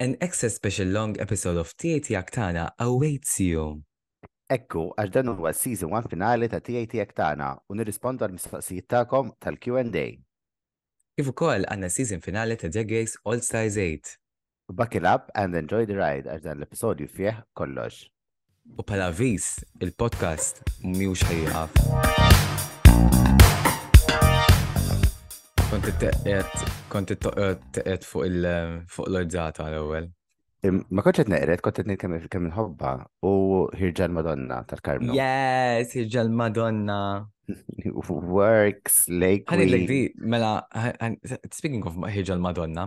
An 0.00 0.16
extra 0.20 0.48
special 0.48 0.86
long 0.86 1.18
episode 1.18 1.56
of 1.56 1.76
TAT 1.76 2.14
Aktana 2.14 2.70
awaits 2.78 3.40
you. 3.40 3.82
Ekku, 4.46 4.94
għax 4.94 5.10
dan 5.10 5.32
huwa 5.32 5.50
season 5.50 5.90
1 5.90 6.06
finali 6.12 6.46
ta' 6.52 6.60
TAT 6.62 6.94
Aktana 7.02 7.48
u 7.66 7.74
nirrispondu 7.74 8.22
għal 8.22 8.36
mistoqsijiet 8.36 8.86
tagħkom 8.94 9.32
tal-Q&A. 9.42 10.04
Kif 11.18 11.32
ukoll 11.32 11.66
għandna 11.66 11.90
season 11.90 12.22
finali 12.22 12.54
ta' 12.54 12.70
The 12.70 12.86
Gays 12.86 13.18
All 13.24 13.42
Stars 13.42 13.74
8. 13.74 14.14
Buckle 14.70 15.10
up 15.10 15.34
and 15.34 15.58
enjoy 15.58 15.82
the 15.90 15.98
ride 15.98 16.30
għax 16.30 16.46
dan 16.46 16.62
l-episodju 16.62 17.10
fih 17.18 17.34
kollox. 17.58 18.06
U 18.78 18.86
pala 18.86 19.10
vis, 19.10 19.56
il-podcast 19.82 20.62
miux 20.86 21.26
ħajjaf. 21.26 21.74
Kont 25.88 26.02
teqet, 26.04 26.64
kont 26.92 27.12
teqet 27.72 28.02
fuq 28.04 28.26
l-orġata 28.28 29.70
l-ewel. 29.70 30.10
Ma 30.92 31.00
konċ 31.06 31.22
qed 31.22 31.30
neqret, 31.32 31.62
kont 31.64 31.78
qed 31.80 31.94
kemm 32.02 32.18
kemm 32.28 32.48
inħobba 32.50 32.90
u 33.24 33.30
Hirġan 33.72 34.12
Madonna 34.12 34.58
tal-Karmnu. 34.68 35.14
Yes, 35.16 35.94
irġal 35.96 36.28
Madonna. 36.28 36.98
Works, 38.04 39.06
Lake 39.08 39.48
Ħani 39.48 39.64
l 39.64 39.78
Queen. 39.78 39.88
di, 39.88 40.28
mela, 40.28 40.52
speaking 41.56 41.88
of 41.88 41.96
irġal 42.10 42.44
Madonna, 42.44 42.84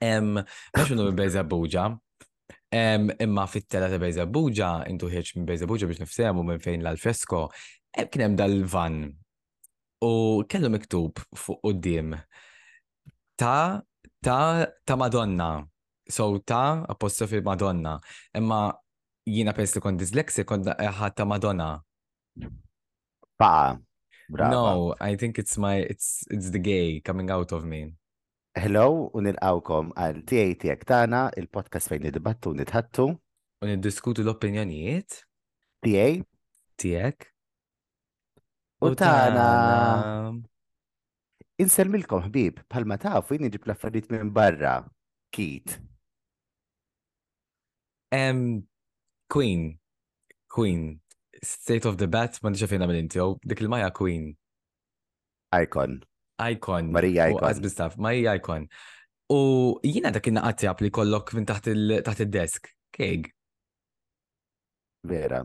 mux 0.00 0.88
minnu 0.88 1.10
minn 1.10 1.20
Bejza 1.20 1.44
Buġa, 1.44 1.84
imma 3.28 3.46
fit-tela 3.52 3.92
ta' 3.92 4.00
Bejza 4.00 4.24
Buġa, 4.24 4.72
intu 4.88 5.12
ħieċ 5.12 5.36
minn 5.36 5.52
Bejza 5.52 5.68
Buġa 5.68 5.92
biex 5.92 6.00
nifsemu 6.06 6.48
minn 6.48 6.64
fejn 6.64 6.80
l-alfresko, 6.80 7.44
em, 7.92 8.08
kien 8.08 8.30
hemm 8.30 8.40
dal-van 8.40 9.02
u 10.02 10.44
kellu 10.48 10.70
miktub 10.72 11.20
fuq 11.36 11.60
qudiem 11.64 12.16
ta' 13.36 13.82
ta' 14.22 14.66
ta' 14.84 14.96
Madonna. 14.96 15.66
So 16.08 16.38
ta' 16.38 16.84
apostrofi 16.88 17.40
Madonna. 17.42 17.98
Imma 18.34 18.72
jina 19.26 19.52
pers 19.52 19.74
li 19.74 19.82
kont 19.82 20.00
dyslexia 20.00 20.44
kont 20.44 20.68
ħadd 21.00 21.16
ta' 21.16 21.28
Madonna. 21.28 21.70
Baqa. 23.40 23.78
Brava. 24.28 24.50
No, 24.50 24.94
I 25.00 25.14
think 25.14 25.38
it's 25.38 25.56
my 25.56 25.76
it's 25.76 26.26
it's 26.30 26.50
the 26.50 26.58
gay 26.58 27.00
coming 27.00 27.30
out 27.30 27.52
of 27.52 27.64
me. 27.64 27.92
Hello 28.58 29.10
u 29.14 29.22
nilqawkom 29.22 29.92
għal 29.94 30.24
TAT 30.26 30.64
Aktana, 30.72 31.28
il-podcast 31.38 31.92
fejn 31.92 32.08
nidibattu 32.08 32.54
nitħattu. 32.58 33.06
U 33.62 33.68
niddiskutu 33.70 34.24
l-opinjonijiet 34.24 35.20
TA 35.84 36.08
tiegħek 36.82 37.28
u 38.82 38.92
tana. 38.98 39.46
Inselmilkom 41.62 42.26
ħbib, 42.26 42.66
bħalma 42.68 42.98
tafu 43.00 43.36
jien 43.36 43.48
iġib 43.48 43.64
l-affarijiet 43.68 44.10
minn 44.12 44.32
barra. 44.36 44.78
Kit. 45.32 45.78
Um, 48.12 48.66
Queen. 49.32 49.78
Queen. 50.52 51.00
State 51.42 51.88
of 51.88 51.96
the 51.96 52.08
Bat, 52.08 52.38
ma 52.42 52.52
nixa 52.52 52.68
fejna 52.68 52.88
mill-intro, 52.88 53.38
dik 53.44 53.64
il-Maja 53.64 53.90
Queen. 53.96 54.34
Icon. 55.56 56.02
Icon. 56.40 56.92
Maria 56.92 57.30
u 57.30 57.36
Icon. 57.36 57.48
Azbi 57.48 57.72
staff, 57.72 57.96
Maria 57.96 58.36
Icon. 58.36 58.68
U 59.32 59.40
jina 59.82 60.12
dak 60.14 60.28
inna 60.30 60.44
għattjab 60.46 60.84
li 60.84 60.92
kollok 60.94 61.32
minn 61.34 61.48
taħt 61.48 61.72
il-desk. 61.72 62.70
Keg. 62.96 63.32
Vera. 65.06 65.42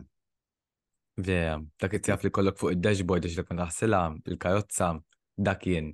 Vera, 1.25 1.57
dak 1.81 1.95
it-tjaf 1.97 2.23
li 2.25 2.31
kollok 2.33 2.59
fuq 2.59 2.75
il-dashboard 2.75 3.27
ix 3.29 3.37
dak 3.39 3.51
naħsila, 3.55 4.01
il-karozza, 4.31 4.91
dak 5.37 5.65
jien. 5.67 5.91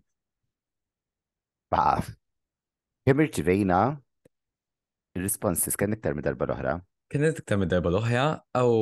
Baqa. 1.71 2.15
Kemm 3.07 3.23
irċivejna 3.23 3.81
il-responses 5.17 5.77
kien 5.79 5.95
iktar 5.95 6.15
minn 6.15 6.25
darba 6.25 6.47
l-oħra. 6.47 6.75
Kien 7.11 7.29
iktar 7.29 7.59
mid 7.61 7.71
darba 7.71 7.91
l-oħja, 7.91 8.25
għaw 8.57 8.75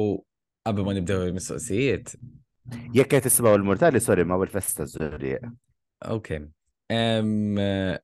qabel 0.65 0.87
ma 0.87 0.95
nibdew 0.97 1.27
il-mistoqsijiet. 1.29 2.15
Jekk 2.95 3.11
qed 3.13 3.27
tismaw 3.27 3.59
il-mortali, 3.59 4.01
sorry, 4.01 4.25
ma 4.25 4.39
il-festa 4.41 4.87
żurri. 4.89 5.35
Ok. 6.09 6.31
Eh, 6.89 7.97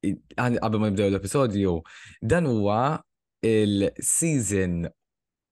Qabel 0.00 0.80
ma 0.80 0.88
nibdew 0.88 1.10
l-episodju, 1.10 1.74
dan 2.22 2.46
huwa 2.48 3.02
il-season 3.44 4.86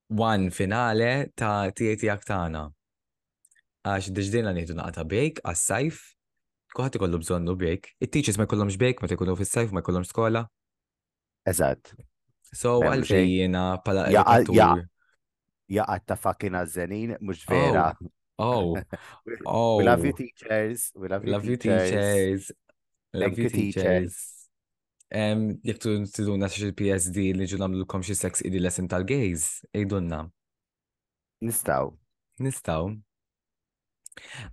1 0.09 0.51
finale 0.51 1.31
ta' 1.37 1.71
TAT 1.71 2.05
Aktana. 2.13 2.67
Għax 3.85 4.13
diġdina 4.17 4.53
nieħdu 4.57 4.77
naqta 4.79 5.05
break 5.09 5.43
għas-sajf, 5.45 6.01
kuħat 6.77 6.99
ikollu 6.99 7.21
bżonnu 7.23 7.55
break. 7.61 7.93
It-teachers 8.01 8.39
ma 8.41 8.49
jkollhomx 8.49 8.79
break 8.81 9.03
meta 9.05 9.17
jkunu 9.17 9.37
fis-sajf 9.39 9.73
ma 9.73 9.83
jkollhomx 9.85 10.13
skola. 10.13 10.45
Eżatt. 11.49 11.95
So 12.49 12.79
M'hemm 12.81 12.97
għalfej 12.97 13.21
xejn. 13.21 13.33
jiena 13.35 13.65
pala 13.85 14.09
Jaqat 15.69 16.07
ta' 16.09 16.17
fucking 16.17 16.57
għazzenin, 16.57 17.19
mux 17.21 17.45
vera. 17.49 17.91
Oh, 18.39 18.79
We 19.27 19.37
oh. 19.45 19.77
love 19.85 20.05
you 20.07 20.15
teachers. 20.17 20.93
We 20.97 21.09
love 21.09 21.27
you 21.27 21.33
Love 21.33 21.45
you 21.45 21.57
teachers. 21.57 22.53
Love 23.13 23.39
you, 23.39 23.51
teachers. 23.51 24.38
Jek 25.11 25.79
tu 25.81 25.95
tiduna 26.13 26.49
xi 26.53 26.73
PSD 26.77 27.31
li 27.37 27.47
ġu 27.49 27.59
namlukom 27.63 28.03
xi 28.05 28.15
sex 28.19 28.43
idi 28.45 28.61
lesson 28.61 28.89
tal-gays, 28.89 29.65
ejdunna. 29.73 30.27
Nistaw. 31.41 31.93
Nistaw. 32.43 32.91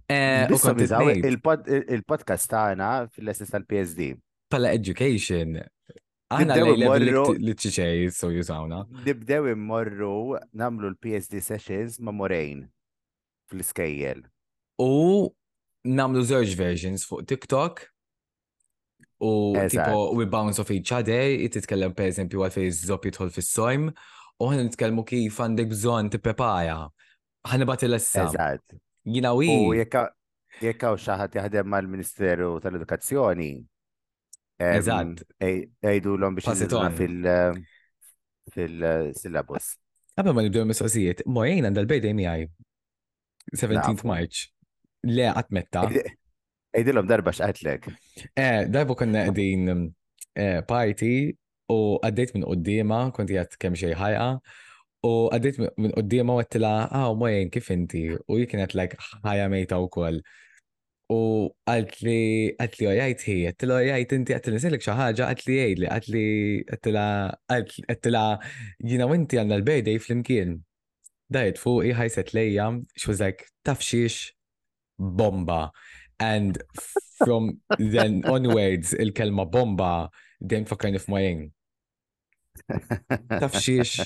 Eh, 0.08 0.46
il-podcast 1.98 2.52
tagħna 2.52 2.90
fil-lessons 3.14 3.50
tal-PSD. 3.50 4.14
pala 4.50 4.72
education. 4.78 5.58
Aħna 6.34 6.56
li 6.58 7.54
ċiċej 7.54 8.10
so 8.14 8.30
jużawna. 8.34 8.86
Nibdew 9.06 9.52
immorru 9.52 10.38
namlu 10.54 10.90
l-PSD 10.94 11.42
sessions 11.42 12.00
ma' 12.00 12.14
morejn 12.16 12.64
fl-iskejjel. 13.50 14.24
U 14.82 15.30
namlu 15.86 16.24
żewġ 16.26 16.56
versions 16.58 17.06
fuq 17.06 17.26
TikTok. 17.30 17.86
U 19.26 19.54
tipo, 19.74 20.00
we 20.18 20.26
bounce 20.30 20.60
off 20.62 20.72
each 20.76 20.92
other, 20.96 21.36
titkellem 21.56 21.94
per 21.98 22.10
eżempju 22.12 22.44
għalfej 22.46 22.72
żopp 22.86 23.08
jidħol 23.10 23.32
fis-sojm, 23.36 23.88
u 24.40 24.50
ħana 24.52 24.66
nitkellmu 24.70 25.06
kif 25.10 25.38
għandek 25.46 25.70
bżonn 25.72 26.12
tipprepara. 26.16 26.78
Ħanibat 27.52 27.86
il-essa. 27.88 28.26
Eżatt. 28.30 28.76
Jina 29.06 29.32
U 29.38 29.42
jekk 30.62 30.84
hawn 30.88 30.98
xi 30.98 31.16
ħadd 31.22 31.40
jaħdem 31.40 31.68
mal-Ministeru 31.74 32.56
tal-Edukazzjoni. 32.64 33.52
Eżatt. 34.60 35.24
ej- 35.44 35.66
Ejdulhom 35.84 36.36
biex 36.38 36.48
fil- 36.96 37.66
fil-syllabus. 38.54 39.76
Qabel 40.16 40.34
ma 40.38 40.42
nibdew 40.46 40.64
mistoqsijiet, 40.70 41.26
mojjien 41.28 41.66
għandha 41.68 41.82
l-birthday 41.84 42.14
miegħi. 42.16 42.46
17th 43.56 43.74
Nafu. 43.96 44.08
March. 44.08 44.46
Le 45.04 45.28
għatmetta. 45.34 45.82
Ejdilom 46.76 47.08
darba 47.08 47.32
x'qatlek. 47.32 47.90
Eh, 48.36 48.66
darbu 48.72 48.96
konna 49.00 49.26
qegħdin 49.30 49.72
um, 49.72 49.84
eh, 50.36 50.62
party 50.68 51.16
u 51.72 51.80
għaddejt 52.04 52.36
minn 52.36 52.48
qoddima, 52.48 53.02
kont 53.16 53.32
jgħat 53.32 53.56
kemm 53.62 53.80
xej 53.80 53.96
ħajqa. 54.00 54.30
U 55.06 55.12
għaddejt 55.34 55.62
minn 55.62 55.94
qoddima 55.96 56.36
u 56.36 56.42
għattila, 56.42 56.74
ah, 57.00 57.12
mojjien 57.18 57.52
kif 57.54 57.72
inti? 57.74 58.04
U 58.28 58.40
jien 58.40 58.52
kienet 58.52 58.76
like 58.78 59.00
ħajja 59.24 59.48
mejta 59.54 59.80
wkoll. 59.86 60.20
U 61.14 61.22
għalt 61.70 62.00
li, 62.02 62.20
għalt 62.58 62.80
li 62.82 62.92
għajt 62.92 63.26
hi, 63.30 63.40
għattila 63.50 63.82
għajajt 63.82 64.16
inti, 64.18 64.36
għattila 64.36 64.60
nisilek 64.60 64.86
xaħġa, 64.86 65.28
għalt 65.30 65.44
li 65.48 65.58
għajd 65.64 65.82
li, 65.82 65.90
għalt 65.96 66.14
li, 66.14 66.28
għattila, 66.76 67.08
għattila, 67.94 68.24
jina 68.92 69.10
u 69.10 69.18
inti 69.18 69.40
għanna 69.40 69.60
l-birthday 69.62 70.02
fl-imkien. 70.02 70.58
Dajt 71.32 71.62
fuq 71.62 71.94
ħajset 71.98 72.34
lejja, 72.38 72.72
she 72.98 73.32
tafxiex, 73.66 74.34
bomba. 74.98 75.72
And 76.20 76.62
from 77.18 77.60
then 77.78 78.24
onwards, 78.34 78.94
il-kelma 78.94 79.46
bomba, 79.52 80.10
dejjem 80.42 80.68
fakkarni 80.70 81.00
f'majin. 81.00 81.50
Tafxiex, 83.42 84.06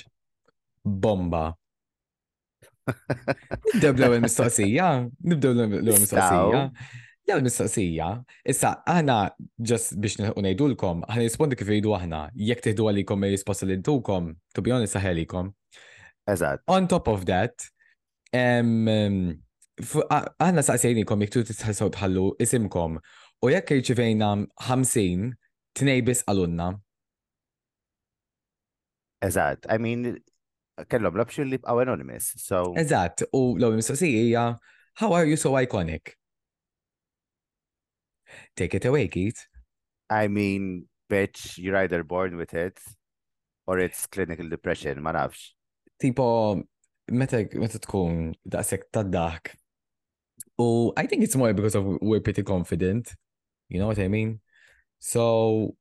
bomba. 0.84 1.54
Nibdew 2.90 3.94
l-ewwel 3.94 4.24
mistoqsija, 4.24 4.88
nibdew 5.22 5.54
l-ewwel 5.54 6.02
mistoqsija. 6.02 6.64
L-ewwel 7.28 7.46
mistoqsija, 7.46 8.10
issa 8.50 8.74
aħna 8.90 9.20
just 9.72 9.94
biex 10.02 10.18
ngħidulkom, 10.34 11.06
ħana 11.06 11.28
rispondi 11.28 11.60
kif 11.60 11.70
jgħidu 11.70 11.94
aħna, 12.00 12.24
jekk 12.50 12.66
teħdu 12.70 12.90
għalikom 12.90 13.28
ir-risposta 13.28 13.70
li 13.70 13.78
ntukom, 13.84 14.34
to 14.56 14.66
be 14.66 14.74
honest 14.74 14.98
saħelikom. 14.98 15.54
Eżatt. 16.30 16.66
On 16.74 16.90
top 16.90 17.08
of 17.14 17.28
that, 17.30 17.70
em, 18.34 18.88
aħna 19.80 20.64
saqsejnikom 20.66 21.24
jek 21.24 21.34
tu 21.34 21.44
titħassaw 21.48 21.92
tħallu 21.96 22.26
isimkom 22.44 22.98
u 23.00 23.52
jekk 23.54 23.78
irċivejna 23.80 24.32
50 24.68 25.32
tnejbis 25.80 26.26
għalunna. 26.28 26.74
Eżatt. 29.24 29.68
I 29.72 29.78
mean, 29.80 30.18
kellhom 30.88 31.16
l-option 31.16 31.50
li 31.52 31.60
bqgħu 31.60 31.84
anonymous. 31.84 32.34
So, 32.40 32.70
Eżatt, 32.80 33.26
u 33.32 33.56
l-ewwel 33.56 33.80
mistoqsija 33.80 34.26
hija 34.26 34.46
How 35.00 35.14
are 35.14 35.26
you 35.26 35.38
so 35.38 35.54
iconic? 35.54 36.12
Take 38.58 38.74
it 38.74 38.84
away, 38.84 39.08
Keith. 39.08 39.46
I 40.10 40.28
mean, 40.28 40.88
bitch, 41.10 41.58
you're 41.58 41.78
either 41.78 42.04
born 42.04 42.36
with 42.36 42.54
it 42.54 42.78
or 43.66 43.80
it's 43.80 44.08
clinical 44.08 44.50
depression, 44.50 45.02
ma 45.02 45.14
nafx. 45.14 45.54
Tipo, 46.02 46.62
meta, 47.12 47.48
meta 47.54 47.80
tkun 47.80 48.34
daqsek 48.46 48.92
tad-dak. 48.92 49.56
U 50.60 50.94
I 50.98 51.06
think 51.08 51.24
it's 51.24 51.36
more 51.36 51.54
because 51.54 51.76
of 51.76 51.86
we're 52.02 52.22
pretty 52.22 52.44
confident. 52.44 53.14
You 53.70 53.80
know 53.80 53.88
what 53.88 54.00
I 54.00 54.08
mean? 54.08 54.40
So, 55.00 55.76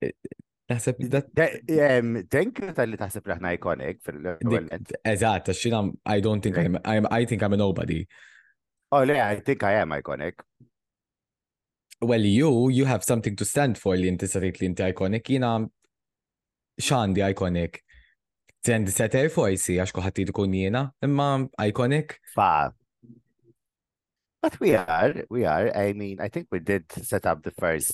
it- 0.00 0.16
naħseb 0.70 1.00
you 1.02 1.08
tal-li 2.76 2.98
taħseb 3.00 3.26
li 3.26 3.34
ħna 3.40 3.54
iconic 3.56 4.02
fil-ewwel. 4.06 4.68
Eżatt, 5.02 5.50
għax 5.50 5.90
I 6.06 6.20
don't 6.20 6.40
think 6.46 6.58
I'm, 6.58 6.78
I'm 6.84 7.08
I 7.10 7.24
think 7.24 7.42
I'm 7.42 7.52
a 7.52 7.56
nobody. 7.56 8.06
Oh, 8.92 9.02
le, 9.04 9.18
I 9.20 9.40
think 9.40 9.64
I 9.64 9.74
am 9.80 9.90
iconic. 9.90 10.34
Well, 12.00 12.24
you, 12.24 12.70
you 12.70 12.84
have 12.86 13.04
something 13.04 13.36
to 13.36 13.44
stand 13.44 13.78
for 13.78 13.96
li 13.96 14.08
inti 14.10 14.26
sarit 14.30 14.60
li 14.60 14.68
inti 14.70 14.86
iconic. 14.92 15.26
Jina 15.26 15.58
xandi 16.80 17.26
iconic. 17.26 17.82
Seter 18.62 19.28
forsi 19.32 19.76
għax 19.80 19.92
kuħat 19.96 20.22
tkun 20.30 20.54
jiena, 20.54 20.86
imma 21.02 21.48
iconic. 21.66 22.18
Fa. 22.34 22.70
But 24.42 24.58
we 24.60 24.74
are, 24.74 25.14
we 25.28 25.44
are. 25.44 25.68
I 25.76 25.92
mean, 25.92 26.20
I 26.20 26.28
think 26.28 26.48
we 26.50 26.60
did 26.60 26.90
set 26.92 27.26
up 27.26 27.42
the 27.42 27.50
first 27.50 27.92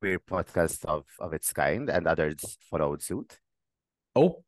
queer 0.00 0.18
podcast 0.18 0.84
of, 0.86 1.04
of 1.20 1.32
its 1.32 1.52
kind 1.52 1.88
and 1.88 2.06
others 2.06 2.58
followed 2.70 3.02
suit. 3.02 3.38
Oh, 4.16 4.42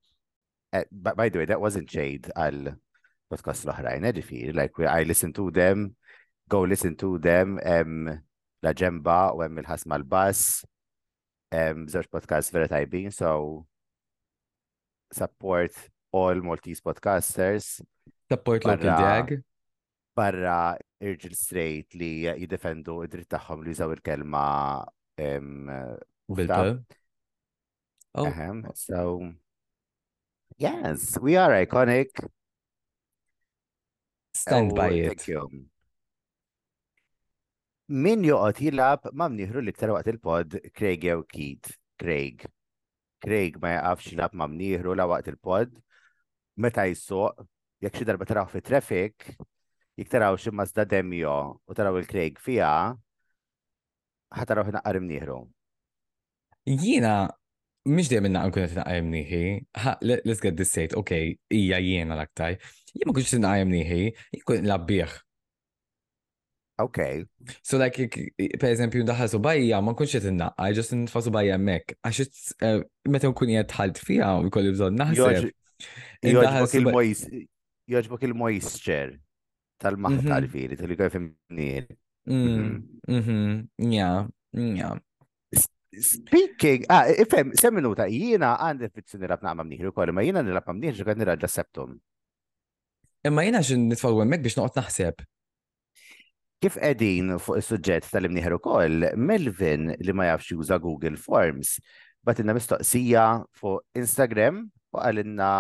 Uh, 0.73 0.85
but 0.91 1.15
by 1.19 1.29
the 1.29 1.39
way, 1.39 1.45
that 1.45 1.61
wasn't 1.61 1.85
shade 1.91 2.31
għal 2.33 2.71
podcast 3.29 3.67
l-oħrajn, 3.69 4.07
eh, 4.09 4.13
ġifiri. 4.17 4.55
Like, 4.57 4.73
we, 4.81 4.87
I 4.89 5.03
listen 5.05 5.29
to 5.37 5.51
them, 5.53 5.97
go 6.49 6.63
listen 6.65 6.97
to 6.97 7.19
them, 7.21 7.59
um, 7.61 8.09
la 8.65 8.73
ġemba 8.73 9.35
u 9.37 9.43
hemm 9.45 9.61
il-ħasma 9.61 9.99
l-bass, 10.01 10.63
um, 11.53 11.85
żewġ 11.93 12.09
podcast 12.09 12.55
vera 12.57 12.71
tajbin, 12.73 13.13
so 13.13 13.67
support 15.13 15.77
all 16.11 16.41
Maltese 16.41 16.81
podcasters 16.81 17.83
support 18.33 18.65
local 18.65 18.89
Barra- 18.89 18.97
drag. 19.29 19.43
Barra 20.17 20.77
irġil 21.03 21.35
straight 21.37 21.97
li 21.99 22.27
jiddefendu 22.27 23.01
id-dritt 23.07 23.31
tagħhom 23.35 23.65
li 23.65 23.73
jużaw 23.73 23.95
il-kelma 23.97 24.47
Bil-pel. 26.33 26.79
Oh, 28.15 28.27
Ahem, 28.27 28.67
so 28.75 29.33
yes, 30.59 31.19
we 31.21 31.37
are 31.37 31.53
iconic. 31.65 32.11
stand 34.35 34.73
Oh, 34.73 34.77
by 34.77 34.91
it. 34.93 35.25
Min 37.93 38.25
joqgħod 38.25 38.61
jilab 38.65 39.09
ma 39.13 39.29
mnieħru 39.29 39.61
l-iktar 39.61 39.93
waqt 39.93 40.11
il-pod 40.15 40.59
Craig 40.73 41.05
jew 41.05 41.25
Keith. 41.29 41.75
Craig. 42.01 42.47
Craig 43.23 43.59
ma 43.61 43.75
jaqafx 43.77 44.13
jilab 44.15 44.37
ma 44.39 44.49
mnieħru 44.49 44.97
la 44.97 45.09
waqt 45.11 45.29
il-pod. 45.35 45.75
Meta 46.57 46.87
jissuq, 46.89 47.45
jekk 47.85 47.99
xi 47.99 48.09
darba 48.09 48.29
taraw 48.29 48.49
fi 48.49 48.63
traffic, 48.65 49.35
jekk 49.99 50.13
taraw 50.13 50.37
xi 50.41 50.53
Mazda 50.55 50.85
Demio 50.89 51.37
u 51.69 51.77
taraw 51.77 51.99
il-Craig 52.01 52.39
fija, 52.41 52.73
ħataraw 54.33 54.69
ħinaqqar 54.71 54.99
imnieħru. 55.01 55.39
Jiena, 56.69 57.17
mux 57.89 58.09
dejjem 58.09 58.31
naqqa 58.31 58.49
nkun 58.49 58.65
qed 58.69 58.79
naqqa 58.79 59.03
nieħi. 59.09 59.43
Let's 60.25 60.41
get 60.41 60.57
this 60.57 60.71
straight. 60.71 60.95
Okay, 60.97 61.37
hija 61.53 61.81
jiena 61.83 62.17
l-aktar. 62.17 62.57
Jien 62.95 63.11
ma 63.11 63.17
kunx 63.17 63.35
naqqa 63.37 63.69
nieħi, 63.69 64.01
jien 64.37 64.47
kun 64.49 64.69
labbieħ. 64.71 65.19
Okay. 66.83 67.25
So 67.63 67.77
like, 67.79 67.99
jek- 68.01 68.33
per 68.59 68.73
eżempju, 68.73 69.05
ndaħal 69.05 69.29
subajja, 69.35 69.83
ma 69.85 69.93
nkunx 69.93 70.17
qed 70.17 70.31
naqqa, 70.39 70.71
just 70.75 70.95
nitfa 70.97 71.21
subajja 71.27 71.59
hemmhekk. 71.59 71.99
Għax 72.01 72.33
eh, 72.65 72.79
meta 73.13 73.29
nkun 73.31 73.53
qed 73.59 73.77
ħalt 73.77 74.01
fiha 74.07 74.31
u 74.41 74.49
jkolli 74.49 74.73
bżonn 74.73 75.03
naħseb. 75.03 75.53
Joġbok 77.93 78.25
il-moisture 78.31 79.19
tal-maħta 79.83 80.23
Mhm. 80.23 80.31
tal-viri, 80.33 80.77
tal-li 80.79 80.97
għaj 80.97 81.13
femnir. 81.17 81.89
Mm, 82.27 82.77
mhm, 83.09 83.93
ja, 83.93 84.29
ja. 84.55 84.93
Speaking, 85.93 86.87
ah, 86.89 87.05
ifem, 87.11 87.51
sem 87.59 87.75
minuta, 87.75 88.07
jiena 88.09 88.55
għandi 88.57 88.89
fizzjoni 88.95 89.29
rab 89.29 89.43
naqma 89.45 89.67
mniħru 89.67 89.91
kolli, 89.93 90.15
ma 90.17 90.23
jiena 90.25 90.41
nilab 90.43 90.65
ma 90.67 90.73
mniħru 90.79 91.05
għad 91.05 91.19
nirraġa 91.21 91.51
septum. 91.53 91.99
Imma 93.29 93.45
jiena 93.45 93.61
xin 93.63 93.85
nitfaw 93.91 94.23
hemmhekk 94.23 94.47
biex 94.47 94.57
noqgħod 94.57 94.79
naħseb. 94.81 95.21
Kif 96.63 96.79
edin 96.81 97.35
fuq 97.43 97.59
il-sujġett 97.59 98.09
tal-imniħru 98.15 98.59
koll, 98.63 99.11
Melvin 99.19 99.93
li 99.99 100.13
ma 100.15 100.31
jafx 100.31 100.55
juża 100.55 100.79
Google 100.81 101.19
Forms, 101.21 101.75
batinna 102.25 102.55
mistoqsija 102.57 103.27
fuq 103.59 103.83
Instagram 103.99 104.63
u 104.95 104.99
għalinna 105.03 105.51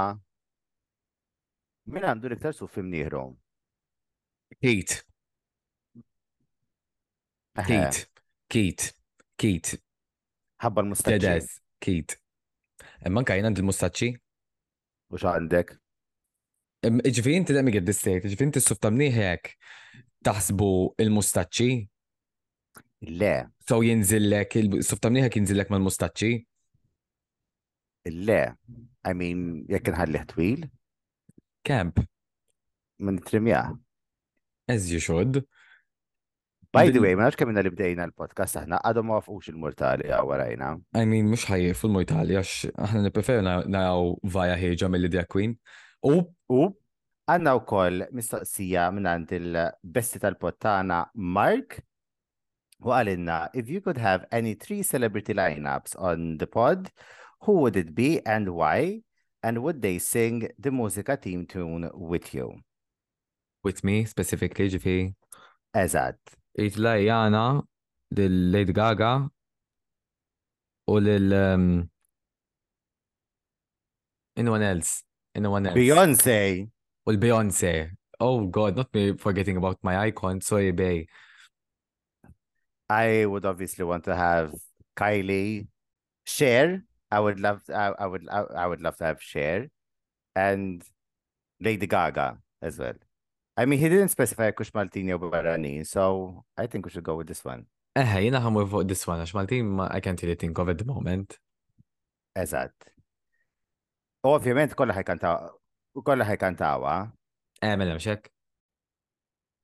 min 1.92 2.02
għandu 2.08 2.30
l-iktar 2.30 2.54
suf 2.54 2.78
imniħru. 2.80 3.24
كيت 4.62 4.92
كيت 7.66 8.10
كيت 8.48 8.80
كيت 9.38 9.66
حب 10.60 10.78
المستشفى. 10.78 11.18
جداز. 11.18 11.60
كيت 11.80 12.10
أما 13.06 13.22
كاين 13.22 13.46
عند 13.46 13.58
المستشفى؟ 13.58 14.18
وش 15.10 15.24
عندك؟ 15.24 15.80
اجفين 16.84 17.44
تدعمي 17.44 17.78
قد 17.78 17.88
السيت 17.88 18.24
اجفين 18.24 18.50
تسوفتا 18.50 18.90
منيح 18.90 19.14
هيك. 19.14 19.58
تحسبوا 20.24 20.90
المستشفى؟ 21.00 21.88
لا. 23.00 23.50
سو 23.68 23.82
ينزل 23.82 24.30
لك 24.30 24.80
سوفتا 24.80 25.08
منيح 25.08 25.24
هيك 25.24 25.36
ينزل 25.36 25.58
لك 25.58 25.70
من 25.70 25.76
المستشفى؟ 25.76 26.44
لا. 28.06 28.56
امين 29.06 29.66
يكن 29.70 29.94
هاللي 29.94 30.24
طويل. 30.24 30.70
كامب. 31.64 32.06
من 32.98 33.20
ترمياه 33.20 33.78
as 34.72 34.90
you 34.92 35.00
should. 35.00 35.42
By 36.72 36.88
the 36.88 37.00
way, 37.04 37.14
ma 37.14 37.26
nafx 37.26 37.36
kemm 37.36 37.52
li 37.52 37.70
bdejna 37.72 38.06
l-podcast 38.08 38.56
aħna 38.62 38.78
għadhom 38.80 39.10
ma 39.10 39.19
wafqux 39.19 39.50
il-mortali 39.52 40.08
għawarajna. 40.08 40.69
I 40.96 41.04
mean, 41.04 41.28
mux 41.28 41.44
ħajji 41.50 41.74
fil-mojtali, 41.76 42.38
għax 42.40 42.70
aħna 42.86 43.02
nipreferu 43.06 43.42
na- 43.44 43.64
naraw 43.69 44.14
vaja 44.24 44.56
ħieġa 44.56 44.88
mill-drag 44.88 45.28
queen. 45.28 45.52
U 46.08 46.22
U 46.48 46.70
għanna 47.28 47.54
u 47.58 47.60
koll 47.69 48.06
mistoqsija 48.16 48.86
minn 48.96 49.26
il-besti 49.36 50.22
tal-pottana 50.24 51.04
Mark 51.14 51.82
u 52.80 52.88
għalinna, 52.90 53.50
if 53.54 53.69
you 53.69 53.80
could 53.80 53.98
have 53.98 54.24
any 54.32 54.54
three 54.54 54.82
celebrity 54.82 55.34
lineups 55.34 55.94
on 55.98 56.38
the 56.38 56.46
pod, 56.46 56.90
who 57.44 57.60
would 57.60 57.76
it 57.76 57.94
be 57.94 58.20
and 58.24 58.48
why? 58.48 59.02
And 59.43 59.58
would 59.62 59.82
they 59.82 59.98
sing 59.98 60.48
the 60.58 60.70
musica 60.70 61.17
team 61.17 61.46
tune 61.46 61.91
with 61.94 62.32
you? 62.32 62.62
With 63.64 63.84
me 63.84 64.04
specifically, 64.04 64.69
ġifiri. 64.69 65.14
Eżat. 65.76 66.19
Itla 66.58 66.96
jana 67.02 67.62
lil-Lady 68.10 68.72
Gaga 68.72 69.31
u 70.88 71.00
lil 71.00 71.32
um, 71.34 71.90
anyone 74.36 74.62
else. 74.62 75.02
Anyone 75.34 75.66
else. 75.66 75.76
Beyonce. 75.76 76.69
U 77.06 77.12
l-Beyonce. 77.12 77.90
Oh 78.20 78.46
God, 78.46 78.76
not 78.76 78.92
me 78.94 79.16
forgetting 79.16 79.56
about 79.56 79.78
my 79.82 79.96
icon, 79.98 80.40
sorry, 80.40 80.70
Bay. 80.72 81.06
I 82.88 83.24
would 83.24 83.44
obviously 83.46 83.84
want 83.84 84.04
to 84.04 84.14
have 84.14 84.52
Kylie, 84.96 85.66
Cher. 86.24 86.84
I 87.10 87.20
would 87.20 87.40
love. 87.40 87.62
I, 87.69 87.92
I 87.98 88.06
would. 88.06 88.28
I, 88.31 88.40
I 88.40 88.66
would 88.66 88.81
love 88.81 88.96
to 88.98 89.04
have 89.04 89.22
Cher, 89.22 89.69
and 90.36 90.82
Lady 91.60 91.86
Gaga 91.86 92.38
as 92.60 92.78
well. 92.78 92.94
I 93.56 93.66
mean, 93.66 93.78
he 93.78 93.88
didn't 93.88 94.08
specify 94.08 94.50
Kush 94.50 94.70
Maltini 94.70 95.12
or 95.12 95.18
Barani, 95.18 95.86
so 95.86 96.44
I 96.56 96.66
think 96.66 96.86
we 96.86 96.90
should 96.90 97.04
go 97.04 97.16
with 97.16 97.26
this 97.28 97.44
one. 97.44 97.66
Eh, 97.94 98.06
jina 98.24 98.40
ħamur 98.40 98.64
fuq 98.72 98.86
this 98.88 99.04
one, 99.06 99.20
għax 99.20 99.34
Maltin 99.36 99.72
I 99.84 100.00
can't 100.00 100.20
really 100.22 100.36
think 100.40 100.56
of 100.58 100.70
at 100.72 100.78
the 100.78 100.86
moment. 100.88 101.36
Eżatt. 102.34 102.72
Ovvjament 104.24 104.72
kollha 104.78 104.96
ħajkantaw, 104.96 105.50
kollha 106.00 106.24
ħajkantawa. 106.24 106.94
Eh, 107.60 107.74
mela 107.76 107.98
mxek. 107.98 108.30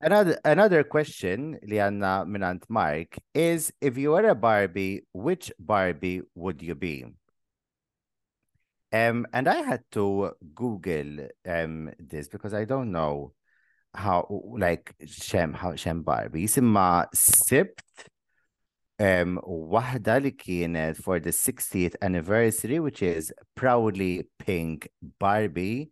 Another 0.00 0.36
another 0.44 0.84
question 0.84 1.56
li 1.64 1.80
għanna 1.80 2.12
minant 2.28 2.68
Mark 2.68 3.16
is 3.34 3.72
if 3.80 3.96
you 3.96 4.12
were 4.12 4.28
a 4.28 4.34
Barbie, 4.34 5.06
which 5.14 5.50
Barbie 5.58 6.20
would 6.34 6.60
you 6.60 6.74
be? 6.74 7.06
Um, 8.92 9.26
and 9.32 9.48
I 9.48 9.56
had 9.62 9.82
to 9.92 10.32
Google 10.54 11.26
um 11.48 11.90
this 11.98 12.28
because 12.28 12.52
I 12.52 12.64
don't 12.64 12.92
know 12.92 13.32
how 13.98 14.42
like 14.56 14.94
xem 15.06 15.52
how 15.52 15.72
xem 15.72 16.04
Barbie. 16.04 16.46
Simma 16.46 17.06
sibt 17.14 17.82
um 18.98 19.38
waħda 19.42 20.20
li 20.22 20.32
kienet 20.32 20.96
for 20.96 21.18
the 21.20 21.30
60th 21.30 21.96
anniversary, 22.00 22.78
which 22.78 23.02
is 23.02 23.32
proudly 23.54 24.28
pink 24.38 24.88
Barbie. 25.18 25.90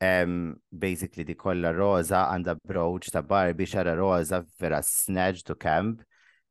Um, 0.00 0.56
basically 0.76 1.22
di 1.22 1.34
kolla 1.34 1.72
rosa 1.72 2.28
and 2.32 2.46
a 2.48 2.56
brooch 2.56 3.12
ta' 3.12 3.22
Barbie 3.22 3.66
xara 3.66 3.96
rosa 3.96 4.44
vera 4.58 4.82
snatch 4.82 5.44
to 5.44 5.54
camp. 5.54 6.02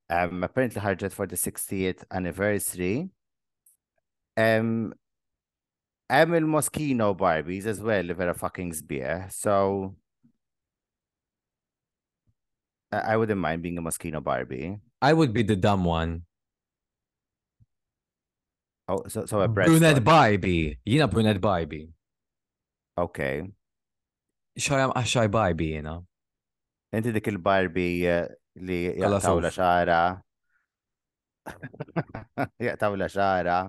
Um, 0.10 0.44
apparently 0.44 0.82
ħarġet 0.82 1.12
for 1.12 1.28
the 1.28 1.36
60th 1.36 2.04
anniversary. 2.12 3.10
Um, 4.38 4.94
hemm 6.12 6.36
il-Moschino 6.36 7.14
Barbies 7.18 7.66
as 7.66 7.82
well 7.82 8.04
li 8.04 8.16
vera 8.16 8.34
fucking 8.36 8.72
sbieħ, 8.76 9.32
so 9.32 9.96
I 12.92 13.16
wouldn't 13.16 13.40
mind 13.40 13.62
being 13.64 13.78
a 13.78 13.82
Moschino 13.82 14.22
Barbie. 14.24 14.78
I 15.02 15.14
would 15.14 15.32
be 15.34 15.44
the 15.44 15.56
dumb 15.56 15.86
one. 15.86 16.24
Oh, 18.88 19.04
so 19.08 19.26
so 19.26 19.40
a 19.42 19.48
Brunette 19.48 20.04
Barbie. 20.04 20.78
You 20.86 21.00
know, 21.00 21.08
brunette 21.08 21.40
Barbie. 21.40 21.88
Okay. 23.00 23.48
Xajam 24.60 24.92
għaxaj 24.92 25.32
Barbie 25.32 25.70
jina. 25.78 25.94
Inti 26.92 27.14
dik 27.16 27.28
il-Barbie 27.32 28.04
eh, 28.12 28.28
li 28.60 28.82
Kolla 29.00 29.22
jaqtawla 29.22 29.48
suf. 29.48 29.56
xara. 29.56 30.02
Jaqtawla 32.60 33.08
xara. 33.16 33.60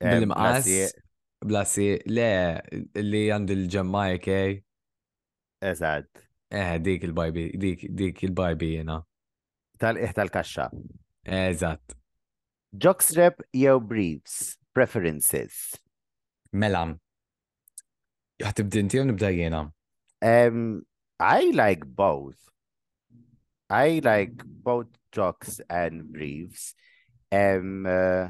em, 0.00 0.08
Bil-imqas. 0.10 0.64
blasiq. 0.64 1.00
Blasi, 1.44 1.88
le, 2.08 2.30
li 3.04 3.26
għand 3.28 3.50
il-ġemmajke. 3.52 4.38
Eh, 6.50 6.78
dik 6.78 7.02
il-Barbie, 7.02 7.50
dik, 7.58 7.88
dik 7.94 8.22
il-Barbie 8.28 8.76
jina. 8.78 9.00
Tal-iħ 9.80 10.12
tal-kaxxa. 10.14 10.68
Eżatt. 11.24 11.96
Jockstrap 12.76 13.40
jew 13.52 13.80
briefs. 13.80 14.56
Preferences. 14.74 15.78
Mela. 16.52 16.84
Ħatibdinti 18.42 18.98
u 18.98 19.04
nibda 19.06 19.30
jena. 19.30 19.64
Um, 20.20 20.82
I 21.20 21.52
like 21.54 21.86
both. 21.86 22.38
I 23.70 24.00
like 24.04 24.42
both 24.44 24.88
jocks 25.12 25.60
and 25.70 26.12
briefs. 26.12 26.74
Um, 27.30 27.86
uh, 27.86 28.28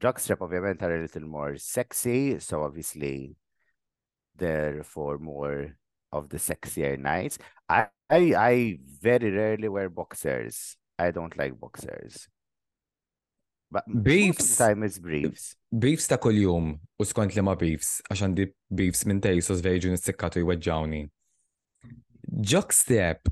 jockstrap 0.00 0.42
obviously 0.42 0.86
are 0.86 0.96
a 0.96 1.02
little 1.02 1.28
more 1.28 1.56
sexy, 1.56 2.38
so 2.40 2.62
obviously 2.62 3.36
they're 4.36 4.82
for 4.82 5.18
more 5.18 5.76
of 6.12 6.28
the 6.28 6.38
sexier 6.38 6.98
nights. 6.98 7.38
I, 7.68 7.86
I, 8.10 8.34
I 8.34 8.78
very 9.00 9.30
rarely 9.30 9.68
wear 9.68 9.88
boxers. 9.88 10.76
I 10.98 11.10
don't 11.10 11.36
like 11.36 11.58
boxers. 11.58 12.28
But 13.70 13.84
the 13.86 14.32
time 14.56 14.82
it's 14.82 14.98
briefs. 14.98 15.54
Beefs 15.78 16.08
ta' 16.08 16.16
kol-jum, 16.16 16.78
u 16.96 17.04
skont 17.04 17.34
li 17.36 17.42
ma 17.44 17.52
beefs, 17.60 17.98
għax 18.08 18.22
għandi 18.24 18.46
beefs 18.80 19.04
minn 19.04 19.20
tejsos 19.20 19.60
veġu 19.64 19.92
nistikkatu 19.92 20.40
jweġġawni. 20.40 21.02
Jockstrap, 22.48 23.28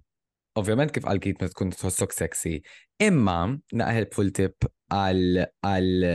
ovvjament 0.61 0.93
kif 0.93 1.09
għal-kit 1.09 1.41
ma 1.41 1.49
tkun 1.49 1.73
tħossok 1.73 2.13
sexy, 2.13 2.59
imma 3.01 3.39
naqħel 3.73 4.11
full 4.13 4.35
tip 4.37 4.69
għal 4.93 5.47
għal 5.65 6.07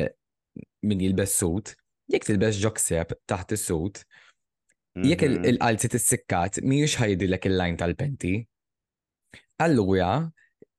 min 0.86 1.02
jilbes 1.02 1.34
suit, 1.42 1.74
jek 2.14 2.30
tilbes 2.30 2.62
jockstrap 2.62 3.18
taħt 3.26 3.58
is-suit, 3.58 4.04
jekk 4.96 5.22
Mhm. 5.24 5.46
il-qalzi 5.46 5.88
tissikkat, 5.90 6.62
miex 6.64 6.98
ħajdilek 7.00 7.46
il-line 7.46 7.78
tal-penti. 7.78 8.48
Allura, 9.60 10.32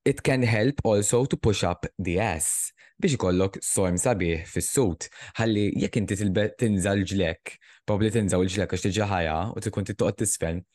it 0.05 0.21
can 0.23 0.43
help 0.43 0.81
also 0.85 1.25
to 1.25 1.37
push 1.37 1.63
up 1.63 1.85
the 1.97 2.19
ass 2.19 2.71
biex 3.01 3.15
ikollok 3.17 3.57
storm 3.63 3.95
sabiħ 3.95 4.45
fis-sut. 4.47 5.09
Ħalli 5.39 5.73
jekk 5.81 6.01
inti 6.01 6.15
tinżal 6.59 7.03
ġlek, 7.03 7.57
probably 7.85 8.11
tinżaw 8.11 8.43
ġlek 8.45 8.69
għax 8.75 8.85
tiġi 8.85 9.07
ħajja 9.11 9.37
u 9.55 9.59
tkun 9.59 9.87
tittoqgħod 9.89 10.19
tisfen. 10.21 10.65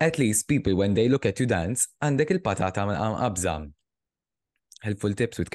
At 0.00 0.18
least 0.18 0.48
people 0.48 0.74
when 0.74 0.94
they 0.94 1.08
look 1.08 1.24
at 1.26 1.38
you 1.38 1.46
dance, 1.46 1.88
għandek 2.02 2.34
il-patata 2.36 2.86
minn 2.86 2.98
qam 2.98 3.16
qabża. 3.20 3.72
Helpful 4.82 5.14
tips 5.14 5.38
with 5.38 5.50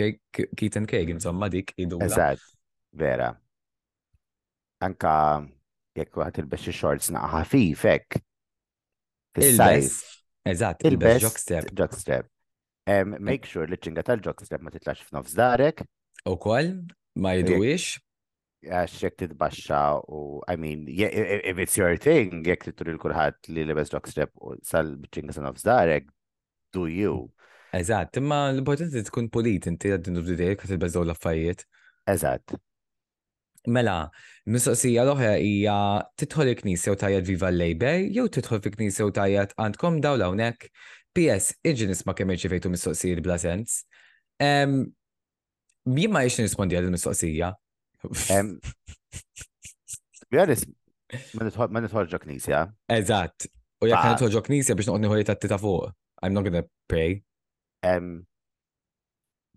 and 0.77 0.87
Cake, 0.87 1.09
insomma 1.11 1.49
dik 1.49 1.73
idula. 1.77 2.05
Eżatt, 2.05 2.39
vera. 2.95 3.33
Anka 4.81 5.47
jekk 5.97 6.21
waħed 6.21 6.41
ilbex 6.43 6.71
shorts 6.77 7.11
naqa' 7.13 7.33
ħafif 7.35 7.85
hekk. 7.91 8.21
Fis-sajf. 9.37 9.99
Eżatt, 10.47 10.85
Ilbes 10.87 11.21
jockstrap. 11.25 11.71
jockstrap. 11.75 12.29
Make 13.19 13.49
sure 13.49 13.67
li 13.67 13.75
ċinga 13.75 14.05
tal-jockstrap 14.07 14.63
ma 14.63 14.71
titlax 14.71 15.03
f'nofs 15.09 15.35
darek, 15.35 15.83
U 16.27 16.35
koll, 16.41 16.73
ma 17.19 17.33
jiduwix, 17.37 17.97
għax 18.67 18.95
jekk 19.03 19.19
titbaxxa 19.21 19.81
u, 20.11 20.41
I 20.49 20.57
mean, 20.59 20.85
if 20.89 21.59
it's 21.61 21.77
your 21.79 21.95
thing, 22.01 22.41
jekk 22.47 22.67
tittur 22.67 22.91
il-kulħadd 22.91 23.51
li 23.53 23.63
libes 23.67 23.93
jockstrap 23.93 24.33
u 24.41 24.57
sal-ċinga 24.65 25.35
sa 25.35 25.45
nofs 25.45 25.63
darek, 25.67 26.09
do 26.75 26.87
you. 26.91 27.27
Eżatt, 27.77 28.17
imma 28.19 28.47
l-importanti 28.51 29.03
tkun 29.07 29.29
polit, 29.31 29.67
inti 29.69 29.91
għaddin 29.93 30.19
u 30.19 30.23
bdidejk 30.25 30.63
għat 30.63 30.75
il-bezzaw 30.75 31.05
l-affarijiet. 31.05 31.63
Eżatt. 32.07 32.55
Mela, 33.67 34.07
mistoqsija 34.47 35.03
l-oħra 35.03 35.33
hija 35.43 35.75
tidħol 36.21 36.53
il-knisja 36.53 36.93
u 36.93 36.97
tajjed 36.99 37.25
viva 37.27 37.49
l-lejber, 37.51 38.05
jew 38.15 38.29
tidħol 38.31 38.61
fi 38.63 38.71
knisja 38.77 39.07
u 39.07 39.11
tajjed 39.11 39.55
għandkom 39.59 39.97
dawl 40.05 40.23
hawnhekk. 40.23 40.69
PS, 41.17 41.57
iġi 41.67 41.89
nisma' 41.89 42.15
kemm 42.15 42.31
irċivejtu 42.35 42.71
mistoqsijiet 42.71 43.19
bla 43.25 43.35
sens. 43.41 43.81
Jien 44.39 46.11
ma 46.13 46.21
jiex 46.23 46.37
nirrispondi 46.39 46.77
għal 46.77 46.87
il-mistoqsija. 46.87 47.51
Be 50.31 50.41
honest, 50.43 50.67
ma 51.35 51.49
ma 51.67 52.03
ġo 52.13 52.19
knisja. 52.23 52.59
Eżatt. 52.91 53.49
U 53.81 53.89
jekk 53.89 54.27
ġo 54.31 54.43
knisja 54.47 54.77
biex 54.77 54.87
noqgħod 54.87 55.03
nieħu 55.03 55.27
ta' 55.27 55.35
tita 55.35 55.59
fuq. 55.59 55.91
I'm 56.23 56.33
not 56.33 56.47
gonna 56.47 56.63
pray. 56.87 57.21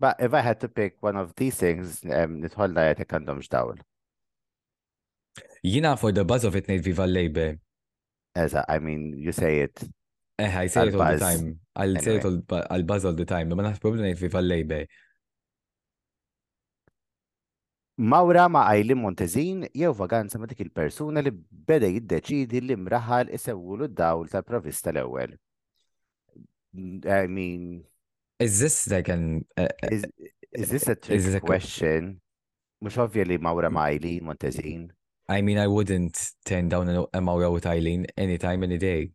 But 0.01 0.17
if 0.19 0.33
I 0.33 0.41
had 0.41 0.59
to 0.61 0.67
pick 0.67 0.97
one 0.99 1.15
of 1.15 1.35
these 1.37 1.55
things, 1.61 2.01
nidħol 2.03 2.73
dajet 2.73 3.05
jekk 3.05 3.19
għandhomx 3.19 3.47
dawl. 3.53 3.77
Jina 5.63 5.95
for 5.97 6.11
the 6.11 6.23
buzz 6.25 6.43
of 6.43 6.55
it 6.55 6.67
ngħid 6.67 6.83
viva 6.89 7.05
l-lejber. 7.05 7.57
Eżatt, 8.37 8.65
I 8.69 8.79
mean, 8.79 9.11
you 9.17 9.31
say 9.31 9.59
it. 9.67 9.83
Eh, 10.39 10.49
I 10.63 10.67
say 10.67 10.87
it 10.87 10.95
all 10.95 11.05
the 11.11 11.19
time. 11.19 11.59
I'll 11.75 11.97
say 12.01 12.15
it 12.17 12.25
all- 12.25 12.41
għal-buzz 12.41 13.05
all 13.05 13.13
the 13.19 13.25
time. 13.29 13.49
Ma 13.53 13.63
naħseb 13.67 13.81
probably 13.83 14.07
ngħid 14.09 14.21
viva 14.25 14.41
l-lejber. 14.41 14.85
Mawra 18.01 18.47
ma' 18.49 18.65
Ajli 18.71 18.95
Montezin 18.97 19.67
jew 19.77 19.91
vaganza 19.93 20.39
ma' 20.39 20.47
dik 20.49 20.63
il-persuna 20.65 21.21
li 21.21 21.29
beda 21.69 21.85
jiddeċidi 21.91 22.61
li 22.65 22.77
mraħal 22.79 23.29
isewwulu 23.37 23.89
d-dawl 23.91 24.31
tal-provista 24.31 24.89
l-ewwel. 24.95 25.35
I 26.73 27.27
mean, 27.27 27.83
Is 28.39 28.57
this 28.59 28.87
like 28.89 29.09
an... 29.09 29.45
Uh, 29.55 29.67
is, 29.91 30.03
is 30.51 30.69
this 30.69 30.87
a 30.87 30.95
Is 31.13 31.25
this 31.29 31.35
trick 31.35 31.35
a 31.35 31.39
que- 31.41 31.45
question? 31.45 32.21
Mux 32.81 32.97
ovvja 32.97 33.27
li 33.27 33.37
Mawra 33.37 33.69
ma' 33.69 33.85
Ajli 33.91 34.15
Montezin. 34.25 34.87
I 35.29 35.41
mean, 35.41 35.57
I 35.57 35.67
wouldn't 35.67 36.31
turn 36.45 36.69
down 36.69 36.89
a, 36.89 37.05
a 37.13 37.21
Maura 37.21 37.49
with 37.51 37.65
Eileen 37.65 38.05
anytime, 38.17 38.63
any 38.63 38.77
day. 38.77 39.11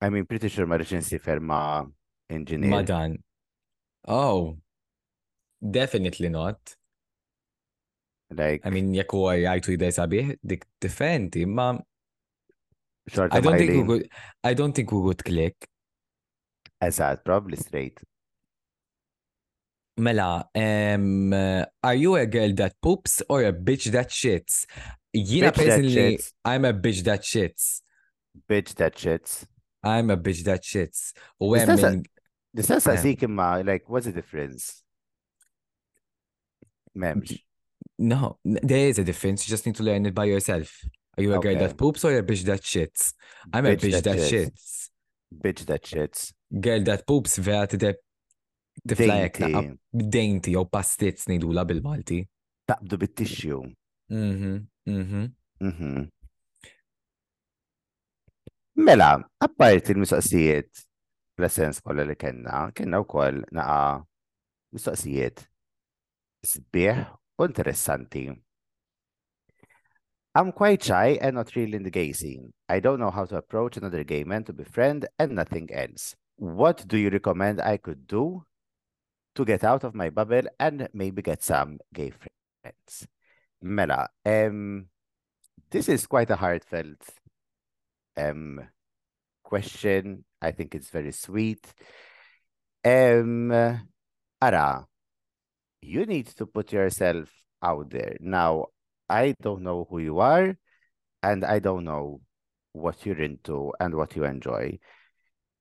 I 0.00 0.08
mean, 0.08 0.24
pretty 0.24 0.48
sure 0.48 0.66
ma' 0.66 0.78
reċensi 0.78 1.20
ferma 1.20 1.90
engineer. 2.30 2.70
Madan. 2.70 3.18
Oh, 4.08 4.56
definitely 5.60 6.30
not. 6.30 6.76
Like, 8.30 8.62
I 8.64 8.70
mean, 8.70 8.92
jekk 8.94 9.12
huwa 9.12 9.34
jgħajtu 9.36 9.74
jidej 9.74 9.94
sabiħ, 9.98 10.34
dik 10.46 10.64
differenti, 10.80 11.44
ma 11.46 11.72
I 13.10 13.40
don't 13.40 13.44
ma' 13.44 13.56
think 13.58 13.72
we 13.72 13.82
would, 13.82 14.08
I 14.44 14.54
don't 14.54 14.72
think 14.72 14.92
we 14.92 15.00
would 15.00 15.24
click. 15.24 15.68
Eżatt, 16.80 17.24
probably 17.24 17.56
straight. 17.56 18.00
Mela, 19.98 20.48
um, 20.54 21.34
are 21.34 21.94
you 21.94 22.14
a 22.16 22.24
girl 22.24 22.54
that 22.54 22.80
poops 22.80 23.20
or 23.28 23.42
a 23.42 23.52
bitch 23.52 23.90
that 23.92 24.08
shits? 24.08 24.64
Jina 25.14 25.50
Bitch 25.50 25.54
personally. 25.54 26.18
I'm 26.44 26.64
a 26.64 26.72
bitch 26.72 27.02
that 27.04 27.22
shits. 27.22 27.82
Bitch 28.48 28.74
that 28.76 28.94
shits. 28.96 29.46
I'm 29.82 30.10
a 30.10 30.16
bitch 30.16 30.44
that 30.44 30.62
shits. 30.62 31.12
U 31.40 31.54
Is 31.54 31.62
hemm 31.62 31.66
that 31.66 31.78
a- 31.78 31.90
min- 31.90 32.04
Nistess 32.56 32.86
għazik 32.86 33.22
imma, 33.22 33.62
like, 33.64 33.88
what's 33.88 34.06
the 34.06 34.12
difference? 34.12 34.82
Memx. 36.96 37.38
no, 37.98 38.38
there 38.44 38.88
is 38.88 38.98
a 38.98 39.04
difference. 39.04 39.46
You 39.46 39.52
just 39.52 39.66
need 39.66 39.76
to 39.76 39.82
learn 39.84 40.04
it 40.06 40.14
by 40.14 40.24
yourself. 40.24 40.84
Are 41.16 41.22
you 41.22 41.34
a 41.34 41.38
girl 41.38 41.54
that 41.56 41.76
poops 41.76 42.04
or 42.04 42.16
a 42.18 42.22
bitch 42.22 42.42
that 42.44 42.62
shits? 42.62 43.14
I'm 43.52 43.66
a 43.66 43.76
bitch 43.76 44.02
that 44.02 44.18
shits. 44.18 44.90
Bitch 45.32 45.64
that 45.66 45.82
shits. 45.84 46.32
Girl 46.60 46.82
that 46.82 47.06
poops 47.06 47.38
vera 47.38 47.66
tide 47.66 47.96
tiflajek 48.88 49.76
Dainty. 49.92 50.52
jew 50.52 50.64
pastizz 50.64 51.26
nejdula 51.28 51.64
bil-Malti. 51.66 52.26
Taqbdu 52.68 52.98
bit-tixju. 52.98 53.74
Mhm, 54.10 54.66
mhm. 54.86 55.34
Mhm. 55.60 56.10
Mela, 58.74 59.10
apparti 59.44 59.92
il-mistoqsijiet 59.92 60.84
l-essens 61.40 61.80
kolla 61.84 62.04
li 62.04 62.16
kena, 62.16 62.70
kena. 62.74 63.00
I'm 70.34 70.52
quite 70.52 70.84
shy 70.84 71.18
and 71.20 71.34
not 71.34 71.56
really 71.56 71.74
in 71.76 71.82
the 71.82 71.90
gay 71.90 72.12
scene. 72.12 72.52
I 72.68 72.78
don't 72.80 73.00
know 73.00 73.10
how 73.10 73.24
to 73.26 73.36
approach 73.36 73.76
another 73.76 74.04
gay 74.04 74.22
man 74.24 74.44
to 74.44 74.52
befriend 74.52 75.06
and 75.18 75.32
nothing 75.32 75.68
else. 75.72 76.14
What 76.36 76.86
do 76.86 76.96
you 76.96 77.10
recommend 77.10 77.60
I 77.60 77.76
could 77.78 78.06
do 78.06 78.44
to 79.34 79.44
get 79.44 79.64
out 79.64 79.82
of 79.84 79.94
my 79.94 80.08
bubble 80.10 80.42
and 80.58 80.88
maybe 80.94 81.20
get 81.20 81.42
some 81.42 81.80
gay 81.92 82.10
friends? 82.10 83.08
Mela, 83.62 84.08
um, 84.24 84.86
this 85.70 85.88
is 85.88 86.06
quite 86.06 86.30
a 86.30 86.36
heartfelt 86.36 87.02
um 88.16 88.60
question. 89.42 90.24
I 90.40 90.52
think 90.52 90.74
it's 90.74 90.90
very 90.90 91.12
sweet. 91.12 91.74
Um, 92.84 93.52
Ara, 94.40 94.86
you 95.82 96.06
need 96.06 96.28
to 96.28 96.46
put 96.46 96.72
yourself 96.72 97.28
out 97.62 97.90
there. 97.90 98.16
Now, 98.20 98.66
I 99.08 99.34
don't 99.42 99.62
know 99.62 99.86
who 99.90 99.98
you 99.98 100.20
are, 100.20 100.56
and 101.22 101.44
I 101.44 101.58
don't 101.58 101.84
know 101.84 102.20
what 102.72 103.04
you're 103.04 103.20
into 103.20 103.72
and 103.80 103.94
what 103.94 104.16
you 104.16 104.24
enjoy. 104.24 104.78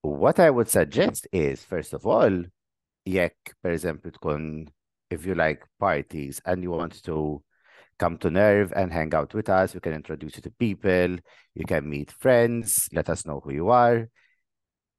What 0.01 0.39
I 0.39 0.50
would 0.50 0.70
suggest 0.70 1.27
is, 1.34 1.63
first 1.63 1.94
of 1.94 2.06
all, 2.06 2.44
jekk, 3.06 3.36
per 3.62 3.75
tkun, 3.75 4.70
if 5.10 5.25
you 5.25 5.36
like 5.36 5.65
parties 5.79 6.41
and 6.46 6.63
you 6.63 6.72
want 6.72 7.03
to 7.03 7.44
come 8.00 8.18
to 8.18 8.32
Nerve 8.32 8.74
and 8.75 8.91
hang 8.91 9.13
out 9.13 9.34
with 9.34 9.50
us, 9.50 9.74
we 9.74 9.82
can 9.82 9.94
introduce 9.94 10.38
you 10.38 10.41
to 10.44 10.51
people, 10.51 11.18
you 11.53 11.65
can 11.68 11.88
meet 11.89 12.12
friends, 12.12 12.89
let 12.94 13.10
us 13.10 13.25
know 13.25 13.41
who 13.44 13.53
you 13.53 13.70
are. 13.70 14.10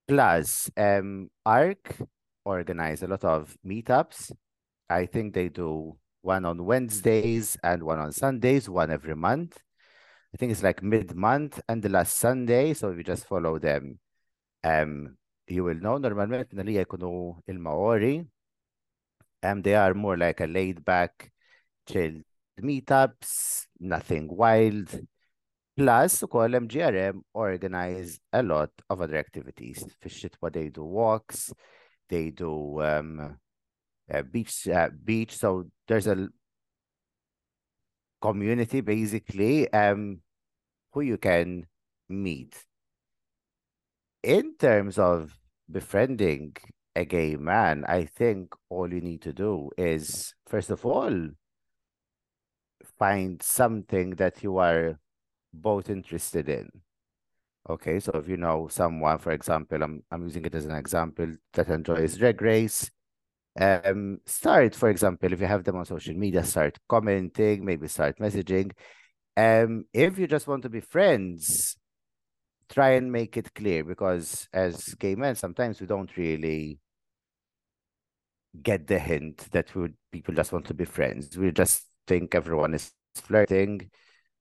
Plus, 0.06 0.70
um, 0.76 1.30
ARC 1.44 1.96
organize 2.44 3.02
a 3.02 3.06
lot 3.06 3.24
of 3.24 3.56
meetups. 3.66 4.32
I 4.88 5.06
think 5.06 5.34
they 5.34 5.48
do 5.48 5.96
one 6.20 6.44
on 6.44 6.64
Wednesdays 6.64 7.56
and 7.62 7.82
one 7.82 7.98
on 7.98 8.12
Sundays, 8.12 8.68
one 8.68 8.90
every 8.90 9.16
month. 9.16 9.58
I 10.34 10.36
think 10.36 10.52
it's 10.52 10.62
like 10.62 10.82
mid-month 10.82 11.60
and 11.68 11.82
the 11.82 11.88
last 11.88 12.16
Sunday, 12.16 12.74
so 12.74 12.90
if 12.90 12.98
you 12.98 13.04
just 13.04 13.26
follow 13.26 13.58
them, 13.58 13.98
um, 14.62 15.16
you 15.48 15.64
will 15.64 15.80
know 15.80 15.98
normalment 15.98 16.52
na 16.52 16.62
li 16.62 16.74
jkunu 16.74 17.40
il-Maori. 17.48 18.26
Um, 19.42 19.62
they 19.62 19.74
are 19.74 19.94
more 19.94 20.16
like 20.16 20.40
a 20.40 20.46
laid-back, 20.46 21.32
chilled 21.88 22.22
meetups, 22.60 23.66
nothing 23.78 24.28
wild. 24.30 24.88
Plus, 25.76 26.20
ukoll 26.22 26.54
MGRM 26.54 27.22
organize 27.32 28.20
a 28.32 28.42
lot 28.42 28.70
of 28.88 29.00
other 29.00 29.16
activities. 29.16 29.84
Fix-xitwa 30.00 30.52
they 30.52 30.68
do 30.68 30.84
walks, 30.84 31.52
they 32.08 32.30
do 32.30 32.82
um, 32.82 33.38
uh, 34.12 34.22
beach, 34.22 34.68
uh, 34.68 34.90
beach. 35.04 35.36
So 35.36 35.70
there's 35.88 36.06
a 36.06 36.28
community 38.20 38.80
basically 38.80 39.72
um, 39.72 40.20
who 40.92 41.00
you 41.00 41.16
can 41.16 41.66
meet. 42.08 42.56
In 44.22 44.56
terms 44.58 44.98
of 44.98 45.38
befriending 45.70 46.56
a 46.94 47.04
gay 47.04 47.36
man, 47.36 47.84
I 47.88 48.04
think 48.04 48.54
all 48.68 48.92
you 48.92 49.00
need 49.00 49.22
to 49.22 49.32
do 49.32 49.70
is, 49.78 50.34
first 50.46 50.70
of 50.70 50.84
all, 50.84 51.30
find 53.00 53.42
something 53.42 54.10
that 54.10 54.44
you 54.44 54.58
are 54.58 55.00
both 55.52 55.90
interested 55.90 56.48
in. 56.48 56.70
Okay, 57.68 58.00
so 58.00 58.12
if 58.14 58.28
you 58.28 58.36
know 58.36 58.68
someone, 58.68 59.18
for 59.18 59.32
example, 59.32 59.82
I'm 59.82 60.04
I'm 60.12 60.24
using 60.24 60.44
it 60.46 60.54
as 60.54 60.66
an 60.66 60.76
example 60.76 61.36
that 61.54 61.68
enjoys 61.68 62.16
drag 62.16 62.40
race, 62.42 62.90
um, 63.58 64.20
start, 64.26 64.74
for 64.74 64.88
example, 64.90 65.32
if 65.32 65.40
you 65.40 65.46
have 65.46 65.64
them 65.64 65.76
on 65.76 65.84
social 65.84 66.14
media, 66.14 66.44
start 66.44 66.78
commenting, 66.88 67.64
maybe 67.64 67.88
start 67.88 68.18
messaging. 68.18 68.72
Um, 69.36 69.84
if 69.92 70.18
you 70.18 70.26
just 70.26 70.46
want 70.46 70.62
to 70.62 70.68
be 70.68 70.80
friends, 70.80 71.76
try 72.68 72.90
and 72.90 73.10
make 73.10 73.36
it 73.36 73.54
clear 73.54 73.84
because 73.84 74.48
as 74.52 74.94
gay 74.94 75.14
men, 75.14 75.34
sometimes 75.34 75.80
we 75.80 75.86
don't 75.86 76.16
really 76.16 76.78
get 78.62 78.86
the 78.86 78.98
hint 78.98 79.50
that 79.52 79.74
we 79.74 79.88
people 80.12 80.34
just 80.34 80.52
want 80.52 80.66
to 80.66 80.74
be 80.74 80.84
friends. 80.84 81.36
We're 81.36 81.52
just 81.52 81.89
think 82.06 82.34
everyone 82.34 82.74
is 82.74 82.92
flirting 83.14 83.90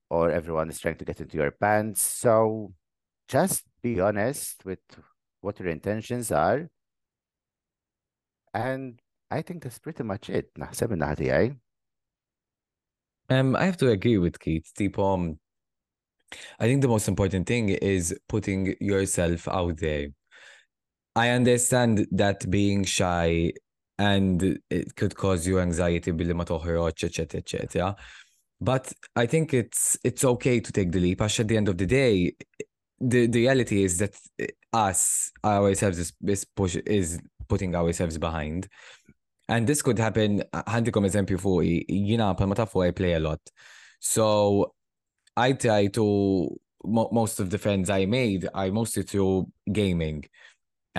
or 0.10 0.32
everyone 0.32 0.70
is 0.70 0.80
trying 0.80 0.96
to 0.96 1.06
get 1.06 1.22
into 1.22 1.38
your 1.38 1.52
pants. 1.52 2.02
So 2.02 2.74
just 3.28 3.64
be 3.82 4.00
honest 4.00 4.66
with 4.66 4.80
what 5.42 5.60
your 5.60 5.70
intentions 5.70 6.32
are. 6.32 6.70
And 8.54 9.00
I 9.30 9.42
think 9.42 9.64
that's 9.64 9.80
pretty 9.80 10.04
much 10.04 10.30
it. 10.30 10.50
naħseb 10.58 10.96
naħdi 10.98 11.30
għaj. 11.30 11.58
Um, 13.30 13.56
I 13.56 13.66
have 13.66 13.78
to 13.78 13.92
agree 13.92 14.18
with 14.18 14.40
Keith. 14.40 14.72
Tipo, 14.74 15.14
um, 15.14 15.40
I 16.60 16.66
think 16.66 16.82
the 16.82 16.88
most 16.88 17.08
important 17.08 17.46
thing 17.46 17.70
is 17.70 18.16
putting 18.28 18.76
yourself 18.82 19.48
out 19.48 19.78
there. 19.78 20.08
I 21.16 21.30
understand 21.30 22.08
that 22.12 22.50
being 22.50 22.84
shy 22.86 23.54
and 24.00 24.58
it 24.70 24.96
could 24.96 25.16
cause 25.16 25.46
you 25.46 25.60
anxiety 25.60 26.12
etc., 26.12 27.26
etc. 27.26 27.96
But 28.62 28.92
I 29.16 29.26
think 29.26 29.54
it's 29.54 29.98
it's 30.04 30.24
okay 30.26 30.60
to 30.60 30.72
take 30.72 30.92
the 30.92 31.00
leap. 31.00 31.22
At 31.22 31.48
the 31.48 31.58
end 31.58 31.68
of 31.68 31.78
the 31.78 31.86
day, 31.86 32.36
the, 33.00 33.28
the 33.28 33.40
reality 33.40 33.84
is 33.84 33.98
that 34.00 34.16
us 34.74 35.32
ourselves 35.44 36.00
is, 36.00 36.14
is 36.26 36.46
push 36.46 36.76
is 36.86 37.20
putting 37.48 37.76
ourselves 37.76 38.18
behind. 38.18 38.68
And 39.50 39.66
this 39.66 39.82
could 39.82 39.98
happen, 39.98 40.44
għandikom 40.54 41.08
eżempju 41.08 41.40
fuqi, 41.42 41.86
jina 41.90 42.36
palma 42.36 42.56
ta' 42.56 42.68
fuq 42.70 42.88
I 42.88 42.92
play 42.92 43.14
a 43.14 43.20
lot. 43.20 43.42
So 44.00 44.76
I 45.36 45.54
try 45.54 45.88
to, 45.88 46.56
most 46.86 47.40
of 47.40 47.50
the 47.50 47.58
friends 47.58 47.90
I 47.90 48.06
made 48.06 48.48
I 48.54 48.70
mostly 48.70 49.04
through 49.04 49.48
gaming. 49.72 50.26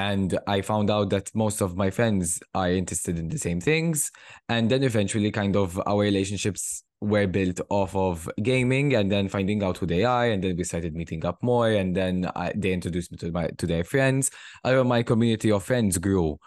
And 0.00 0.38
I 0.46 0.62
found 0.62 0.90
out 0.90 1.10
that 1.10 1.30
most 1.34 1.60
of 1.60 1.76
my 1.76 1.90
friends 1.90 2.40
are 2.54 2.70
interested 2.70 3.18
in 3.18 3.28
the 3.28 3.38
same 3.38 3.60
things. 3.60 4.10
And 4.48 4.70
then 4.70 4.82
eventually 4.82 5.30
kind 5.30 5.56
of 5.56 5.78
our 5.86 5.98
relationships 5.98 6.84
were 7.02 7.26
built 7.26 7.60
off 7.68 7.94
of 7.94 8.28
gaming 8.42 8.94
and 8.94 9.12
then 9.12 9.28
finding 9.28 9.62
out 9.62 9.76
who 9.76 9.86
they 9.86 10.04
are. 10.04 10.26
And 10.30 10.42
then 10.42 10.56
we 10.56 10.64
started 10.64 10.94
meeting 10.94 11.26
up 11.26 11.42
more. 11.42 11.70
And 11.70 11.94
then 11.94 12.30
I, 12.34 12.52
they 12.56 12.72
introduced 12.72 13.12
me 13.12 13.18
to 13.18 13.30
my 13.30 13.48
to 13.58 13.66
their 13.66 13.84
friends. 13.84 14.30
Uh, 14.64 14.82
my 14.84 15.02
community 15.02 15.50
of 15.52 15.64
friends 15.64 15.98
grew. 15.98 16.38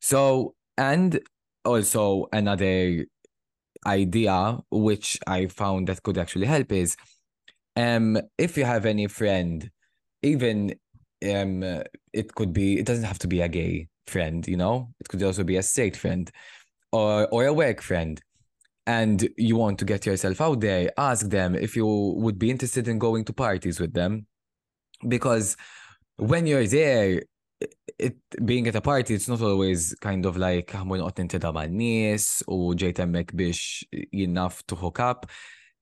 So 0.00 0.54
and 0.76 1.18
also 1.64 2.26
another 2.32 3.04
idea 3.86 4.58
which 4.70 5.18
i 5.26 5.46
found 5.46 5.86
that 5.86 6.02
could 6.02 6.18
actually 6.18 6.46
help 6.46 6.72
is 6.72 6.96
um 7.76 8.18
if 8.36 8.56
you 8.56 8.64
have 8.64 8.84
any 8.86 9.06
friend 9.06 9.70
even 10.22 10.74
um 11.24 11.62
it 12.12 12.34
could 12.34 12.52
be 12.52 12.78
it 12.78 12.86
doesn't 12.86 13.04
have 13.04 13.18
to 13.18 13.28
be 13.28 13.40
a 13.40 13.48
gay 13.48 13.88
friend 14.06 14.46
you 14.46 14.56
know 14.56 14.88
it 15.00 15.08
could 15.08 15.22
also 15.22 15.44
be 15.44 15.56
a 15.56 15.62
straight 15.62 15.96
friend 15.96 16.30
or 16.92 17.28
or 17.32 17.46
a 17.46 17.52
work 17.52 17.82
friend 17.82 18.22
and 18.88 19.28
you 19.36 19.54
want 19.54 19.78
to 19.78 19.84
get 19.84 20.06
yourself 20.06 20.40
out 20.40 20.60
there, 20.60 20.90
ask 20.96 21.28
them 21.28 21.54
if 21.54 21.76
you 21.76 21.86
would 21.86 22.38
be 22.38 22.50
interested 22.50 22.88
in 22.88 22.98
going 22.98 23.22
to 23.26 23.34
parties 23.34 23.78
with 23.78 23.92
them. 23.92 24.26
Because 25.06 25.58
when 26.16 26.46
you're 26.46 26.66
there, 26.66 27.20
it, 27.98 28.16
being 28.46 28.66
at 28.66 28.76
a 28.76 28.80
party, 28.80 29.12
it's 29.12 29.28
not 29.28 29.42
always 29.42 29.94
kind 30.00 30.24
of 30.24 30.38
like 30.38 30.74
we're 30.86 30.96
not 30.96 31.18
into 31.18 31.38
the 31.38 31.52
nies 31.52 32.42
or 32.46 32.72
ġejt 32.72 33.36
bish 33.36 33.84
enough 34.14 34.66
to 34.68 34.74
hook 34.74 35.00
up. 35.00 35.26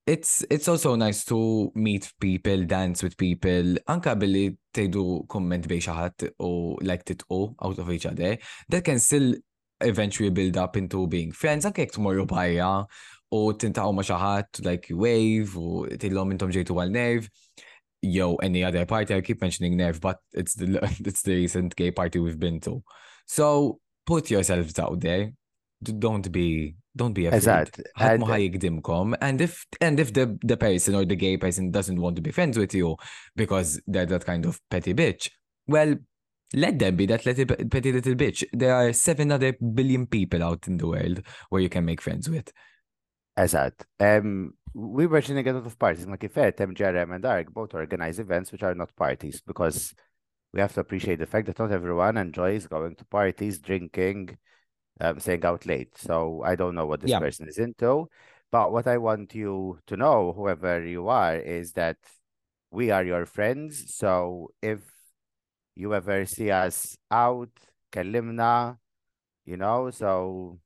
It's 0.06 0.44
it's 0.50 0.68
also 0.68 0.94
nice 0.94 1.24
to 1.24 1.72
meet 1.74 2.12
people, 2.20 2.64
dance 2.64 3.02
with 3.02 3.16
people, 3.16 3.74
anka 3.90 4.14
billi 4.14 4.56
tejdu 4.72 5.26
komment 5.26 5.66
bej 5.66 5.88
xaħat 5.88 6.28
u 6.46 6.50
like 6.86 7.02
titqu 7.04 7.38
out 7.58 7.80
of 7.82 7.90
each 7.90 8.06
other. 8.06 8.36
That 8.68 8.84
can 8.84 9.00
still 9.00 9.34
eventually 9.80 10.30
build 10.30 10.56
up 10.56 10.76
into 10.76 11.08
being 11.08 11.32
friends, 11.32 11.66
anke 11.66 11.82
jek 11.82 11.96
tomorrow 11.96 12.24
bajja 12.24 12.68
u 13.34 13.40
tintaqgħu 13.64 13.96
ma' 13.98 14.06
xaħat, 14.06 14.62
like 14.64 14.88
you 14.90 14.98
wave 15.02 15.56
u 15.58 15.88
tillhom 15.98 16.30
intom 16.36 16.54
ġejtu 16.54 16.78
għal 16.78 16.94
nerv. 16.94 17.26
Yo, 18.02 18.36
any 18.36 18.62
other 18.62 18.86
party, 18.86 19.14
I 19.14 19.20
keep 19.22 19.40
mentioning 19.40 19.76
Nerve, 19.76 20.00
but 20.00 20.20
it's 20.32 20.54
the 20.54 20.78
it's 21.04 21.22
the 21.22 21.34
recent 21.34 21.74
gay 21.74 21.90
party 21.90 22.20
we've 22.20 22.38
been 22.38 22.60
to. 22.60 22.84
So 23.26 23.80
put 24.06 24.30
yourselves 24.30 24.78
out 24.78 25.00
there. 25.00 25.32
Don't 25.82 26.32
be 26.32 26.76
don't 26.96 27.12
be 27.12 27.26
afraid. 27.26 27.42
Eżatt. 27.42 27.80
And 29.20 29.40
if 29.40 29.66
and 29.80 30.00
if 30.00 30.12
the 30.12 30.38
the 30.42 30.56
person 30.56 30.94
or 30.94 31.04
the 31.04 31.16
gay 31.16 31.36
person 31.36 31.70
doesn't 31.70 32.00
want 32.00 32.16
to 32.16 32.22
be 32.22 32.30
friends 32.30 32.58
with 32.58 32.74
you 32.74 32.96
because 33.34 33.80
they're 33.86 34.06
that 34.06 34.24
kind 34.24 34.46
of 34.46 34.58
petty 34.70 34.94
bitch, 34.94 35.28
well, 35.66 35.96
let 36.54 36.78
them 36.78 36.96
be 36.96 37.06
that 37.06 37.26
little, 37.26 37.44
petty 37.44 37.92
little 37.92 38.14
bitch. 38.14 38.44
There 38.52 38.74
are 38.74 38.92
seven 38.92 39.30
other 39.30 39.52
billion 39.52 40.06
people 40.06 40.42
out 40.42 40.66
in 40.66 40.78
the 40.78 40.86
world 40.86 41.22
where 41.50 41.60
you 41.60 41.68
can 41.68 41.84
make 41.84 42.00
friends 42.00 42.30
with. 42.30 42.52
Eżatt. 43.38 43.84
Um, 44.00 44.54
we 44.72 45.06
were 45.06 45.20
running 45.20 45.46
a 45.46 45.52
lot 45.52 45.66
of 45.66 45.78
parties. 45.78 46.06
Like 46.06 46.24
if 46.24 46.34
kifet, 46.34 46.56
MGRM 46.56 47.14
and 47.14 47.24
ARC 47.24 47.52
both 47.52 47.74
organize 47.74 48.18
events 48.18 48.52
which 48.52 48.62
are 48.62 48.74
not 48.74 48.96
parties 48.96 49.42
because 49.46 49.94
we 50.52 50.60
have 50.60 50.72
to 50.74 50.80
appreciate 50.80 51.18
the 51.18 51.26
fact 51.26 51.46
that 51.46 51.58
not 51.58 51.72
everyone 51.72 52.16
enjoys 52.16 52.66
going 52.66 52.94
to 52.96 53.04
parties, 53.04 53.58
drinking, 53.58 54.38
um, 55.00 55.20
staying 55.20 55.44
out 55.44 55.66
late. 55.66 55.96
So 55.98 56.42
I 56.44 56.56
don't 56.56 56.74
know 56.74 56.86
what 56.86 57.00
this 57.00 57.10
yeah. 57.10 57.18
person 57.20 57.48
is 57.48 57.58
into. 57.58 58.08
But 58.52 58.72
what 58.72 58.86
I 58.86 58.98
want 58.98 59.34
you 59.34 59.78
to 59.86 59.96
know, 59.96 60.32
whoever 60.32 60.84
you 60.84 61.08
are, 61.08 61.36
is 61.36 61.72
that 61.72 61.96
we 62.70 62.90
are 62.90 63.04
your 63.04 63.26
friends. 63.26 63.94
So 63.94 64.50
if 64.62 64.80
you 65.74 65.94
ever 65.94 66.24
see 66.26 66.50
us 66.50 66.96
out, 67.10 67.50
Kalimna, 67.92 68.78
you 69.44 69.56
know, 69.56 69.90
so 69.90 70.58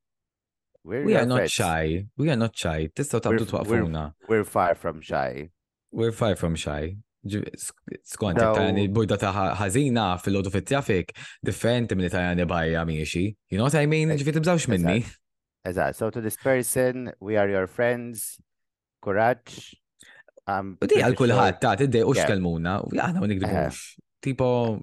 We're 0.82 1.04
We 1.04 1.14
are 1.14 1.26
not 1.26 1.36
friends. 1.44 1.52
shy. 1.52 2.06
We 2.16 2.30
are 2.30 2.36
not 2.36 2.56
shy. 2.56 2.88
Tistgħu 2.96 3.20
We're, 3.20 3.20
tabdu 3.20 3.44
f- 3.44 3.68
we're, 3.68 3.82
twaqfuna. 3.84 4.04
we're 4.28 4.44
far 4.44 4.74
from 4.74 5.00
shy. 5.02 5.50
We're 5.92 6.12
far 6.12 6.36
from 6.36 6.54
shy. 6.56 6.96
Skont, 7.24 8.38
tajani 8.38 8.86
l-bujda 8.88 9.18
ta' 9.20 9.32
ħa- 9.32 9.54
ħażina 9.60 10.04
fil-lodu 10.24 10.50
fit-traffic, 10.54 11.12
differenti 11.44 11.94
minn 11.94 12.08
tajani 12.08 12.46
bajja 12.48 12.84
miexi. 12.88 13.26
You 13.50 13.58
know 13.58 13.64
what 13.64 13.74
I 13.74 13.84
mean? 13.86 14.08
Ġifi 14.16 14.32
tibżawx 14.38 14.68
minni. 14.72 15.04
Eżatt. 15.68 15.96
So 15.96 16.08
to 16.10 16.20
this 16.22 16.36
person, 16.36 17.12
we 17.20 17.36
are 17.36 17.48
your 17.50 17.66
friends. 17.66 18.38
Courage. 19.02 19.76
U 20.48 20.86
di 20.88 20.96
għal 20.98 21.14
sure- 21.16 21.58
ta' 21.60 21.76
tidej 21.76 22.02
u 22.04 22.14
Yeah. 22.14 22.26
xkelmuna, 22.26 22.78
u 22.84 22.88
għana 22.90 23.20
ma 23.20 23.26
Eh. 23.26 23.28
nikdibux. 23.28 23.98
Tipo, 24.22 24.82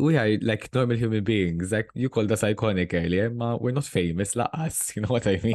we 0.00 0.16
are 0.18 0.36
like 0.42 0.68
normal 0.74 0.96
human 0.96 1.22
beings, 1.24 1.72
like 1.72 1.88
you 1.94 2.08
called 2.08 2.30
us 2.30 2.42
iconic 2.42 2.92
earlier, 2.94 3.30
ma 3.30 3.56
we're 3.56 3.72
not 3.72 3.84
famous 3.86 4.34
laqas, 4.34 4.76
you 4.96 5.02
know 5.02 5.08
what 5.14 5.26
I 5.26 5.38
mean? 5.42 5.54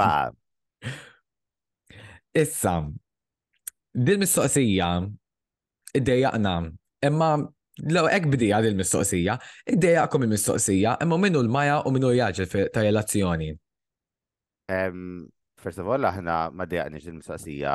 Issa, 2.34 2.92
din 3.94 4.24
mistoqsija, 4.24 4.94
id-dejjaqna, 5.94 6.56
imma 7.06 7.34
Law 7.82 8.06
ek 8.06 8.28
bidija 8.30 8.60
din 8.62 8.76
mistoqsija, 8.78 9.34
id-dejjaqkom 9.74 10.28
il-mistoqsija, 10.28 10.92
imma 11.02 11.18
minnu 11.18 11.42
l-maja 11.42 11.80
u 11.88 11.92
minnu 11.96 12.12
jaġel 12.14 12.70
ta' 12.70 12.84
relazzjoni. 12.86 13.50
first 15.58 15.80
of 15.80 15.88
all, 15.88 16.06
aħna 16.06 16.52
ma 16.54 16.68
dejaqniex 16.70 17.10
il-mistoqsija 17.10 17.74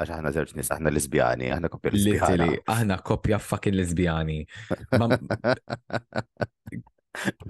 għax 0.00 0.12
aħna 0.16 0.32
żewġ 0.36 0.52
nies 0.56 0.70
aħna 0.74 0.92
lesbjani, 0.92 1.48
aħna 1.56 1.70
koppja 1.72 1.92
lesbjana. 1.94 2.20
Literally, 2.20 2.60
aħna 2.74 3.00
koppja 3.04 3.38
fucking 3.40 3.76
lesbjani. 3.80 4.38
Ma- 5.00 5.18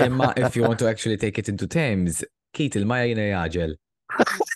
Imma 0.07 0.33
if 0.37 0.57
you 0.57 0.63
want 0.63 0.79
to 0.79 0.89
actually 0.89 1.17
take 1.17 1.39
it 1.39 1.49
into 1.49 1.67
terms, 1.67 2.25
Kate 2.55 2.79
il-maja 2.79 3.11
jina 3.11 3.27
jaġel. 3.33 3.77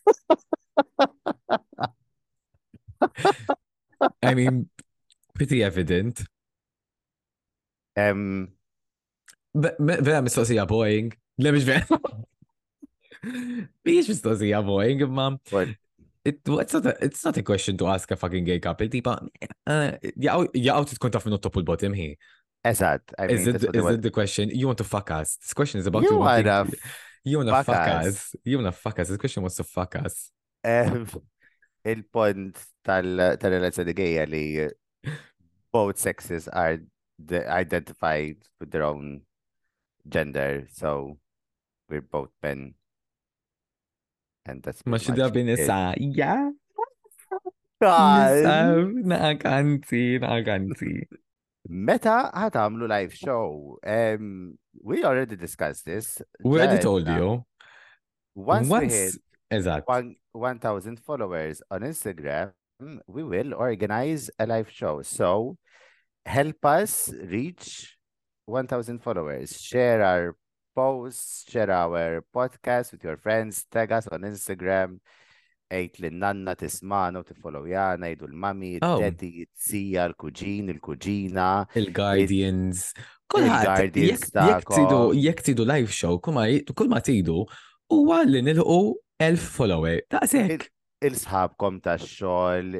I 4.23 4.35
mean, 4.35 4.69
pretty 5.35 5.63
evident. 5.63 6.25
Me- 7.97 8.49
Vera 10.03 10.21
mistoqsija 10.23 10.67
Boeing. 10.67 11.13
Le 11.39 11.53
mux 11.53 11.63
vera. 11.65 11.87
Biex 13.87 14.09
mistoqsija 14.11 14.63
Boeing, 14.67 15.01
imma 15.07 15.39
it, 16.25 16.41
it's, 16.49 16.73
not 16.73 16.87
a, 16.87 17.05
it's 17.05 17.25
not 17.25 17.37
a 17.37 17.43
question 17.43 17.77
to 17.77 17.87
ask 17.87 18.11
a 18.11 18.17
fucking 18.17 18.45
gay 18.45 18.59
couple. 18.59 18.89
Tipa, 18.89 19.29
uh, 19.67 19.91
jaqaw 20.17 20.87
titkun 20.89 21.11
taf 21.13 21.25
minnu 21.27 21.39
top 21.41 21.57
u 21.57 21.61
l-bottom 21.61 21.93
hi. 21.95 22.17
Eżatt. 22.65 23.13
I 23.19 23.27
Is 23.27 23.47
it, 23.47 23.57
is 23.63 23.83
want- 23.83 23.97
it 23.99 24.03
the 24.03 24.11
question, 24.11 24.49
you 24.49 24.67
want 24.67 24.79
to 24.79 24.85
fuck 24.85 25.11
us? 25.11 25.37
This 25.37 25.53
question 25.53 25.81
is 25.81 25.87
about 25.87 26.03
You 26.03 26.13
you 26.13 26.19
you 27.25 27.37
wanna 27.39 27.53
fuck 27.53 27.67
fuck 27.67 27.89
us. 27.89 28.07
us. 28.07 28.37
You 28.43 28.57
wanna 28.57 28.73
fuck 28.73 28.99
us. 29.01 29.09
This 29.09 29.19
question 29.19 29.43
wants 29.43 29.57
to 29.57 29.65
fuck 29.65 29.97
us. 29.97 30.31
Tal- 31.85 33.37
tal-relazzjoni 33.37 34.27
li 34.29 34.69
both 35.73 35.99
sexes 35.99 36.49
are 36.49 36.79
the- 37.19 37.47
identified 37.51 38.37
with 38.61 38.71
their 38.71 38.83
own 38.85 39.23
gender, 40.09 40.67
so 40.71 41.19
we're 41.89 42.01
both 42.01 42.31
men. 42.43 42.75
And 44.47 44.63
that's 44.63 44.85
Ma 44.87 44.97
pretty 44.99 45.13
xidra 45.13 45.25
much 45.25 45.33
bin 45.33 45.49
it. 45.49 45.59
issa, 45.61 45.95
ja, 45.99 46.51
God. 47.81 48.31
nisa, 48.31 48.57
naqanzi, 49.13 50.19
naqanzi. 50.21 51.05
Meta 51.69 52.31
ħatamlu 52.35 52.89
live 52.89 53.15
show? 53.15 53.79
Um, 53.87 54.59
we 54.83 55.03
already 55.03 55.37
discussed 55.37 55.87
this. 55.87 56.21
We 56.45 56.61
already 56.61 56.83
told 56.83 57.09
you. 57.09 57.45
Once, 58.35 58.69
we 58.69 58.89
hit 58.89 59.15
Exact. 59.55 59.89
1,000 60.33 60.99
followers 61.01 61.63
on 61.71 61.83
Instagram, 61.83 62.53
we 63.07 63.23
will 63.23 63.55
organize 63.55 64.31
a 64.39 64.47
live 64.47 64.71
show. 64.71 65.03
So 65.03 65.57
help 66.27 66.65
us 66.65 67.13
reach 67.31 67.97
1,000 68.47 68.99
followers. 68.99 69.61
Share 69.61 70.03
our 70.03 70.37
posts, 70.75 71.51
share 71.51 71.71
our 71.71 72.25
podcast 72.35 72.93
with 72.93 73.05
your 73.05 73.17
friends, 73.17 73.65
tag 73.71 73.93
us 73.93 74.09
on 74.09 74.23
Instagram. 74.23 74.99
Ejt 75.75 75.97
l-nanna 75.99 76.53
tismanu 76.55 77.23
tifollow 77.25 77.65
jana, 77.67 78.11
jgħidu 78.11 78.27
l-mami, 78.29 78.75
oh. 78.85 78.99
d-dedi, 79.01 79.47
t-sija, 79.49 80.05
l-kuġin, 80.11 80.69
il-kuġina. 80.75 81.47
Il-guardians. 81.81 82.91
Kullħat, 83.33 83.97
jek 85.17 85.41
tidu 85.47 85.65
live 85.67 85.91
show, 85.91 86.21
kull 86.23 86.99
tidu, 87.09 87.39
u 87.95 87.99
għallin 88.13 88.53
il-ħu 88.53 88.79
1000 89.25 89.51
follower. 89.57 90.01
Daqshekk. 90.13 90.71
Il-sħabkom 91.05 91.83
ta' 91.85 91.99
xogħol, 92.01 92.79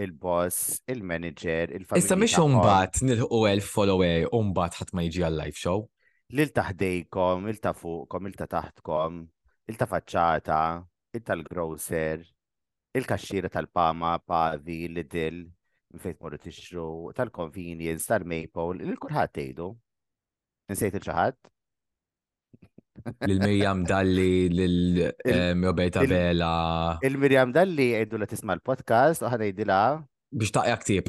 il-boss, 0.00 0.78
il-manager, 0.88 1.74
il-familja. 1.76 2.04
Issa 2.06 2.16
mhix 2.16 2.40
umbat 2.40 3.02
nilħu 3.04 3.28
1000 3.42 3.68
follower 3.68 4.30
umbat 4.38 4.78
ħadd 4.78 4.94
ma 4.96 5.04
jiġi 5.04 5.26
għal-live 5.26 5.60
show. 5.60 5.82
Lil 6.38 6.54
taħdejkom, 6.56 7.50
il 7.52 7.60
ta' 7.60 7.74
fuqkom, 7.76 8.30
il-taħtkom, 8.30 9.20
il 9.68 9.76
ta' 9.80 9.88
faċċata, 9.90 10.62
il 11.16 11.24
tal-grocer, 11.24 12.24
il-kaxxira 12.96 13.48
tal-pama, 13.52 14.14
pavi, 14.24 14.80
l-dil, 14.88 15.44
fejt 16.00 16.18
morru 16.20 16.40
tixru, 16.40 16.88
tal-convenience, 17.16 18.08
tal-maple, 18.08 18.80
il-kulħadd 18.88 19.36
tgħidu. 19.36 19.68
Nsejt 20.72 20.98
il-xaħat? 21.00 21.38
Lil-Mirjam 23.26 23.84
Dalli, 23.86 24.48
lil-Roberta 24.50 26.02
il- 26.02 26.08
Vela, 26.10 26.98
Il-Mirjam 27.02 27.52
dalli 27.52 27.92
għeddu 27.98 28.18
la 28.18 28.26
tisma 28.26 28.54
l-podcast, 28.56 29.22
u 29.22 29.30
ħana 29.32 29.48
jidila 29.50 29.78
biex 30.32 30.50
taqja 30.52 30.76
ktib. 30.82 31.08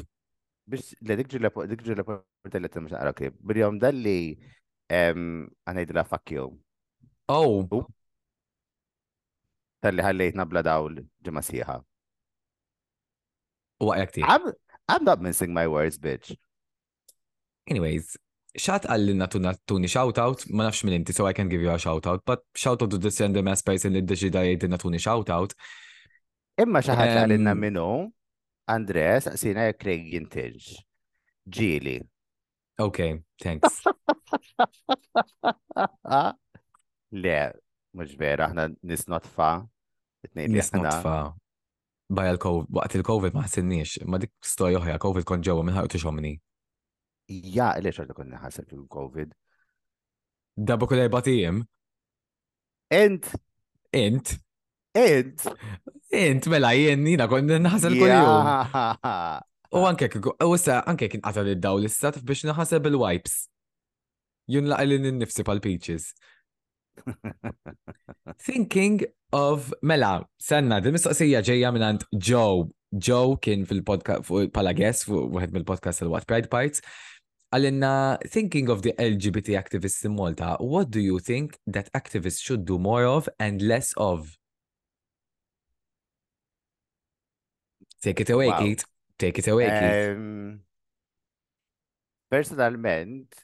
biex 0.70 0.94
li 1.02 1.16
dik 1.18 1.28
ġilla 1.32 1.50
portella 1.50 2.68
mux 2.80 2.92
naqra 2.94 3.12
krib. 3.14 3.34
Mirjam 3.42 3.78
dalli 3.78 4.38
għana 4.90 5.80
jidila 5.84 6.04
fuck 6.06 6.30
you. 6.30 6.50
Oh, 7.28 7.66
Tal-li 9.80 10.02
ħallejtna 10.04 10.44
bla 10.48 10.60
dawl 10.62 10.98
ġimma 11.24 11.40
siħa. 11.40 11.78
għajja 13.80 14.06
ktib. 14.10 14.24
I'm, 14.28 14.52
I'm 14.88 15.04
not 15.04 15.20
mincing 15.22 15.54
my 15.54 15.66
words, 15.66 15.96
bitch. 15.98 16.34
Anyways, 17.66 18.16
xat 18.58 18.86
għallina 18.90 19.26
tuni 19.66 19.88
shoutout, 19.90 20.46
ma 20.50 20.64
nafx 20.66 20.82
minn 20.84 20.96
inti, 21.00 21.12
so 21.14 21.26
I 21.26 21.32
can 21.32 21.48
give 21.48 21.62
you 21.62 21.70
a 21.70 21.78
shoutout, 21.78 22.22
but 22.26 22.42
shoutout 22.56 22.90
to 22.90 22.98
this 22.98 23.20
random 23.20 23.48
ass 23.48 23.62
person 23.62 23.92
li 23.94 24.00
d-deċida 24.02 24.42
jgħidina 24.46 24.78
tuni 24.82 24.98
shoutout. 24.98 25.54
Imma 26.60 26.80
xaħat 26.82 27.08
Em, 27.12 27.18
għalinna 27.22 27.54
minnu, 27.56 27.86
Andres, 28.70 29.28
sina 29.40 29.68
Craig 29.74 30.10
jintiġ. 30.12 30.70
Ġili. 31.50 31.98
Okay, 32.80 33.20
thanks. 33.42 33.82
Le, 37.10 37.38
mux 37.96 38.12
vera, 38.18 38.46
ħna 38.52 38.68
nisnotfa. 38.86 39.52
It-nejn 40.24 40.52
li 40.52 40.58
Nis 40.60 40.70
aħna- 40.70 40.82
notfa. 40.84 41.16
Baja 42.10 42.32
l-Covid, 42.34 42.66
waqt 42.74 42.94
il-Covid 42.98 43.34
ma 43.34 43.44
ħsinniex, 43.46 44.00
ma 44.10 44.18
dik 44.18 44.32
storja 44.42 44.80
oħra, 44.80 44.96
Covid 44.98 45.24
kon 45.26 45.42
ġewwa 45.46 45.62
minn 45.66 45.76
ħajtu 45.78 46.00
xomni. 46.02 46.32
Ja, 47.30 47.72
li 47.78 47.92
xorta 47.94 48.16
konna 48.16 48.40
ħasel 48.42 48.66
fil-Covid. 48.70 49.34
Dabba 50.60 50.88
kull 50.90 51.04
erba' 51.04 51.22
tiem, 51.22 51.62
Ent, 52.90 53.28
int, 53.94 54.32
ent. 54.98 55.44
int 56.10 56.46
mela 56.50 56.72
jien 56.74 57.04
jina 57.06 57.28
kon 57.30 57.46
naħsel 57.46 57.94
kull. 58.00 58.16
U 59.70 59.84
anke 59.86 60.08
u 60.18 60.48
issa 60.56 60.80
anke 60.90 61.06
kien 61.12 61.22
qatal 61.22 61.52
id-daw 61.52 61.78
l-istat 61.78 62.18
biex 62.26 62.42
naħaseb 62.48 62.82
bil-wipes. 62.88 63.44
Jun 64.50 64.66
laqli 64.72 64.98
n-nifsi 64.98 65.46
pal-peaches. 65.46 66.10
Thinking 68.46 69.04
of 69.30 69.70
Mela, 69.86 70.24
senna, 70.42 70.80
din 70.82 70.98
mistoqsija 70.98 71.44
ġejja 71.46 71.70
minn 71.76 72.02
Joe. 72.18 72.66
Joe 72.90 73.36
kien 73.38 73.62
fil-podcast 73.70 74.26
pala 74.50 74.74
guest 74.74 75.06
fuq 75.06 75.30
wieħed 75.30 75.54
mill-podcast 75.54 76.02
il-What 76.02 76.26
Pride 76.26 76.50
Parts. 76.50 76.82
Għallinna, 77.52 78.18
thinking 78.28 78.68
of 78.68 78.82
the 78.82 78.92
LGBT 78.92 79.58
activists 79.58 80.04
in 80.04 80.14
Malta, 80.14 80.56
what 80.60 80.90
do 80.90 81.00
you 81.00 81.18
think 81.18 81.58
that 81.66 81.92
activists 81.92 82.40
should 82.40 82.64
do 82.64 82.78
more 82.78 83.04
of 83.04 83.28
and 83.40 83.60
less 83.60 83.92
of? 83.96 84.36
Take 88.00 88.20
it 88.20 88.30
away, 88.30 88.48
Wow. 88.48 88.60
Keith. 88.60 88.84
Take 89.18 89.38
it 89.40 89.48
away, 89.48 89.66
Keith. 89.66 90.16
Um, 90.16 90.60
personalment, 92.30 93.34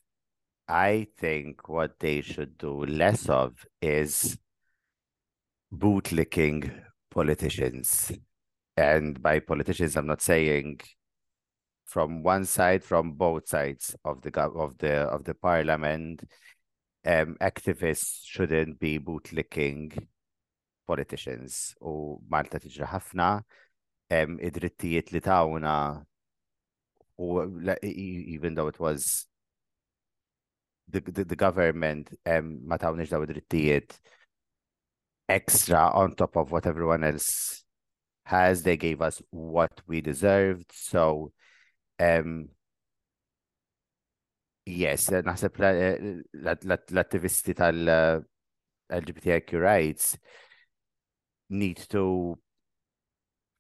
I 0.69 1.09
think 1.19 1.69
what 1.69 1.99
they 1.99 2.23
should 2.23 2.57
do 2.59 2.85
less 2.87 3.29
of 3.29 3.67
is 3.83 4.39
bootlicking 5.75 6.81
politicians. 7.11 8.13
And 8.77 9.21
by 9.21 9.41
politicians, 9.41 9.97
I'm 9.97 10.07
not 10.07 10.23
saying 10.23 10.81
from 11.87 12.23
one 12.23 12.45
side, 12.45 12.85
from 12.85 13.13
both 13.13 13.49
sides 13.49 13.97
of 14.05 14.21
the 14.23 14.31
of 14.41 14.77
the 14.79 14.95
of 15.09 15.25
the 15.25 15.35
parliament. 15.35 16.23
um, 17.07 17.37
activists 17.41 18.25
shouldn't 18.25 18.79
be 18.81 18.99
bootlicking 18.99 19.95
politicians 20.87 21.75
u 21.81 22.19
Malta 22.29 22.59
tiġra 22.63 22.89
ħafna 22.91 23.29
um, 24.11 24.37
id-drittijiet 24.43 25.13
li 25.15 25.23
tawna 25.23 25.77
u 27.23 27.29
even 27.87 28.55
though 28.55 28.69
it 28.69 28.81
was 28.81 29.27
the, 30.89 31.01
the, 31.01 31.25
the 31.25 31.37
government 31.37 32.11
um, 32.27 32.59
ma 32.67 32.77
tawnix 32.77 33.11
daw 33.11 33.23
id-drittijiet 33.23 33.99
extra 35.29 35.91
on 35.95 36.15
top 36.15 36.37
of 36.37 36.51
what 36.51 36.67
everyone 36.67 37.03
else 37.05 37.65
has. 38.25 38.63
They 38.63 38.77
gave 38.77 39.01
us 39.03 39.23
what 39.31 39.81
we 39.87 40.01
deserved. 40.01 40.71
So, 40.73 41.33
um, 41.99 42.49
yes, 44.67 45.09
naħseb 45.11 45.61
l-attivisti 45.63 47.55
tal-LGBTIQ 47.55 49.61
rights 49.61 50.19
need 51.49 51.79
to 51.91 52.39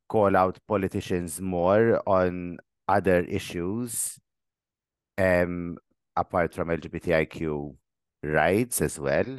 call 0.08 0.36
out 0.36 0.58
politicians 0.66 1.40
more 1.40 2.00
on 2.06 2.58
other 2.88 3.22
issues 3.24 4.18
um, 5.18 5.76
apart 6.16 6.54
from 6.54 6.70
LGBTIQ 6.70 7.74
rights 8.22 8.82
as 8.82 8.98
well. 8.98 9.38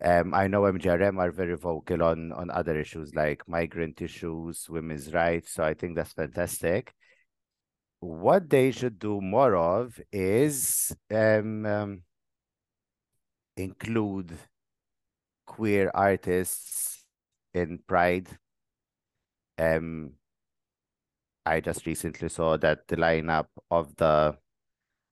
Um, 0.00 0.32
I 0.32 0.46
know 0.46 0.62
MGRM 0.62 1.18
are 1.18 1.32
very 1.32 1.56
vocal 1.56 2.04
on 2.04 2.30
on 2.32 2.50
other 2.50 2.78
issues 2.78 3.16
like 3.16 3.48
migrant 3.48 4.00
issues, 4.00 4.68
women's 4.70 5.12
rights. 5.12 5.52
So 5.52 5.64
I 5.64 5.74
think 5.74 5.96
that's 5.96 6.12
fantastic. 6.12 6.94
What 8.00 8.48
they 8.48 8.70
should 8.70 8.98
do 8.98 9.20
more 9.20 9.56
of 9.56 10.00
is 10.12 10.94
um, 11.10 11.66
um, 11.66 12.02
include 13.56 14.38
queer 15.46 15.90
artists 15.92 17.04
in 17.54 17.80
Pride. 17.86 18.28
Um, 19.58 20.12
I 21.44 21.60
just 21.60 21.86
recently 21.86 22.28
saw 22.28 22.56
that 22.58 22.86
the 22.86 22.96
lineup 22.96 23.46
of 23.70 23.96
the 23.96 24.38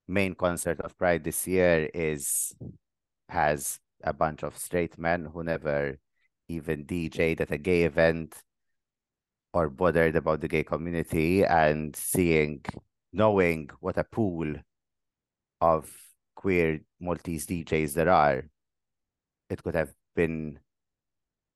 main 0.06 0.34
concert 0.34 0.80
of 0.80 0.96
Pride 0.96 1.24
this 1.24 1.46
year 1.48 1.90
is 1.92 2.54
has 3.28 3.80
a 4.04 4.12
bunch 4.12 4.44
of 4.44 4.56
straight 4.56 4.98
men 4.98 5.24
who 5.32 5.42
never 5.42 5.98
even 6.48 6.84
DJed 6.84 7.40
at 7.40 7.50
a 7.50 7.58
gay 7.58 7.82
event 7.82 8.36
or 9.56 9.70
bothered 9.70 10.14
about 10.16 10.42
the 10.42 10.48
gay 10.48 10.62
community 10.62 11.42
and 11.42 11.96
seeing, 11.96 12.62
knowing 13.14 13.70
what 13.80 13.96
a 13.96 14.04
pool 14.04 14.52
of 15.62 15.90
queer 16.34 16.80
Maltese 17.00 17.46
DJs 17.46 17.94
there 17.94 18.10
are, 18.10 18.44
it 19.48 19.62
could 19.62 19.74
have 19.74 19.94
been 20.14 20.58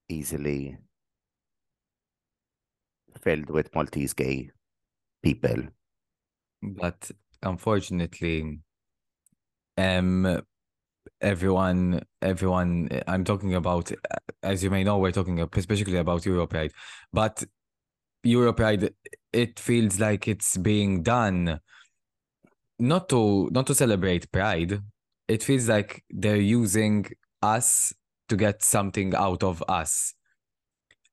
easily 0.09 0.79
filled 3.21 3.51
with 3.51 3.75
Maltese 3.75 4.15
gay 4.15 4.51
people. 5.23 5.63
But 6.63 7.11
unfortunately, 7.43 8.61
um, 9.77 10.43
everyone 11.21 12.03
everyone 12.21 12.89
i'm 13.07 13.25
talking 13.25 13.55
about 13.55 13.91
as 14.43 14.63
you 14.63 14.71
may 14.71 14.85
know 14.85 14.99
we're 14.99 15.11
talking 15.11 15.41
especially 15.55 15.97
about 15.97 16.23
europride 16.23 16.71
but 17.13 17.43
europride 18.25 18.91
it 19.33 19.59
feels 19.59 20.01
like 20.01 20.29
it's 20.29 20.57
being 20.57 21.03
done 21.03 21.61
not 22.81 23.09
to 23.11 23.49
not 23.53 23.67
to 23.67 23.75
celebrate 23.75 24.33
pride. 24.33 24.81
It 25.29 25.43
feels 25.43 25.69
like 25.69 26.03
they're 26.11 26.37
using 26.37 27.07
us 27.43 27.95
to 28.29 28.37
get 28.37 28.63
something 28.63 29.15
out 29.15 29.43
of 29.45 29.63
us. 29.69 30.15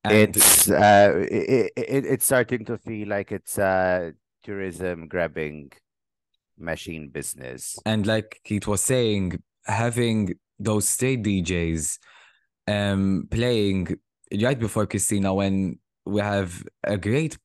And 0.04 0.36
it's 0.36 0.70
uh 0.70 1.26
it, 1.30 1.72
it, 1.76 2.06
it's 2.06 2.26
starting 2.26 2.66
to 2.66 2.78
feel 2.78 3.10
like 3.10 3.32
it's 3.32 3.60
uh 3.60 4.12
tourism 4.44 5.08
grabbing 5.08 5.72
machine 6.58 7.10
business. 7.10 7.78
And 7.86 8.08
like 8.08 8.40
Keith 8.44 8.66
was 8.66 8.82
saying 8.82 9.44
having 9.66 10.36
those 10.58 10.88
state 10.88 11.24
DJs 11.24 12.00
um 12.68 13.28
playing 13.30 14.00
right 14.42 14.58
before 14.58 14.88
Christina 14.88 15.34
when 15.34 15.80
we 16.08 16.22
have 16.22 16.64
a 16.84 16.98
great 16.98 17.38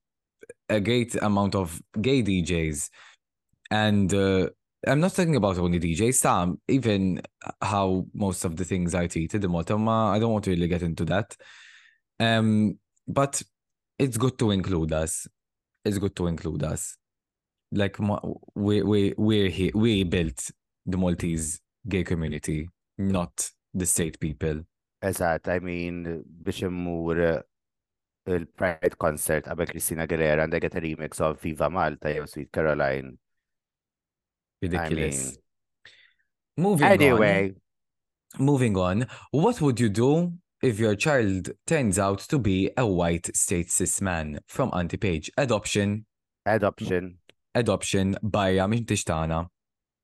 a 0.69 0.81
great 0.81 1.15
amount 1.17 1.55
of 1.55 1.81
gay 2.01 2.23
DJs 2.23 2.89
and 3.71 4.13
uh, 4.13 4.49
I'm 4.87 5.01
not 5.01 5.15
talking 5.15 5.37
about 5.37 5.59
only 5.59 5.79
DJs, 5.79 6.15
Sam, 6.15 6.61
even 6.67 7.23
how 7.61 8.07
most 8.13 8.45
of 8.45 8.57
the 8.57 8.65
things 8.65 8.95
are 8.95 9.07
treated 9.07 9.45
in 9.45 9.51
Malta, 9.51 9.75
I 9.75 10.19
don't 10.19 10.33
want 10.33 10.45
to 10.45 10.51
really 10.51 10.67
get 10.67 10.83
into 10.83 11.05
that. 11.05 11.37
Um, 12.19 12.79
but 13.07 13.43
it's 13.99 14.17
good 14.17 14.39
to 14.41 14.51
include 14.51 14.93
us. 14.93 15.29
It's 15.85 15.99
good 15.99 16.17
to 16.17 16.27
include 16.27 16.65
us. 16.65 16.97
Like 17.71 17.97
we 18.55 18.83
we 18.83 19.15
we 19.17 19.51
here 19.51 19.71
we 19.75 20.05
built 20.05 20.51
the 20.85 20.99
Maltese 20.99 21.61
gay 21.89 22.05
community, 22.05 22.69
not 22.99 23.51
the 23.73 23.87
state 23.87 24.21
people. 24.21 24.63
Eżatt, 25.03 25.49
I 25.49 25.59
mean, 25.61 26.25
biex 26.43 26.63
il-Pride 28.27 28.97
concert 28.99 29.45
qabel 29.45 29.67
Christina 29.67 30.07
Aguilera 30.07 30.45
and 30.45 30.55
I 30.55 30.59
get 30.59 30.75
a 30.75 30.81
remix 30.81 31.21
of 31.21 31.41
Viva 31.41 31.69
Malta 31.71 32.13
jew 32.13 32.27
Sweet 32.27 32.53
Caroline. 32.53 33.19
Ridiculous. 34.61 35.27
I 35.27 36.61
mean, 36.61 36.65
moving 36.65 36.87
anyway. 36.87 37.51
on. 37.51 37.57
Moving 38.39 38.77
on, 38.77 39.07
what 39.31 39.61
would 39.61 39.79
you 39.79 39.91
do 39.91 40.33
if 40.63 40.79
your 40.79 40.95
child 40.95 41.51
turns 41.67 41.99
out 41.99 42.21
to 42.21 42.39
be 42.39 42.71
a 42.77 42.87
white 42.87 43.35
state 43.37 43.71
cis 43.71 44.01
man 44.01 44.39
from 44.47 44.71
anti-page? 44.73 45.31
Adoption. 45.37 46.07
Adoption. 46.47 47.19
Adoption 47.55 48.17
barra 48.23 48.67
minn 48.69 48.87
tixtana 48.87 49.49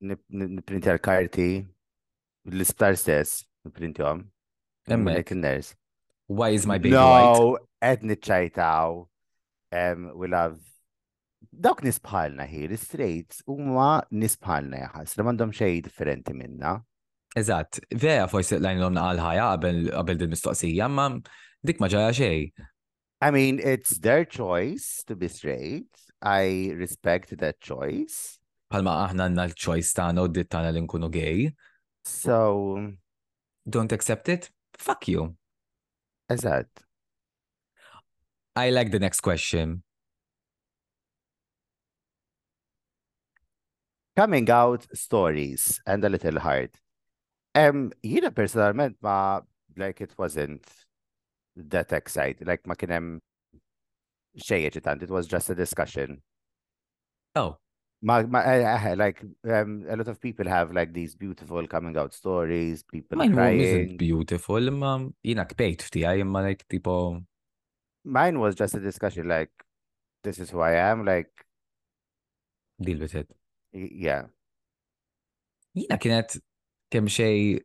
niprinti 0.02 0.90
għal-karti, 0.90 1.48
l-isptar 2.52 2.96
stess, 2.98 3.42
niprinti 3.66 4.04
għom. 4.04 4.24
Emmek. 4.88 5.32
Why 6.28 6.50
is 6.50 6.66
my 6.66 6.78
baby 6.78 6.94
no, 6.94 7.06
white? 7.08 7.67
No, 7.80 7.86
ed 7.86 8.02
nitċajtaw. 8.02 9.06
Um, 9.70 10.10
we'll 10.14 10.32
have 10.32 10.58
dawk 11.52 11.82
nisbħalna 11.82 12.46
here, 12.48 12.76
straight, 12.76 13.40
huma 13.46 14.02
nisbħalna 14.10 14.80
jaħas, 14.84 15.16
li 15.16 15.26
mandom 15.26 15.52
xej 15.54 15.82
differenti 15.84 16.34
minna. 16.34 16.78
Eżatt, 17.36 17.80
vera 17.92 18.26
forsi 18.30 18.58
lajn 18.58 18.80
l-om 18.80 18.96
ħajja 18.96 19.46
qabel 19.92 20.18
din 20.18 20.32
mistoqsija, 20.32 20.88
ma 20.88 21.10
dik 21.62 21.80
ma 21.80 21.90
ġara 21.92 22.14
xej. 22.16 22.50
I 23.20 23.30
mean, 23.30 23.58
it's 23.58 23.98
their 23.98 24.24
choice 24.24 25.02
to 25.06 25.16
be 25.16 25.28
straight. 25.28 25.90
I 26.22 26.72
respect 26.74 27.36
that 27.38 27.60
choice. 27.60 28.38
Palma 28.70 28.94
aħna 29.06 29.28
għanna 29.28 29.46
l-choice 29.50 29.94
tagħna 29.96 30.24
u 30.24 30.30
d 30.30 30.44
tagħna 30.46 30.72
li 30.74 30.82
nkunu 30.84 31.10
gay. 31.10 31.48
So. 32.06 32.78
Don't 33.68 33.92
accept 33.92 34.28
it? 34.28 34.50
Fuck 34.78 35.08
you. 35.08 35.34
Eżatt. 36.30 36.87
I 38.58 38.70
like 38.70 38.90
the 38.90 38.98
next 38.98 39.20
question. 39.20 39.84
Coming 44.16 44.50
out 44.50 44.84
stories 44.94 45.80
and 45.86 46.04
a 46.04 46.08
little 46.08 46.40
hard. 46.40 46.70
Um, 47.54 47.92
you 48.02 48.16
jina 48.16 48.32
personalment 48.32 48.96
ma 49.00 49.42
like 49.76 50.00
it 50.00 50.12
wasn't 50.18 50.66
that 51.54 51.92
exciting. 51.92 52.48
Like 52.48 52.66
ma 52.66 52.74
kienem 52.74 53.20
xej 54.36 55.02
it 55.02 55.10
was 55.10 55.28
just 55.28 55.50
a 55.50 55.54
discussion. 55.54 56.20
Oh. 57.36 57.58
My, 58.02 58.22
my, 58.24 58.42
I, 58.42 58.90
I, 58.90 58.94
like 58.94 59.22
um, 59.48 59.84
a 59.88 59.96
lot 59.96 60.08
of 60.08 60.20
people 60.20 60.46
have 60.48 60.72
like 60.72 60.92
these 60.92 61.14
beautiful 61.14 61.64
coming 61.66 61.96
out 61.96 62.12
stories, 62.12 62.82
people 62.82 63.18
Mine 63.18 63.34
crying. 63.34 63.60
isn't 63.60 63.96
beautiful, 63.98 64.68
imma 64.74 65.10
jina 65.24 65.44
kbejt 65.44 65.90
ftija, 65.90 66.18
imma 66.18 66.42
like 66.42 66.64
tipo. 66.68 67.22
Mine 68.04 68.38
was 68.38 68.54
just 68.54 68.74
a 68.74 68.80
discussion 68.80 69.28
like, 69.28 69.50
this 70.24 70.38
is 70.38 70.50
who 70.50 70.60
I 70.60 70.72
am, 70.72 71.04
like. 71.04 71.30
Deal 72.80 72.98
with 72.98 73.14
it. 73.14 73.28
Yeah. 73.72 74.24
Jina 75.74 75.98
kienet 75.98 76.38
kem 76.90 77.06
xej 77.06 77.58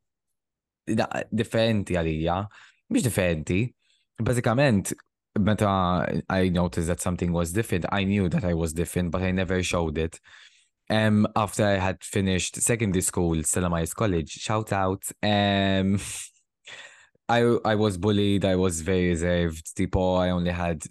differenti 1.31 1.95
għalija, 1.97 2.37
biex 2.91 3.07
differenti. 3.07 3.61
Bazzikament, 4.21 4.93
meta 5.39 5.69
I 6.29 6.49
noticed 6.49 6.87
that 6.87 7.01
something 7.01 7.31
was 7.31 7.51
different, 7.51 7.85
I 7.91 8.03
knew 8.03 8.29
that 8.29 8.43
I 8.43 8.53
was 8.53 8.73
different, 8.73 9.11
but 9.11 9.21
I 9.21 9.31
never 9.31 9.61
showed 9.63 9.97
it. 9.97 10.19
Um, 10.89 11.27
after 11.35 11.65
I 11.65 11.77
had 11.77 12.03
finished 12.03 12.61
secondary 12.61 13.01
school, 13.01 13.41
Stella 13.43 13.85
College, 13.95 14.29
shout 14.29 14.71
out. 14.73 15.03
Um, 15.23 15.99
I 17.29 17.39
I 17.65 17.75
was 17.75 17.97
bullied. 17.97 18.45
I 18.45 18.55
was 18.55 18.81
very 18.81 19.09
reserved. 19.09 19.75
Tipo, 19.75 20.19
I 20.19 20.29
only 20.31 20.51
had 20.51 20.83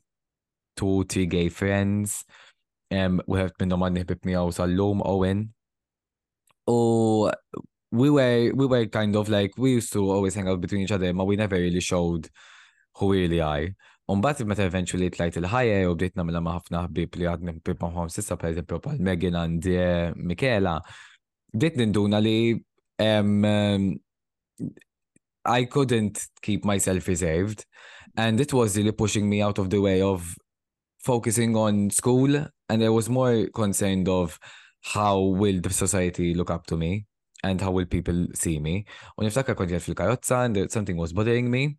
two, 0.76 1.04
three 1.04 1.26
gay 1.26 1.48
friends. 1.48 2.24
Um, 2.90 3.20
we 3.26 3.38
have 3.38 3.52
been 3.58 3.68
nomad 3.68 3.94
nihbib 3.96 4.24
miegħu 4.28 4.52
sal-lum 4.52 5.02
Owen. 5.04 5.52
U 6.68 7.30
we 7.90 8.10
were 8.10 8.52
we 8.54 8.66
were 8.66 8.86
kind 8.86 9.16
of 9.16 9.28
like 9.28 9.52
we 9.58 9.72
used 9.72 9.92
to 9.92 10.10
always 10.10 10.34
hang 10.34 10.48
out 10.48 10.60
between 10.60 10.82
each 10.82 10.92
other, 10.92 11.12
but 11.12 11.26
we 11.26 11.36
never 11.36 11.56
really 11.56 11.80
showed 11.80 12.28
who 12.96 13.12
really 13.12 13.40
are. 13.40 13.68
Umbat 14.10 14.44
meta 14.44 14.64
eventually 14.66 15.08
tlajt 15.10 15.38
il-ħajja 15.40 15.88
u 15.88 15.94
bdejt 15.96 16.16
namela 16.18 16.40
ma' 16.42 16.56
ħafna 16.58 16.86
ħbib 16.88 17.16
li 17.16 17.28
għadni 17.30 17.54
ħbib 17.60 17.84
maħom 17.84 18.10
sissa 18.12 18.36
per 18.36 18.50
eżempju 18.50 18.80
pal 18.84 18.98
Megan 18.98 19.38
għandi 19.40 19.76
Michaela. 20.18 20.74
Bdejt 21.54 21.78
ninduna 21.80 22.20
li 22.20 22.36
um, 23.00 23.46
I 25.44 25.64
couldn't 25.64 26.26
keep 26.42 26.64
myself 26.64 27.08
reserved 27.08 27.66
and 28.16 28.40
it 28.40 28.52
was 28.52 28.76
really 28.76 28.92
pushing 28.92 29.28
me 29.28 29.42
out 29.42 29.58
of 29.58 29.70
the 29.70 29.80
way 29.80 30.02
of 30.02 30.34
focusing 30.98 31.56
on 31.56 31.90
school 31.90 32.46
and 32.68 32.84
I 32.84 32.88
was 32.88 33.08
more 33.08 33.46
concerned 33.48 34.08
of 34.08 34.38
how 34.82 35.18
will 35.18 35.60
the 35.60 35.70
society 35.70 36.34
look 36.34 36.50
up 36.50 36.66
to 36.66 36.76
me 36.76 37.06
and 37.42 37.60
how 37.60 37.70
will 37.70 37.86
people 37.86 38.26
see 38.34 38.58
me. 38.58 38.84
U 39.18 39.24
niftakar 39.24 39.56
kont 39.58 39.80
fil-karozza 39.82 40.44
and 40.44 40.70
something 40.70 40.96
was 40.96 41.12
bothering 41.12 41.50
me, 41.50 41.76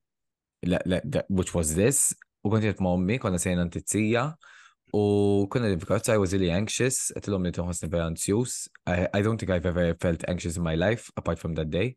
which 1.30 1.54
was 1.54 1.76
this. 1.76 2.14
U 2.44 2.52
kont 2.52 2.64
jgħet 2.64 2.82
ma' 2.84 3.20
konna 3.20 3.40
sejna 3.40 3.70
tizzija. 3.72 4.34
U 4.94 5.48
konna 5.50 5.72
fil-karozza, 5.72 6.14
I 6.14 6.18
was 6.18 6.34
really 6.34 6.52
anxious. 6.52 7.12
Għetilom 7.16 7.48
li 7.48 7.52
tuħosni 7.56 7.90
very 7.90 8.06
anxious. 8.06 8.68
I, 8.86 9.08
I 9.14 9.22
don't 9.22 9.38
think 9.38 9.52
I've 9.52 9.66
ever 9.66 9.96
felt 9.96 10.28
anxious 10.28 10.58
in 10.58 10.64
my 10.64 10.76
life, 10.76 11.10
apart 11.18 11.40
from 11.40 11.56
that 11.56 11.70
day. 11.70 11.96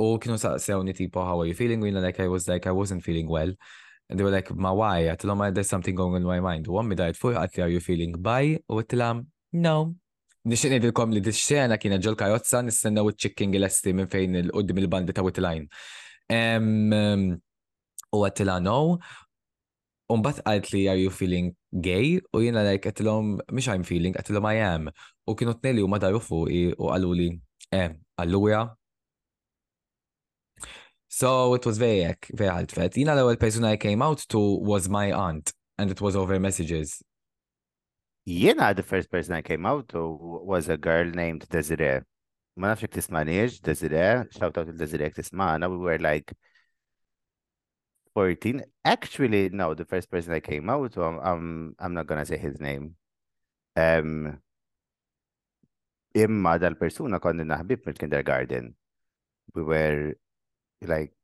U 0.00 0.16
kienu 0.18 0.38
saqsewni 0.40 0.94
tipo, 0.96 1.22
how 1.26 1.40
are 1.40 1.48
you 1.48 1.54
feeling? 1.54 1.82
wina 1.84 2.00
like, 2.00 2.20
I 2.20 2.28
was 2.28 2.48
like, 2.48 2.66
I 2.66 2.72
wasn't 2.72 3.04
feeling 3.04 3.28
well. 3.28 3.52
And 4.08 4.18
they 4.18 4.24
were 4.24 4.32
like, 4.32 4.50
ma 4.50 4.72
why? 4.72 5.06
Għatilom, 5.12 5.52
there's 5.54 5.68
something 5.68 5.94
going 5.94 6.14
on 6.14 6.22
in 6.22 6.26
my 6.26 6.40
mind. 6.40 6.68
U 6.68 6.80
għammi 6.80 6.96
dajt 6.98 7.18
fuq, 7.20 7.36
għatli, 7.38 7.62
are 7.62 7.70
you 7.70 7.80
feeling 7.84 8.16
by? 8.18 8.56
U 8.66 8.80
għattilam, 8.80 9.26
no, 9.60 9.76
Nixin 10.48 10.72
edilkom 10.72 11.10
li 11.12 11.20
d-xena 11.20 11.76
kiena 11.76 11.98
ġol 12.00 12.14
kajotza 12.16 12.62
nistenna 12.64 13.02
u 13.04 13.10
ċikking 13.12 13.52
l-esti 13.58 13.92
minn 13.92 14.08
fejn 14.08 14.38
il-qoddim 14.40 14.78
il-bandi 14.80 15.12
ta' 15.12 15.24
Witline. 15.26 15.68
U 18.10 18.22
għattila 18.24 18.56
no, 18.64 18.78
Umbat 20.10 20.40
għalt 20.42 20.72
li 20.72 20.86
are 20.90 20.98
you 20.98 21.10
feeling 21.14 21.52
gay? 21.70 22.16
U 22.34 22.40
jena 22.42 22.64
like 22.66 22.88
għatilom, 22.88 23.36
mish 23.52 23.68
I'm 23.70 23.84
feeling, 23.86 24.16
għatilom 24.18 24.48
I 24.48 24.56
am. 24.64 24.88
U 25.28 25.36
kienu 25.38 25.54
t-nelli 25.54 25.84
u 25.84 25.90
ma 25.92 26.00
daru 26.02 26.18
u 26.18 26.88
għallu 26.90 27.12
li, 27.14 27.28
eh, 27.70 27.92
għalluja, 28.18 28.64
So 31.12 31.54
it 31.54 31.66
was 31.66 31.76
very, 31.76 32.14
very 32.32 32.50
ħaltfet. 32.50 32.96
You 32.96 33.04
know, 33.04 33.28
the 33.28 33.36
person 33.36 33.64
I 33.64 33.76
came 33.76 34.00
out 34.00 34.18
to 34.28 34.38
was 34.38 34.88
my 34.88 35.10
aunt 35.10 35.52
and 35.76 35.90
it 35.90 36.00
was 36.00 36.14
over 36.14 36.38
messages. 36.38 37.02
You 38.24 38.54
know, 38.54 38.72
the 38.72 38.84
first 38.84 39.10
person 39.10 39.34
I 39.34 39.42
came 39.42 39.66
out 39.66 39.88
to 39.88 40.06
was 40.20 40.68
a 40.68 40.76
girl 40.76 41.04
named 41.06 41.48
Desiree. 41.48 42.02
Ma 42.56 42.68
nafx 42.68 42.82
jek 42.82 42.92
tismaniex, 42.92 43.60
Desiree, 43.60 44.30
shout 44.30 44.56
out 44.56 44.66
to 44.66 44.72
Desiree 44.72 45.10
tismana, 45.10 45.68
we 45.68 45.78
were 45.78 45.98
like 45.98 46.32
14. 48.14 48.62
Actually, 48.84 49.48
no, 49.48 49.74
the 49.74 49.84
first 49.84 50.08
person 50.12 50.32
I 50.32 50.38
came 50.38 50.70
out 50.70 50.92
to, 50.92 51.02
I'm, 51.02 51.18
I'm, 51.18 51.74
I'm 51.80 51.94
not 51.94 52.06
gonna 52.06 52.24
say 52.24 52.38
his 52.38 52.60
name. 52.60 52.94
Um, 53.74 54.38
imma 56.14 56.56
dal-persuna 56.60 57.18
konni 57.18 57.42
naħbib 57.50 57.84
mill-kindergarten. 57.84 58.74
We 59.56 59.62
were 59.64 60.14
like 60.82 61.14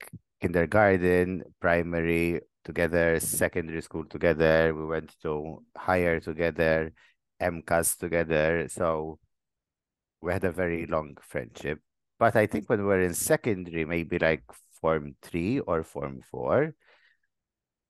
kindergarten, 0.41 1.43
primary, 1.61 2.41
together, 2.65 3.21
secondary 3.21 3.81
school 3.83 4.05
together. 4.05 4.75
We 4.75 4.87
went 4.87 5.15
to 5.23 5.63
higher 5.77 6.21
together, 6.21 6.93
MCAS 7.41 7.97
together. 7.99 8.69
So 8.69 9.19
we 10.21 10.33
had 10.33 10.45
a 10.45 10.53
very 10.53 10.87
long 10.87 11.17
friendship. 11.23 11.81
But 12.19 12.37
I 12.37 12.47
think 12.47 12.69
when 12.69 12.81
we 12.81 12.87
were 12.87 13.03
in 13.03 13.15
secondary, 13.15 13.85
maybe 13.85 14.19
like 14.19 14.45
form 14.81 15.15
three 15.23 15.61
or 15.61 15.85
form 15.85 16.23
four, 16.31 16.75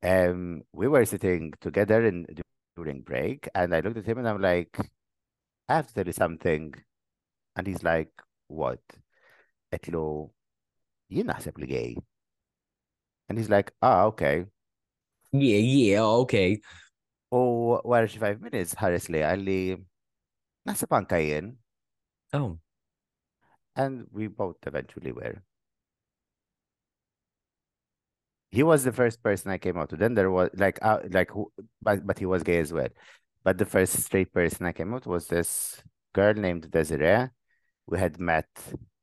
um, 0.02 0.62
we 0.72 0.88
were 0.88 1.04
sitting 1.04 1.52
together 1.60 2.04
in 2.04 2.26
during 2.76 3.00
break, 3.02 3.48
and 3.54 3.74
I 3.74 3.80
looked 3.80 3.96
at 3.96 4.06
him 4.06 4.18
and 4.18 4.28
I'm 4.28 4.40
like, 4.40 4.76
I 5.68 5.76
have 5.76 5.88
to 5.88 5.94
tell 5.94 6.06
you 6.06 6.12
something. 6.12 6.74
And 7.56 7.66
he's 7.66 7.82
like, 7.82 8.10
what? 8.48 8.80
Etlo, 9.72 10.30
you 11.08 11.24
naħseb 11.24 11.58
li 11.58 11.66
gay. 11.66 11.96
And 13.28 13.38
he's 13.38 13.50
like, 13.50 13.72
ah, 13.82 14.04
okay. 14.04 14.46
Yeah, 15.32 15.58
yeah, 15.58 16.02
okay. 16.24 16.60
U 17.32 17.80
wara 17.84 18.06
xi 18.06 18.20
five 18.22 18.40
minutes 18.40 18.74
ħares 18.78 19.08
li 19.10 19.22
għalli 19.26 19.60
naħseb 20.68 20.94
anka 20.98 21.18
jien. 21.22 21.56
Oh. 22.32 22.58
And 23.74 24.06
we 24.12 24.28
both 24.28 24.56
eventually 24.66 25.12
were. 25.12 25.42
He 28.50 28.62
was 28.62 28.84
the 28.84 28.92
first 28.92 29.22
person 29.22 29.50
I 29.50 29.58
came 29.58 29.76
out 29.76 29.90
to. 29.90 29.96
Then 29.96 30.14
there 30.14 30.30
was 30.30 30.50
like 30.54 30.78
uh, 30.80 31.00
like 31.10 31.30
but 31.82 32.06
but 32.06 32.18
he 32.18 32.26
was 32.26 32.42
gay 32.42 32.58
as 32.60 32.72
well. 32.72 32.88
But 33.44 33.58
the 33.58 33.66
first 33.66 34.00
straight 34.02 34.32
person 34.32 34.66
I 34.66 34.72
came 34.72 34.94
out 34.94 35.06
was 35.06 35.26
this 35.26 35.82
girl 36.14 36.34
named 36.34 36.70
Desiree. 36.70 37.28
We 37.86 37.98
had 37.98 38.18
met 38.18 38.48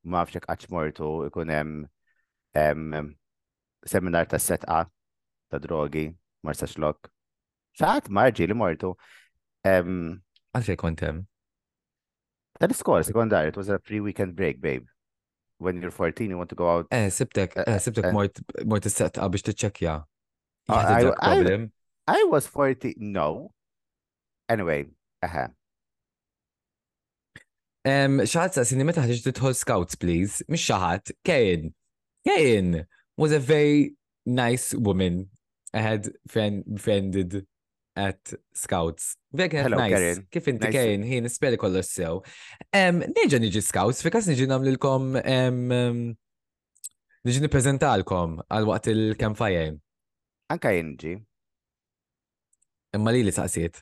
ma 0.04 0.26
fxek 0.26 0.46
qaċmortu 0.48 1.12
ikun 1.30 1.54
hemm 1.54 3.14
seminar 3.88 4.28
ta' 4.30 4.40
setqa 4.40 4.86
ta' 5.50 5.60
drogi 5.64 6.10
Marsa 6.44 6.68
xlok. 6.68 7.10
Saħat 7.80 8.10
marġi 8.14 8.48
li 8.50 8.56
mortu. 8.58 8.94
Għalfej 9.66 10.78
kontem? 10.78 11.24
Tal-iskola 12.60 13.04
sekondari, 13.04 13.50
it 13.50 13.58
was 13.58 13.70
a 13.70 13.80
pre-weekend 13.80 14.36
break, 14.36 14.62
babe. 14.62 14.86
When 15.58 15.82
you're 15.82 15.92
14, 15.92 16.30
you 16.30 16.38
want 16.38 16.50
to 16.50 16.56
go 16.56 16.70
out. 16.70 16.88
Eh, 16.92 17.08
sibtek, 17.10 17.56
eh, 17.58 17.80
sibtek 17.80 18.12
mort 18.14 18.86
s-set 18.86 19.18
biex 19.18 19.48
t-ċekja. 19.48 20.04
problem. 20.68 21.72
I 22.08 22.24
was 22.30 22.46
40, 22.48 22.96
no. 23.00 23.52
Anyway, 24.50 24.86
aha. 25.24 25.48
Xaħat 27.86 28.56
sa' 28.56 28.64
sinni 28.68 28.86
meta 28.88 29.04
ħħiġ 29.04 29.24
titħol 29.28 29.56
scouts, 29.60 29.98
please. 30.00 30.44
Mish 30.48 30.70
xaħat, 30.70 31.12
Kane. 31.28 31.74
Kane 32.26 32.86
was 33.18 33.32
a 33.36 33.40
very 33.40 33.96
nice 34.26 34.74
woman. 34.74 35.28
I 35.74 35.82
had 35.82 36.08
friend, 36.28 36.64
befriended 36.70 37.46
at 37.96 38.34
Scouts. 38.54 39.18
Vek 39.36 39.52
Hello, 39.54 39.78
nice. 39.78 39.92
Karen. 39.94 40.28
Kif 40.32 40.48
inti 40.50 40.70
Nice. 40.70 40.74
kien, 40.78 41.04
ħin 41.06 41.28
speli 41.30 41.58
kollu 41.62 41.82
sew. 41.86 42.22
Neġa 42.74 43.40
niġi 43.42 43.62
Scouts, 43.62 44.02
fikas 44.06 44.30
niġi 44.30 44.48
namlilkom, 44.50 45.12
niġi 47.28 47.44
niprezentalkom 47.44 48.40
għal 48.48 48.70
waqt 48.70 48.90
il-campfire. 48.94 49.76
Anka 50.54 50.72
jinġi. 50.74 51.18
Imma 52.98 53.14
li 53.14 53.24
li 53.26 53.34
saqsiet. 53.34 53.82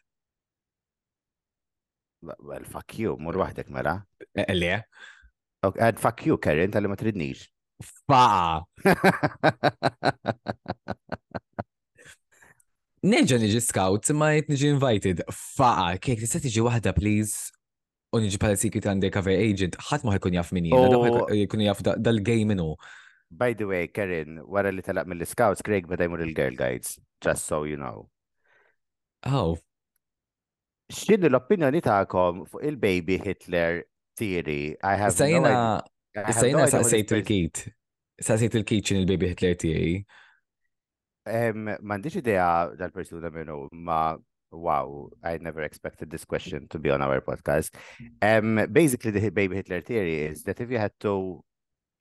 Well, 2.21 2.63
fuck 2.69 2.97
you, 2.99 3.17
mur 3.19 3.33
wahdek 3.33 3.69
mela. 3.69 4.05
Le? 4.35 4.83
Ok, 5.63 5.77
And 5.79 5.99
fuck 5.99 6.25
you, 6.25 6.37
Karen, 6.37 6.71
tal-li 6.71 6.87
ma 6.89 6.95
tridnix. 6.95 7.47
Fa! 8.07 8.61
Neġa 13.01 13.39
niġi 13.41 13.61
Scouts, 13.65 14.11
imma 14.13 14.27
jt 14.37 14.51
niġi 14.53 14.67
invited. 14.75 15.21
Fa! 15.33 15.71
Kek, 15.97 16.19
tista 16.21 16.37
tiġi 16.43 16.61
wahda, 16.67 16.93
please? 16.93 17.49
U 18.13 18.19
niġi 18.21 18.37
pala 18.41 18.57
secret 18.59 18.85
undercover 18.91 19.33
agent, 19.33 19.77
ħat 19.89 20.05
ma 20.05 20.13
ħajkun 20.13 20.37
jaf 20.37 20.51
minni, 20.53 20.69
jkun 20.75 21.63
jaf 21.65 21.81
da- 21.87 21.97
dal-gay 21.97 22.45
minnu. 22.45 22.75
By 23.31 23.53
the 23.57 23.65
way, 23.65 23.87
Karen, 23.87 24.41
wara 24.45 24.69
li 24.75 24.83
talaq 24.85 25.07
mill-scouts, 25.09 25.63
Craig 25.65 25.87
beda 25.89 26.05
jmur 26.05 26.21
il-Girl 26.27 26.53
Guides, 26.59 26.99
just 27.23 27.47
so 27.47 27.63
you 27.63 27.77
know. 27.79 28.09
Oh, 29.25 29.57
X'inhi 30.91 31.29
l-opinjoni 31.29 31.81
tagħkom 31.85 32.45
fuq 32.51 32.65
il-baby 32.67 33.17
Hitler 33.23 33.83
theory? 34.19 34.75
I 34.83 34.95
have 34.99 35.13
issa 35.13 35.27
have 35.27 36.29
issa 36.29 36.49
this 36.51 36.73
saqsejt 36.73 37.13
il-kit. 37.17 37.63
Saqsejt 38.21 38.57
il-kit 38.59 38.89
xin 38.89 38.99
il-baby 39.03 39.31
Hitler. 39.31 39.55
Um, 41.31 41.69
M'għandix 41.77 42.17
idea 42.19 42.49
dal-persuna 42.77 43.31
minnu, 43.31 43.67
ma 43.71 44.17
wow, 44.51 45.09
I 45.23 45.37
never 45.37 45.61
expected 45.61 46.09
this 46.09 46.25
question 46.25 46.67
to 46.69 46.79
be 46.79 46.89
on 46.89 47.01
our 47.01 47.21
podcast. 47.21 47.71
Um, 48.21 48.67
basically, 48.71 49.11
the 49.11 49.29
baby 49.29 49.55
Hitler 49.55 49.81
theory 49.81 50.23
is 50.23 50.43
that 50.43 50.59
if 50.59 50.69
you 50.69 50.77
had 50.77 50.91
to 51.01 51.43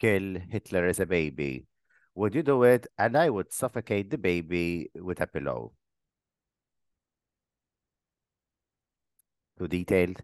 kill 0.01 0.37
Hitler 0.49 0.87
as 0.87 0.99
a 1.01 1.07
baby, 1.07 1.67
would 2.15 2.35
you 2.35 2.43
do 2.43 2.65
it? 2.65 2.87
And 2.99 3.17
I 3.17 3.31
would 3.31 3.53
suffocate 3.53 4.11
the 4.11 4.19
baby 4.19 4.91
with 4.97 5.21
a 5.21 5.27
pillow. 5.27 5.73
Too 9.61 9.69
detailed. 9.69 10.23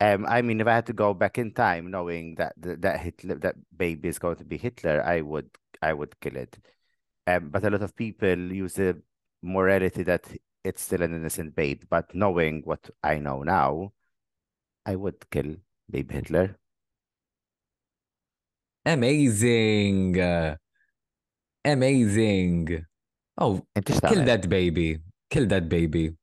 Um, 0.00 0.24
I 0.26 0.40
mean, 0.40 0.58
if 0.62 0.66
I 0.66 0.76
had 0.76 0.86
to 0.86 0.94
go 0.94 1.12
back 1.12 1.36
in 1.36 1.52
time, 1.52 1.90
knowing 1.90 2.36
that 2.36 2.54
that, 2.56 2.80
that 2.80 3.00
Hitler, 3.00 3.34
that 3.40 3.56
baby 3.76 4.08
is 4.08 4.18
going 4.18 4.36
to 4.36 4.44
be 4.44 4.56
Hitler, 4.56 5.04
I 5.04 5.20
would, 5.20 5.50
I 5.82 5.92
would 5.92 6.18
kill 6.20 6.36
it. 6.36 6.56
Um, 7.26 7.50
but 7.50 7.62
a 7.62 7.68
lot 7.68 7.82
of 7.82 7.94
people 7.94 8.38
use 8.50 8.72
the 8.74 9.02
morality 9.42 10.02
that 10.04 10.32
it's 10.64 10.80
still 10.80 11.02
an 11.02 11.14
innocent 11.14 11.54
babe. 11.54 11.82
But 11.90 12.14
knowing 12.14 12.62
what 12.64 12.88
I 13.02 13.18
know 13.18 13.42
now, 13.42 13.92
I 14.86 14.96
would 14.96 15.28
kill 15.30 15.56
baby 15.90 16.14
Hitler. 16.14 16.56
Amazing. 18.86 20.16
Amazing. 21.66 22.86
Oh, 23.36 23.60
kill 23.84 24.24
that 24.24 24.48
baby. 24.48 25.00
Kill 25.28 25.46
that 25.48 25.68
baby. 25.68 26.16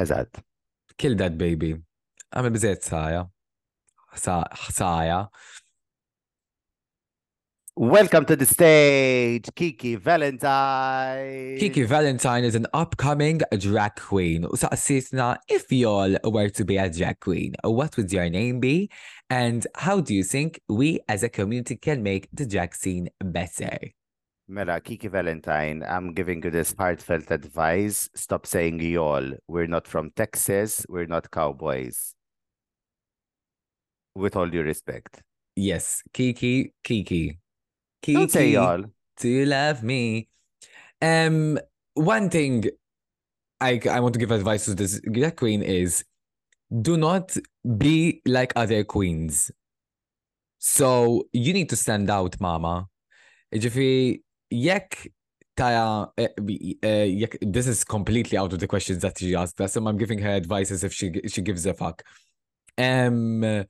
Eżatt. 0.00 0.42
Kill 0.98 1.16
that 1.16 1.36
baby. 1.38 1.74
Għamil 2.34 2.54
bizzet 2.54 2.86
saja. 2.86 3.26
Sa- 4.14 4.46
Saja. 4.70 5.28
Welcome 7.76 8.24
to 8.26 8.36
the 8.36 8.46
stage, 8.46 9.48
Kiki 9.56 9.96
Valentine. 9.96 11.56
Kiki 11.58 11.82
Valentine 11.82 12.44
is 12.44 12.54
an 12.54 12.68
upcoming 12.72 13.40
drag 13.58 13.96
queen. 13.96 14.44
U 14.44 14.50
saqsitna 14.50 15.38
if 15.48 15.72
y'all 15.72 16.16
were 16.22 16.48
to 16.50 16.64
be 16.64 16.76
a 16.76 16.88
drag 16.88 17.18
queen, 17.18 17.54
what 17.64 17.96
would 17.96 18.12
your 18.12 18.30
name 18.30 18.60
be? 18.60 18.90
And 19.28 19.66
how 19.74 20.00
do 20.00 20.14
you 20.14 20.22
think 20.22 20.60
we 20.68 21.00
as 21.08 21.24
a 21.24 21.28
community 21.28 21.74
can 21.76 22.04
make 22.04 22.28
the 22.32 22.46
drag 22.46 22.76
scene 22.76 23.08
better? 23.20 23.76
Mela, 24.46 24.80
Kiki 24.80 25.08
Valentine, 25.08 25.82
I'm 25.88 26.12
giving 26.12 26.42
you 26.42 26.50
this 26.50 26.74
heartfelt 26.78 27.30
advice. 27.30 28.10
Stop 28.14 28.46
saying 28.46 28.80
y'all. 28.80 29.32
We're 29.48 29.66
not 29.66 29.86
from 29.86 30.10
Texas. 30.14 30.84
We're 30.88 31.06
not 31.06 31.30
cowboys. 31.30 32.14
With 34.14 34.36
all 34.36 34.48
due 34.48 34.62
respect. 34.62 35.22
Yes, 35.56 36.02
Kiki, 36.12 36.74
Kiki. 36.82 37.38
Kiki, 38.02 38.18
Don't 38.18 38.30
say 38.30 38.50
y'all. 38.50 38.84
do 39.18 39.28
you 39.28 39.46
love 39.46 39.82
me? 39.82 40.28
Um, 41.00 41.58
one 41.94 42.28
thing 42.28 42.64
I, 43.60 43.80
I 43.90 44.00
want 44.00 44.12
to 44.12 44.18
give 44.20 44.30
advice 44.30 44.66
to 44.66 44.74
this 44.74 45.00
drag 45.10 45.36
queen 45.36 45.62
is 45.62 46.04
do 46.82 46.96
not 46.98 47.34
be 47.78 48.20
like 48.26 48.52
other 48.56 48.84
queens. 48.84 49.50
So 50.58 51.24
you 51.32 51.52
need 51.54 51.70
to 51.70 51.76
stand 51.76 52.10
out, 52.10 52.38
mama. 52.40 52.88
Ġifi, 53.54 54.20
jekk 54.52 55.08
ta' 55.56 56.10
bi- 56.16 56.76
eh, 56.82 57.06
jekk 57.06 57.38
this 57.40 57.66
is 57.66 57.84
completely 57.84 58.36
out 58.38 58.52
of 58.52 58.58
the 58.58 58.66
questions 58.66 59.02
that 59.02 59.18
she 59.18 59.34
asked 59.34 59.60
us, 59.60 59.72
so 59.74 59.86
I'm 59.86 59.96
giving 59.96 60.18
her 60.18 60.30
advice 60.30 60.70
as 60.70 60.84
if 60.84 60.92
she 60.92 61.12
she 61.28 61.42
gives 61.42 61.66
a 61.66 61.74
fuck. 61.74 62.02
Um, 62.76 63.66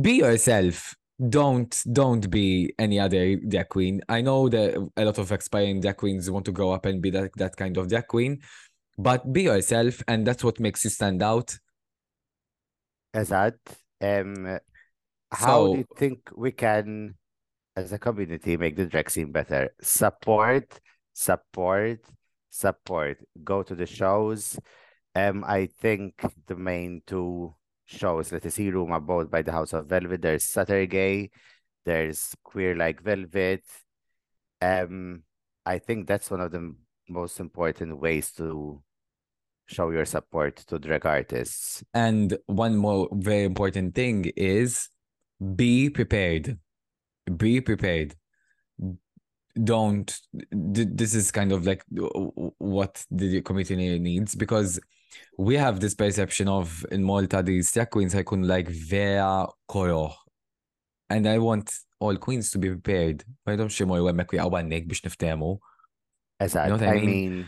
be 0.00 0.18
yourself. 0.18 0.94
Don't 1.18 1.82
don't 1.92 2.28
be 2.28 2.74
any 2.78 3.00
other 3.00 3.36
drag 3.36 3.70
queen. 3.70 4.02
I 4.08 4.20
know 4.20 4.50
that 4.50 4.76
a 4.98 5.04
lot 5.04 5.16
of 5.18 5.32
aspiring 5.32 5.80
drag 5.80 5.96
queens 5.96 6.30
want 6.30 6.44
to 6.44 6.52
grow 6.52 6.72
up 6.72 6.84
and 6.84 7.00
be 7.00 7.08
that, 7.10 7.30
that 7.36 7.56
kind 7.56 7.78
of 7.78 7.88
drag 7.88 8.06
queen, 8.06 8.42
but 8.98 9.32
be 9.32 9.44
yourself, 9.44 10.02
and 10.08 10.26
that's 10.26 10.44
what 10.44 10.60
makes 10.60 10.84
you 10.84 10.90
stand 10.90 11.22
out. 11.22 11.56
Eżatt. 13.14 13.56
Um, 14.02 14.58
how 15.32 15.72
do 15.72 15.78
you 15.78 15.86
think 15.96 16.28
we 16.36 16.52
can, 16.52 17.14
as 17.76 17.92
a 17.92 17.98
community, 17.98 18.56
make 18.56 18.74
the 18.76 18.86
drag 18.86 19.10
scene 19.10 19.30
better? 19.30 19.70
Support, 19.82 20.80
support, 21.12 22.00
support. 22.50 23.18
Go 23.44 23.62
to 23.62 23.74
the 23.74 23.86
shows. 23.86 24.58
Um, 25.14 25.44
I 25.46 25.66
think 25.66 26.22
the 26.46 26.56
main 26.56 27.02
two 27.06 27.54
shows 27.84 28.30
that 28.30 28.44
is 28.44 28.58
room 28.58 28.92
are 28.92 29.00
both 29.00 29.30
by 29.30 29.42
the 29.42 29.52
House 29.52 29.72
of 29.72 29.86
Velvet. 29.86 30.22
There's 30.22 30.44
Saturday, 30.44 31.30
there's 31.84 32.34
Queer 32.42 32.74
Like 32.76 33.02
Velvet. 33.02 33.62
Um, 34.60 35.22
I 35.64 35.78
think 35.78 36.06
that's 36.06 36.30
one 36.30 36.40
of 36.40 36.50
the 36.50 36.74
most 37.08 37.40
important 37.40 38.00
ways 38.00 38.32
to 38.32 38.82
show 39.66 39.90
your 39.90 40.04
support 40.04 40.56
to 40.56 40.78
drag 40.78 41.06
artists. 41.06 41.84
And 41.92 42.36
one 42.46 42.76
more 42.76 43.08
very 43.12 43.44
important 43.44 43.94
thing 43.94 44.32
is 44.36 44.88
be 45.54 45.90
prepared. 45.90 46.58
Be 47.36 47.60
prepared. 47.60 48.14
Don't. 49.62 50.14
This 50.50 51.14
is 51.14 51.30
kind 51.32 51.52
of 51.52 51.66
like 51.66 51.82
what 52.58 53.04
the 53.10 53.40
community 53.42 53.98
needs 53.98 54.34
because 54.34 54.78
we 55.38 55.56
have 55.56 55.80
this 55.80 55.94
perception 55.94 56.48
of 56.48 56.84
in 56.90 57.02
Malta 57.02 57.42
these 57.42 57.72
drag 57.72 57.90
queens 57.90 58.14
ħajkun 58.14 58.46
like 58.46 58.68
vera 58.68 59.46
koroħ. 59.70 60.12
And 61.08 61.26
I 61.28 61.38
want 61.38 61.72
all 62.00 62.16
queens 62.16 62.50
to 62.50 62.58
be 62.58 62.68
prepared. 62.68 63.24
Ma 63.46 63.56
jdomx 63.56 63.78
ximur 63.78 64.04
għemmek 64.04 64.34
u 64.36 64.40
għawannek 64.42 64.88
biex 64.90 65.04
niftemu. 65.06 65.56
Eżatt. 66.42 66.70
what 66.70 66.82
I 66.82 66.98
I 66.98 67.06
mean? 67.06 67.46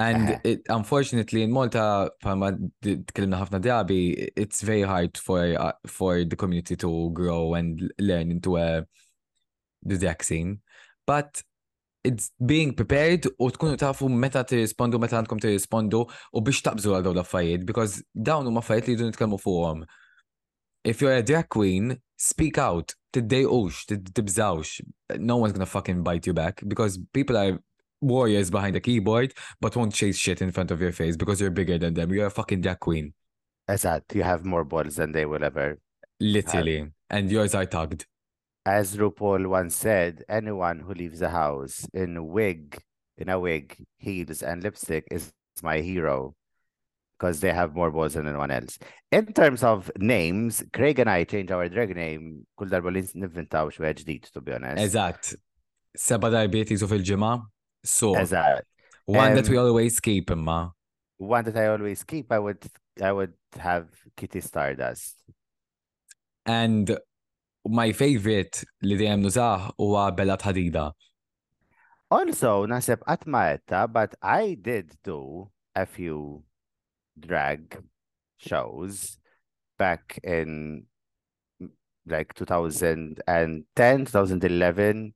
And 0.00 0.28
Uh-huh. 0.30 0.50
it, 0.50 0.60
unfortunately, 0.72 1.42
in 1.46 1.50
Malta, 1.52 1.84
palma 2.24 2.48
d- 2.84 2.96
tkellimna 3.10 3.40
ħafna 3.42 3.58
drabi, 3.64 3.98
it's 4.44 4.62
very 4.68 4.82
hard 4.92 5.18
for 5.18 5.40
uh, 5.64 5.72
for 5.86 6.24
the 6.24 6.36
community 6.42 6.76
to 6.84 6.90
grow 7.18 7.54
and 7.58 7.82
learn 7.98 8.30
into 8.30 8.56
a 8.56 8.68
the 9.90 9.96
vaccine. 9.96 10.60
But 11.06 11.42
it's 12.02 12.30
being 12.52 12.72
prepared 12.80 13.26
u 13.38 13.50
tkunu 13.52 13.76
tafu 13.76 14.08
meta 14.08 14.44
tirrispondu, 14.44 15.00
meta 15.02 15.18
għandkom 15.20 15.42
tirrispondu 15.44 16.00
u 16.32 16.40
biex 16.46 16.62
taqbżu 16.64 16.94
għal 16.96 17.04
dawn 17.08 17.18
l-affarijiet, 17.18 17.66
because 17.68 18.00
dawn 18.14 18.46
huma 18.48 18.62
affarijiet 18.64 18.88
li 18.88 18.96
jdu 18.96 19.10
nitkellmu 19.10 19.40
fuqhom. 19.42 19.82
If 20.84 21.02
you're 21.02 21.18
a 21.18 21.22
drag 21.22 21.50
queen, 21.52 21.98
speak 22.16 22.56
out. 22.58 22.94
Tiddejqux, 23.12 23.84
tid- 23.90 24.12
tibżawx. 24.16 24.80
No 25.18 25.36
one's 25.42 25.52
gonna 25.52 25.66
fucking 25.66 26.00
bite 26.06 26.26
you 26.30 26.32
back 26.32 26.62
because 26.66 26.96
people 27.12 27.36
are 27.36 27.58
warriors 28.00 28.50
behind 28.50 28.76
a 28.76 28.80
keyboard 28.80 29.34
but 29.60 29.76
won't 29.76 29.94
chase 29.94 30.16
shit 30.16 30.40
in 30.42 30.50
front 30.50 30.70
of 30.70 30.80
your 30.80 30.92
face 30.92 31.16
because 31.16 31.40
you're 31.40 31.50
bigger 31.50 31.78
than 31.78 31.94
them. 31.94 32.12
You're 32.12 32.26
a 32.26 32.30
fucking 32.30 32.60
drag 32.60 32.80
queen. 32.80 33.14
eżatt, 33.68 34.14
you 34.14 34.22
have 34.22 34.44
more 34.44 34.64
balls 34.64 34.96
than 34.96 35.12
they 35.12 35.26
will 35.26 35.44
ever. 35.44 35.78
Literally. 36.18 36.90
And 37.08 37.30
yours 37.30 37.54
are 37.54 37.66
tugged. 37.66 38.06
As 38.66 38.96
RuPaul 38.96 39.46
once 39.46 39.76
said, 39.76 40.24
anyone 40.28 40.80
who 40.80 40.92
leaves 40.92 41.20
the 41.20 41.30
house 41.30 41.86
in 41.94 42.28
wig, 42.28 42.78
in 43.16 43.28
a 43.28 43.38
wig, 43.38 43.76
heels, 43.98 44.42
and 44.42 44.62
lipstick 44.62 45.06
is 45.10 45.32
my 45.62 45.78
hero 45.80 46.34
because 47.18 47.40
they 47.40 47.52
have 47.52 47.74
more 47.74 47.90
balls 47.90 48.14
than 48.14 48.28
anyone 48.28 48.50
else. 48.50 48.78
In 49.12 49.26
terms 49.32 49.62
of 49.62 49.90
names, 49.98 50.62
Craig 50.72 50.98
and 50.98 51.10
I 51.10 51.24
change 51.24 51.50
our 51.50 51.68
drag 51.68 51.94
name 51.94 52.46
kull 52.56 52.68
darba 52.68 52.92
li 52.92 53.02
nivvintaw 53.02 53.72
xi 53.72 53.82
ġdid, 53.82 54.30
to 54.32 54.40
be 54.40 54.52
honest. 54.52 54.82
Eżatt. 54.84 55.34
Seba 55.96 56.30
darbiet 56.30 56.70
jizu 56.70 56.88
fil-ġimgħa. 56.88 57.32
So, 57.84 58.14
Eżatt. 58.14 58.62
one 59.06 59.34
that 59.34 59.48
we 59.48 59.56
Um, 59.58 59.64
always 59.66 60.00
keep 60.00 60.30
imma. 60.30 60.72
One 61.18 61.44
that 61.44 61.56
I 61.56 61.66
always 61.68 62.04
keep, 62.04 62.32
I 62.32 62.38
would 62.38 62.64
I 63.02 63.12
would 63.12 63.32
have 63.58 63.88
Kitty 64.16 64.40
Stardust. 64.40 65.22
And 66.46 66.98
my 67.68 67.92
favorite 67.92 68.64
li 68.82 68.96
dejjem 68.96 69.20
nużah 69.20 69.70
huwa 69.78 70.10
Bella 70.16 70.36
Hadida. 70.36 70.92
Also, 72.10 72.66
nasib 72.66 72.98
atmaetta, 73.06 73.86
but 73.92 74.14
I 74.22 74.56
did 74.60 74.92
do 75.04 75.50
a 75.76 75.86
few 75.86 76.42
drag 77.18 77.78
shows 78.38 79.18
back 79.78 80.18
in 80.24 80.86
like 82.06 82.34
2010, 82.34 84.04
2011, 84.06 85.14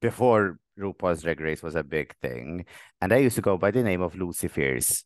before 0.00 0.58
RuPaul's 0.78 1.22
Drag 1.22 1.40
Race 1.40 1.62
was 1.62 1.74
a 1.74 1.82
big 1.82 2.14
thing. 2.22 2.64
And 3.00 3.12
I 3.12 3.18
used 3.18 3.36
to 3.36 3.42
go 3.42 3.58
by 3.58 3.70
the 3.70 3.82
name 3.82 4.02
of 4.02 4.14
Lucy 4.14 4.48
Fierce. 4.48 5.04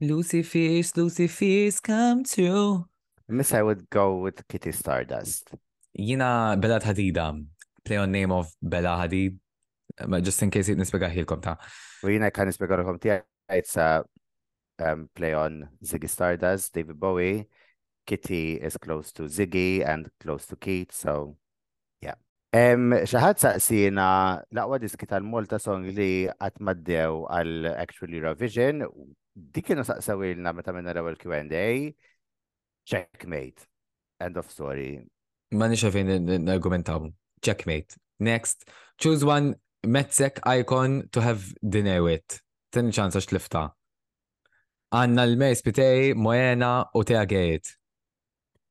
Lucy 0.00 0.42
Fierce, 0.42 0.96
Lucy 0.96 1.28
Fierce, 1.28 1.80
come 1.80 2.24
true. 2.24 2.86
Miss, 3.28 3.54
I 3.54 3.62
would 3.62 3.88
go 3.90 4.16
with 4.16 4.46
Kitty 4.48 4.72
Stardust. 4.72 5.54
Jina 5.96 6.56
Bella 6.58 6.80
Hadida. 6.80 7.44
Play 7.84 7.96
on 7.96 8.10
name 8.10 8.32
of 8.32 8.48
Bella 8.60 8.96
Hadid. 9.00 9.38
Ma 10.06 10.20
Just 10.20 10.42
in 10.42 10.50
case 10.50 10.68
it 10.68 10.78
nispega 10.78 11.06
ħilkom 11.12 11.42
ta' 11.42 11.54
U 12.02 12.10
jina 12.10 12.30
kan 12.34 12.48
nispiegalkom 12.48 12.98
tija, 12.98 13.22
it's 13.48 13.76
a 13.76 14.02
um, 14.82 15.08
play 15.14 15.32
on 15.32 15.68
Ziggy 15.84 16.08
Stardust, 16.10 16.74
David 16.74 16.98
Bowie. 16.98 17.46
Kitty 18.06 18.54
is 18.54 18.76
close 18.76 19.12
to 19.12 19.22
Ziggy 19.22 19.86
and 19.86 20.10
close 20.20 20.46
to 20.46 20.56
Keith, 20.56 20.92
so. 20.92 21.14
Um, 21.14 21.43
xaħat 22.54 23.42
saqsina 23.42 24.06
laqwa 24.54 24.78
diski 24.78 25.08
tal-Malta 25.10 25.58
song 25.58 25.88
li 25.96 26.28
għatmaddew 26.30 27.24
għal 27.26 27.70
Actual 27.72 28.14
Eurovision, 28.14 28.84
dik 29.34 29.72
kienu 29.72 29.82
saqsawilna 29.82 30.52
meta 30.54 30.72
minna 30.72 30.94
l-ewel 30.94 31.18
Q&A, 31.18 31.94
checkmate, 32.86 33.66
end 34.20 34.38
of 34.38 34.50
story. 34.50 35.02
Ma 35.54 35.66
nix 35.66 35.82
għafin 35.82 36.48
argumentaw. 36.54 37.10
Checkmate. 37.42 37.98
Next. 38.20 38.70
Choose 38.98 39.24
one 39.24 39.54
Metzek 39.84 40.38
icon 40.46 41.08
to 41.12 41.20
have 41.20 41.52
dinner 41.60 42.02
with. 42.02 42.40
Tini 42.72 42.94
ċansa 42.94 43.20
xtlifta. 43.20 43.66
Għanna 44.94 45.26
l-mejs 45.26 45.62
pitej, 45.66 46.14
Moena 46.14 46.86
u 46.94 47.02
Tea 47.02 47.26
Gate. 47.26 47.74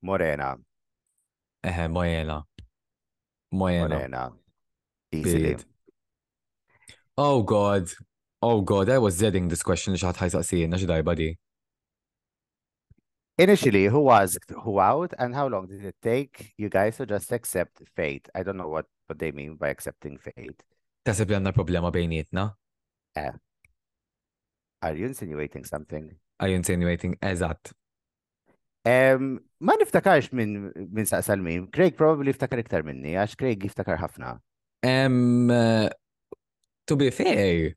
Morena, 0.04 0.56
Eħe, 1.64 1.88
Moena. 1.92 2.42
Morena. 3.54 4.32
Easily. 5.12 5.58
Oh 7.18 7.44
God. 7.44 7.88
Oh 8.42 8.62
God, 8.62 8.90
I 8.90 8.98
was 8.98 9.18
dreading 9.18 9.48
this 9.48 9.64
question 9.64 9.94
li 9.94 10.00
xaħat 10.02 10.20
ħajsaqsijin, 10.20 10.74
naġi 10.74 10.88
darba 10.90 11.14
di. 11.16 11.30
Initially, 13.38 13.86
who 13.86 14.10
asked 14.12 14.52
who 14.66 14.80
out 14.80 15.14
and 15.18 15.34
how 15.34 15.48
long 15.48 15.68
did 15.68 15.86
it 15.86 15.96
take 16.02 16.52
you 16.58 16.70
guys 16.70 16.98
to 16.98 17.06
just 17.06 17.32
accept 17.32 17.82
fate? 17.96 18.28
I 18.36 18.44
don't 18.44 18.58
know 18.58 18.68
what, 18.68 18.86
what 19.08 19.18
they 19.18 19.32
mean 19.32 19.56
by 19.56 19.70
accepting 19.70 20.18
fate. 20.18 20.60
Tasib 21.06 21.32
li 21.32 21.38
għanna 21.38 21.54
problema 21.56 21.90
bejnietna? 21.94 22.50
Eh. 23.16 23.32
Are 24.84 24.96
you 24.98 25.08
insinuating 25.08 25.64
something? 25.66 26.12
Are 26.40 26.50
you 26.50 26.60
insinuating? 26.60 27.16
Eżatt. 27.22 27.72
Um, 28.86 29.40
ma 29.64 29.78
niftakarx 29.80 30.34
minn 30.36 30.72
min 30.76 31.08
saqsal 31.08 31.42
min. 31.42 31.68
Craig 31.72 31.96
probably 31.96 32.34
iftakar 32.34 32.60
iktar 32.60 32.84
minni, 32.84 33.16
għax 33.16 33.38
Craig 33.40 33.64
jiftakar 33.64 34.00
ħafna. 34.02 34.38
Um, 34.84 35.50
uh, 35.50 35.88
to 36.88 36.98
be 37.00 37.10
fair, 37.10 37.76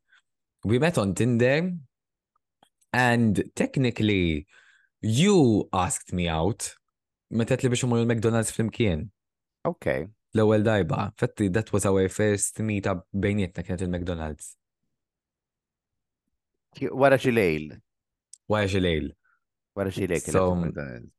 we 0.65 0.81
met 0.83 0.99
on 0.99 1.15
Tinder 1.15 1.71
and 2.93 3.45
technically 3.55 4.47
you 5.01 5.69
asked 5.73 6.13
me 6.13 6.27
out 6.29 6.75
metet 7.31 7.63
li 7.63 7.71
biex 7.71 7.85
umur 7.87 8.03
il-McDonald's 8.03 8.51
fl-imkien. 8.55 9.09
Okay. 9.67 10.07
L-ewwel 10.35 10.65
darba. 10.67 11.13
Fetti, 11.19 11.49
that 11.53 11.73
was 11.73 11.87
our 11.87 12.09
first 12.09 12.59
meet 12.61 12.87
up 12.87 13.07
bejnietna 13.15 13.65
kienet 13.67 13.83
il-McDonald's. 13.87 14.57
Wara 16.93 17.19
xi 17.19 17.33
lejl. 17.33 17.71
Wara 18.51 18.69
xi 18.71 18.83
lejl. 18.83 19.11
Wara 19.77 19.91
xi 19.93 20.07
lejl. 20.09 20.31
So- 20.33 20.53
il-McDonald's. 20.55 21.11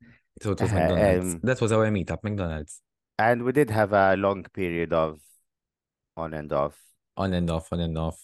So 0.41 0.51
it 0.51 0.61
was 0.61 0.71
Uh, 0.71 0.75
McDonald's. 0.75 1.33
um, 1.33 1.39
That 1.43 1.61
was 1.61 1.71
our 1.71 1.91
meet 1.91 2.11
up, 2.11 2.23
McDonald's. 2.23 2.81
And 3.17 3.43
we 3.43 3.51
did 3.51 3.69
have 3.71 3.93
a 3.93 4.15
long 4.15 4.43
period 4.53 4.93
of 4.93 5.19
on 6.15 6.33
and 6.33 6.51
off. 6.53 6.77
On 7.17 7.33
and 7.33 7.49
off, 7.49 7.71
on 7.73 7.79
and 7.79 7.97
off. 7.97 8.19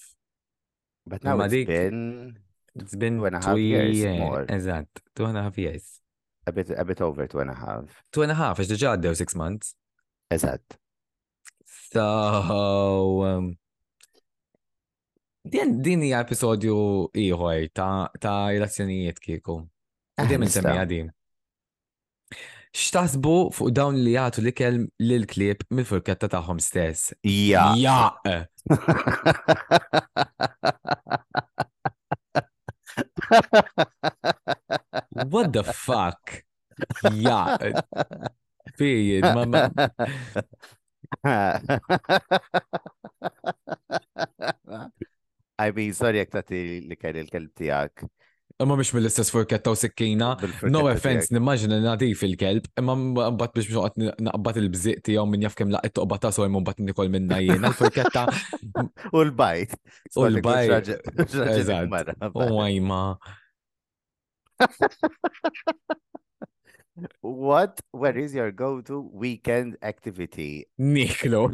But 1.06 1.24
now 1.24 1.40
it's 1.42 1.54
been 1.66 2.38
It's 2.76 2.96
been 2.96 3.18
Two 3.20 3.26
and 3.26 3.36
a 3.36 3.42
half 3.46 3.58
years 3.58 4.00
yeah, 4.00 4.18
more. 4.18 4.46
Eżatt, 4.46 4.88
two 5.16 5.26
and 5.26 5.38
a 5.38 5.44
half 5.44 5.58
years. 5.58 6.00
a 6.48 6.52
bit 6.52 6.70
a 6.72 6.84
bit 6.84 7.00
over 7.02 7.28
two 7.28 7.40
and 7.40 7.52
a 7.52 7.54
half. 7.56 8.04
Two 8.12 8.24
and 8.24 8.32
a 8.32 8.36
half, 8.36 8.58
għax 8.58 8.70
diġa 8.72 8.88
għaddew 8.98 9.16
six 9.16 9.36
months. 9.36 9.76
Eżatt. 10.32 10.78
So, 11.94 12.06
um, 13.30 13.58
din 15.46 15.82
din 15.86 16.02
hija 16.02 16.24
episodju 16.26 16.76
ieħor 17.14 17.70
ta' 17.74 18.10
ta' 18.20 18.50
relazzjonijiet 18.50 19.20
kieku. 19.22 19.60
Għadjem 20.22 20.42
eh, 20.44 20.48
nsemmi 20.50 20.78
għadin. 20.84 21.08
Xtaħsbu 22.74 23.36
fuq 23.54 23.70
dawn 23.78 24.00
li 24.02 24.16
jgħatu 24.16 24.42
li 24.42 24.54
kelm 24.58 24.88
l-klib 25.02 25.60
mill-furketta 25.70 26.28
taħħom 26.34 26.60
stess. 26.62 27.14
Ja. 27.22 27.74
Ja. 27.78 28.18
What 35.30 35.54
the 35.54 35.64
fuck? 35.64 36.44
Ja. 37.14 37.58
Fijid, 38.78 39.24
mamma. 39.38 39.70
I 45.60 45.72
mean, 45.72 45.94
sorry, 45.94 46.18
jek 46.24 46.32
tati 46.34 46.82
li 46.90 46.96
kajn 46.98 47.22
il-kelb 47.22 47.54
tijak. 47.58 48.06
أما 48.62 48.76
مش 48.76 48.96
من 48.96 49.02
الاستاس 49.02 49.32
فوركتا 49.32 49.72
وسكينة 49.72 50.38
نو 50.64 50.88
افنس 50.88 51.34
نماجن 51.34 51.84
نضيف 51.84 52.24
الكلب. 52.24 52.66
أما 52.80 52.96
مبات 52.96 53.58
مش 53.58 53.70
مش 53.70 53.76
وقت 53.76 54.00
نقبط 54.00 54.58
البزيق 54.58 55.00
تيوم 55.00 55.32
من 55.32 55.44
يفكم 55.44 55.70
لقيت 55.70 56.00
قبطة 56.00 56.30
سوى 56.30 56.48
مبات 56.48 56.82
نقول 56.82 57.10
من 57.10 57.28
ناين 57.28 57.66
الفوركتا 57.66 58.28
والباي 59.14 59.68
والباي 60.18 60.84
وايما 62.36 63.18
What 67.22 67.82
what 67.92 68.16
is 68.18 68.36
your 68.36 68.52
go 68.52 68.82
to 68.82 68.96
weekend 69.24 69.78
activity? 69.82 70.68
Niklo. 70.80 71.52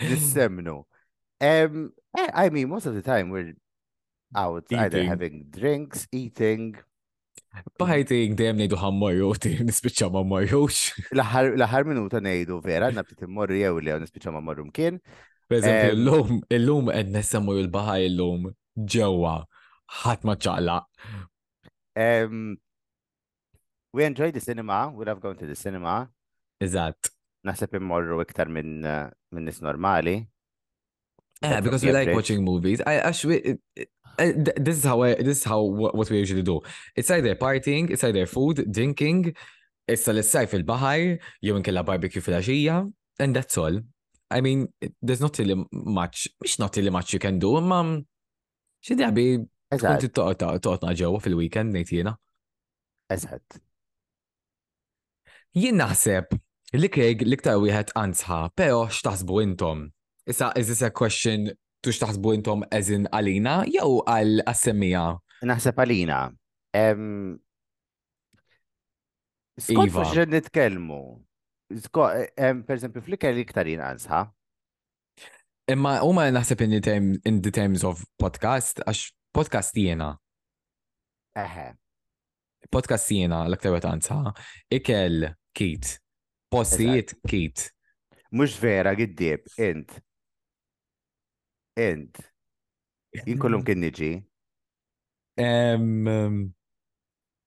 السمنو 0.00 0.86
Um, 1.40 1.92
I 2.16 2.46
I 2.46 2.50
mean, 2.50 2.68
most 2.68 2.86
of 2.86 2.94
the 2.94 3.02
time 3.02 3.30
we're 3.30 3.54
out 4.34 4.64
either 4.72 4.98
Eating. 4.98 5.08
having 5.08 5.36
drinks, 5.50 6.06
eating. 6.12 6.74
Bħajti 7.80 8.18
dejjem 8.38 8.58
ngħidu 8.58 8.76
ħammorju, 8.82 9.28
tim 9.42 9.62
nispiċċa 9.70 10.08
ma. 10.12 10.42
L-aħħar 10.42 11.54
l-aħħar 11.56 11.86
minuta 11.88 12.20
ngħidu 12.20 12.58
vera, 12.64 12.90
nabtit 12.92 13.22
immorru 13.26 13.56
jew 13.56 13.78
li 13.80 13.94
nispiċċa 14.04 14.34
ma 14.34 14.42
morru 14.44 14.66
mkien. 14.68 14.98
Per 15.48 15.62
eżempju, 15.62 15.90
Em. 15.94 15.96
l-lum, 15.96 16.40
il-lum 16.52 16.90
qed 16.92 17.12
nessemmu 17.14 17.54
il-baħaj 17.62 18.04
il-lum 18.10 18.50
ġewwa. 18.94 19.36
Ħadd 20.02 20.26
ma 20.28 20.34
ċaqla. 20.36 20.76
Um, 21.98 22.58
we 23.94 24.04
enjoy 24.04 24.30
the 24.30 24.40
cinema. 24.44 24.90
We 24.94 25.06
love 25.08 25.22
going 25.22 25.38
to 25.40 25.46
the 25.48 25.56
cinema. 25.56 26.10
Eżatt. 26.60 27.08
Naħseb 27.48 27.78
immorru 27.80 28.20
iktar 28.26 28.50
minn 28.52 28.84
uh, 28.84 29.08
minn 29.32 29.48
nis 29.48 29.62
normali. 29.64 30.18
Yeah, 31.42 31.60
because 31.60 31.84
we 31.84 31.92
like 31.92 32.12
watching 32.14 32.44
movies. 32.44 32.80
I 32.84 32.94
actually, 32.94 33.58
this 34.18 34.78
is 34.78 34.84
how 34.84 35.02
I, 35.02 35.14
this 35.14 35.38
is 35.38 35.44
how 35.44 35.62
what 35.62 36.10
we 36.10 36.18
usually 36.18 36.42
do. 36.42 36.60
It's 36.96 37.10
either 37.10 37.34
partying, 37.36 37.90
it's 37.90 38.02
either 38.02 38.26
food, 38.26 38.64
drinking, 38.72 39.34
issa 39.86 40.12
l-sajf 40.12 40.56
il-baħar, 40.58 41.18
jew 41.42 41.54
inkella 41.60 41.84
barbecue 41.86 42.20
fil-għaxija, 42.20 42.80
and 43.20 43.36
that's 43.36 43.56
all. 43.56 43.80
I 44.30 44.40
mean, 44.40 44.68
there's 45.00 45.20
not 45.20 45.38
really 45.38 45.64
much, 45.72 46.28
mhix 46.42 46.58
not 46.58 46.76
really 46.76 46.90
much 46.90 47.12
you 47.12 47.20
can 47.20 47.38
do, 47.38 47.56
imma 47.58 47.82
xi 48.84 48.96
drabi 48.98 49.28
tkun 49.72 50.02
toqgħodna 50.18 50.96
ġewwa 50.98 51.22
fil-weekend 51.22 51.74
ngħid 51.74 51.94
jiena. 51.98 52.18
eżatt. 53.12 53.60
Jien 55.56 55.78
naħseb 55.80 56.34
li 56.76 56.90
Craig 56.92 57.24
l-iktar 57.24 57.56
wieħed 57.62 57.94
ansħa, 57.96 58.40
pero 58.54 58.84
x'taħsbu 58.90 59.40
intom? 59.46 59.86
Issa, 60.28 60.52
is 60.56 60.68
this 60.68 60.82
a 60.82 60.90
question 60.90 61.48
tu 61.82 61.90
x'taħsbu 61.94 62.34
intom 62.36 62.64
as 62.74 62.90
in 62.92 63.06
għalina 63.14 63.62
jew 63.72 64.02
għal 64.04 64.42
assemmija? 64.50 65.04
Naħseb 65.48 65.78
għalina. 65.80 66.18
Skont 69.58 69.88
Iva. 69.90 70.04
xed 70.12 70.30
nitkellmu. 70.34 71.00
Sko- 71.84 72.10
em, 72.36 72.62
Per 72.64 72.76
esempio, 72.76 73.02
flikker 73.02 73.34
li 73.34 73.44
iktar 73.46 73.66
jinqansħa. 73.66 74.20
Imma 75.68 75.98
huma 76.00 76.28
naħseb 76.32 76.60
in 76.64 77.20
in 77.24 77.40
the 77.42 77.50
terms 77.50 77.84
of 77.84 78.04
podcast, 78.18 78.80
għax 78.86 79.12
podcast 79.34 79.74
jiena, 79.74 80.16
Eħe. 81.36 81.76
podcast 82.70 83.08
jiena 83.10 83.44
l-aktar 83.46 83.80
ansħa, 83.80 84.34
ikel 84.70 85.34
kit, 85.54 85.98
postijiet 86.50 87.14
kit. 87.26 87.70
Mux 88.32 88.56
vera 88.58 88.94
giddib, 88.94 89.44
int. 89.58 90.00
Int. 91.78 92.18
Jien 93.24 93.38
kollum 93.40 93.62
kien 93.64 93.80
niġi. 93.82 94.10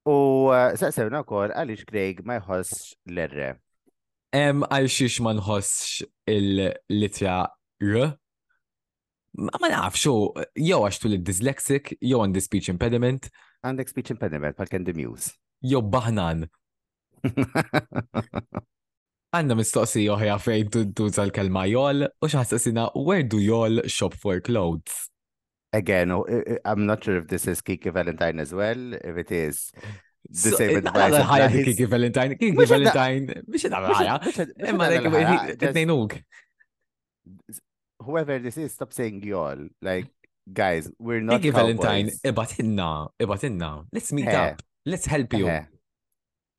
U 0.10 0.16
uh, 0.50 0.72
saqsewna 0.80 1.22
wkoll 1.26 1.54
għaliex 1.54 1.86
Craig 1.90 2.24
ma 2.26 2.40
jħoss 2.40 2.96
em, 4.32 4.64
għal 4.64 4.90
xiex 4.90 5.20
ma 5.22 5.36
nħossx 5.38 6.08
il-litra 6.32 7.38
r. 7.84 8.10
Ma 9.38 9.62
ma 9.62 9.70
nafx, 9.72 10.02
xo, 10.02 10.16
jew 10.60 10.80
għax 10.82 11.00
tu 11.04 11.12
dyslexic 11.18 11.94
jew 12.00 12.20
għandi 12.24 12.42
speech 12.44 12.72
impediment, 12.74 13.30
Għandek 13.62 13.92
speech 13.92 14.10
impediment 14.16 14.58
pal 14.58 14.66
the 14.72 14.94
muse. 14.98 15.36
jew 15.62 15.82
baħnan. 15.82 16.48
Għanna 19.32 19.56
mistoqsi 19.56 20.02
oħra 20.12 20.36
fejn 20.44 20.70
tu- 20.72 20.86
tuża 20.92 21.24
l-kelma 21.28 21.64
jol, 21.72 22.04
u 22.22 22.28
xaħsasina, 22.28 22.90
where 22.96 23.24
do 23.24 23.40
y'all 23.40 23.82
shop 23.88 24.14
for 24.14 24.42
clothes? 24.42 25.08
Again, 25.74 26.12
I- 26.12 26.44
I- 26.56 26.60
I'm 26.66 26.86
not 26.86 27.02
sure 27.04 27.16
if 27.18 27.28
this 27.28 27.48
is 27.48 27.62
Kiki 27.62 27.90
Valentine 27.92 28.42
as 28.42 28.52
well. 28.54 28.94
If 28.94 29.16
it 29.24 29.32
is, 29.32 29.72
the 30.30 30.52
same 30.58 30.70
eh, 30.76 30.78
advice 30.80 31.14
ħajja. 31.30 31.64
Kiki 31.64 31.86
Valentine, 31.86 32.36
Kiki 32.36 32.66
Valentine, 32.74 33.44
biex 33.48 33.70
naqra 33.72 33.94
ħajja. 34.02 34.68
Imma 34.68 34.90
like. 34.90 36.26
Whoever 38.04 38.40
this 38.40 38.58
is, 38.58 38.74
stop 38.74 38.92
saying 38.92 39.24
y'all. 39.24 39.64
Like, 39.82 40.10
guys, 40.52 40.92
we're 41.00 41.22
not 41.22 41.40
Kiki 41.42 41.52
Valentine, 41.56 42.10
ibatinna, 42.26 43.10
ibatinna. 43.22 43.86
Let's 43.94 44.12
meet 44.12 44.28
up. 44.52 44.62
Let's 44.86 45.06
help 45.06 45.32
you. 45.40 45.46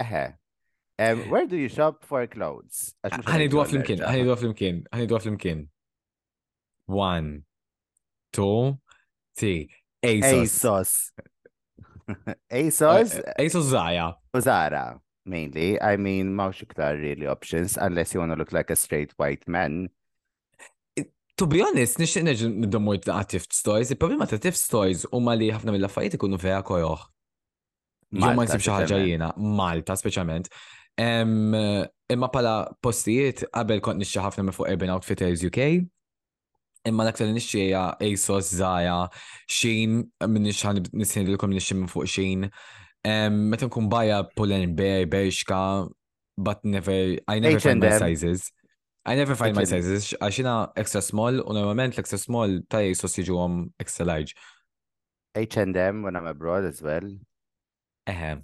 Eħe. 0.01 0.25
Um, 0.99 1.31
where 1.31 1.47
do 1.47 1.57
you 1.57 1.69
shop 1.69 2.05
for 2.05 2.27
clothes? 2.27 2.93
Ħanidu 3.03 3.59
għal 3.59 3.71
fl-imkien, 3.71 4.03
nerġa'. 4.03 4.11
ħanidu 4.13 4.35
fl-imkien, 4.37 4.83
ħanidu 4.93 5.19
fl-imkien. 5.19 5.63
One, 6.93 7.31
two, 8.33 8.79
three. 9.37 9.71
ASOS. 10.05 10.53
ASOS. 10.53 10.93
ASOS 12.51 13.17
ASOS 13.39 13.71
Zaya. 13.73 14.13
u 14.35 14.41
Zara, 14.41 15.01
mainly. 15.25 15.81
I 15.81 15.97
mean, 15.97 16.35
mawx 16.37 16.63
iktar 16.67 17.01
really 17.01 17.27
options 17.27 17.79
unless 17.81 18.13
you 18.13 18.21
want 18.21 18.33
to 18.33 18.39
look 18.39 18.53
like 18.53 18.71
a 18.71 18.77
straight 18.77 19.13
white 19.17 19.47
man. 19.49 19.89
To 21.41 21.47
be 21.49 21.63
honest, 21.65 21.97
nixtieq 21.99 22.27
neġu 22.27 22.51
niddommu 22.53 22.99
ta' 23.03 23.23
Tift 23.25 23.55
Stories, 23.57 23.91
il-problema 23.95 24.27
ta' 24.29 24.37
Tift 24.39 24.61
Stories 24.61 25.07
huma 25.11 25.33
li 25.35 25.49
ħafna 25.51 25.73
mill-affarijiet 25.73 26.19
ikunu 26.19 26.37
vera 26.39 26.61
koroħ. 26.67 27.07
Jew 28.13 28.21
ma 28.21 28.35
Malta, 28.37 28.59
nsib 28.59 28.67
speċjalment. 28.67 29.09
jiena, 29.09 29.31
Malta 29.41 29.97
speċjalment. 29.97 30.51
Imma 30.99 32.29
pala 32.33 32.69
postijiet 32.85 33.47
qabel 33.49 33.81
kont 33.81 33.99
nixxi 34.03 34.21
ħafna 34.21 34.45
minn 34.45 34.57
fuq 34.57 34.69
Urban 34.69 34.93
Outfitters 34.93 35.45
UK. 35.49 35.87
Imma 36.85 37.05
l-aktar 37.07 37.31
li 37.31 37.73
ASOS, 37.73 38.55
Zaya, 38.59 39.09
Shein, 39.47 40.03
minn 40.27 40.49
nixħan 40.49 40.83
nisħin 40.93 41.31
nixxi 41.31 41.75
minn 41.79 41.89
fuq 41.89 42.07
Shein. 42.11 42.51
Meta 43.05 43.67
nkun 43.67 43.89
bajja 43.91 44.25
Pull&Bear, 44.35 44.75
Bear, 44.75 45.07
Bershka, 45.07 45.89
but 46.37 46.65
never, 46.65 47.19
I 47.29 47.39
never 47.39 47.61
find 47.61 47.81
my 47.81 47.99
sizes. 47.99 48.51
I 49.05 49.17
never 49.17 49.35
find 49.35 49.57
my 49.57 49.65
sizes, 49.65 50.13
għaxina 50.23 50.73
extra 50.79 51.03
small, 51.03 51.41
u 51.43 51.55
normalment 51.57 51.97
l-extra 51.97 52.19
small 52.23 52.61
ta' 52.71 52.85
ASOS 52.87 53.19
jiġu 53.19 53.35
għom 53.35 53.57
extra 53.83 54.07
large. 54.07 54.37
H&M 55.35 56.03
when 56.03 56.15
I'm 56.15 56.27
abroad 56.31 56.65
as 56.69 56.83
well. 56.83 57.09
Eħe, 58.07 58.43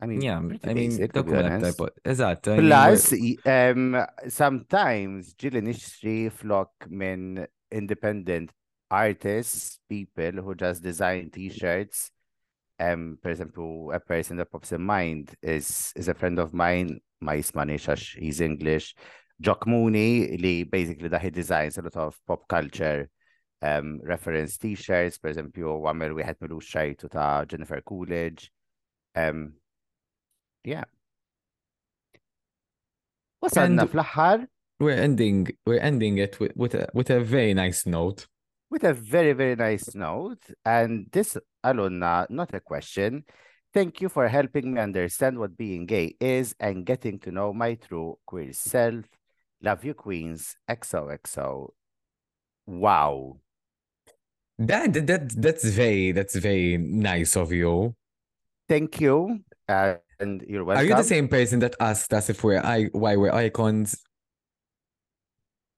I 0.00 0.06
mean, 0.06 0.20
yeah, 0.20 0.36
I 0.36 0.40
mean, 0.40 0.58
basic, 0.62 1.12
to 1.14 1.22
be 1.22 1.32
dokument 1.32 1.52
honest. 1.52 1.78
type, 1.78 1.90
eżatt. 2.04 2.48
I 2.48 2.56
mean, 2.56 2.66
Plus, 2.66 3.12
um, 3.46 3.96
sometimes 4.28 5.34
ġili 5.40 5.62
nixtri 5.64 6.16
flok 6.30 6.88
minn 6.90 7.46
independent 7.72 8.52
artists, 8.90 9.78
people 9.88 10.42
who 10.42 10.54
just 10.54 10.82
design 10.82 11.30
t-shirts. 11.30 12.10
Um, 12.78 13.16
for 13.22 13.30
example, 13.30 13.90
a 13.92 14.00
person 14.00 14.36
that 14.36 14.50
pops 14.52 14.72
in 14.72 14.82
mind 14.82 15.34
is 15.42 15.92
is 15.96 16.08
a 16.08 16.14
friend 16.14 16.38
of 16.38 16.52
mine, 16.52 17.00
jismanix 17.24 17.88
għax 17.88 18.20
he's 18.20 18.42
English, 18.44 18.94
Jock 19.40 19.66
Mooney, 19.66 20.36
li 20.36 20.64
basically 20.64 21.08
that 21.08 21.22
he 21.22 21.30
designs 21.30 21.78
a 21.78 21.82
lot 21.82 21.96
of 21.96 22.20
pop 22.26 22.46
culture 22.48 23.08
um, 23.62 24.00
reference 24.04 24.58
t-shirts, 24.58 25.16
per 25.18 25.32
esempio, 25.32 25.78
għamil 25.80 26.14
wieħed 26.20 26.44
milu 26.44 26.60
xajtu 26.60 27.08
ta' 27.08 27.46
Jennifer 27.48 27.80
Coolidge. 27.80 28.50
Um, 29.16 29.54
yeah. 30.66 30.84
Wasalna 33.42 33.82
And- 33.86 33.90
fl-aħħar 33.90 34.46
We're 34.78 35.00
ending 35.00 35.48
we're 35.64 35.80
ending 35.80 36.18
it 36.18 36.38
with, 36.38 36.52
with 36.54 36.74
a 36.74 36.88
with 36.92 37.08
a 37.08 37.20
very 37.24 37.54
nice 37.54 37.86
note. 37.86 38.26
with 38.68 38.82
a 38.84 38.92
very, 38.92 39.32
very 39.32 39.54
nice 39.56 39.94
note. 39.94 40.42
And 40.66 41.06
this, 41.12 41.38
Aluna, 41.64 42.26
not 42.28 42.52
a 42.52 42.60
question. 42.60 43.24
Thank 43.72 44.00
you 44.02 44.08
for 44.10 44.26
helping 44.28 44.74
me 44.74 44.80
understand 44.80 45.38
what 45.38 45.56
being 45.56 45.86
gay 45.86 46.16
is 46.20 46.54
and 46.60 46.84
getting 46.84 47.18
to 47.20 47.30
know 47.30 47.52
my 47.54 47.76
true 47.76 48.18
queer 48.26 48.52
self. 48.52 49.04
Love 49.62 49.84
you, 49.84 49.94
Queens. 49.94 50.56
XOXO. 50.68 51.70
Wow. 52.66 53.38
That, 54.58 54.92
that 54.94 55.06
that 55.06 55.22
that's 55.40 55.64
very 55.64 56.12
that's 56.12 56.36
very 56.36 56.76
nice 56.76 57.36
of 57.36 57.52
you. 57.52 57.94
Thank 58.68 59.00
you. 59.00 59.40
Uh, 59.68 59.94
and 60.20 60.42
you're 60.48 60.62
Are 60.62 60.64
welcome. 60.64 60.88
you 60.88 60.94
the 60.94 61.04
same 61.04 61.28
person 61.28 61.60
that 61.60 61.74
asked 61.80 62.12
us 62.12 62.30
if 62.30 62.42
we're 62.44 62.60
I 62.60 62.88
why 62.92 63.16
we're 63.16 63.32
icons? 63.32 64.02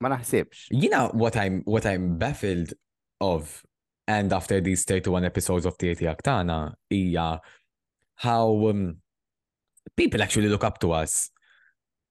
Ma 0.01 0.09
naħsibx. 0.09 0.67
You 0.71 0.89
know 0.89 1.09
what 1.13 1.35
I'm 1.35 1.61
what 1.65 1.85
I'm 1.85 2.17
baffled 2.17 2.73
of, 3.19 3.63
and 4.07 4.31
after 4.31 4.61
these 4.61 4.85
31 4.85 5.25
episodes 5.25 5.65
of 5.65 5.77
Tieti 5.77 6.07
Aktana, 6.07 6.73
hija 6.91 7.39
how 8.15 8.67
um, 8.67 8.97
people 9.95 10.21
actually 10.21 10.47
look 10.49 10.63
up 10.63 10.79
to 10.79 10.91
us. 10.91 11.29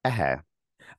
Eħe. 0.07 0.43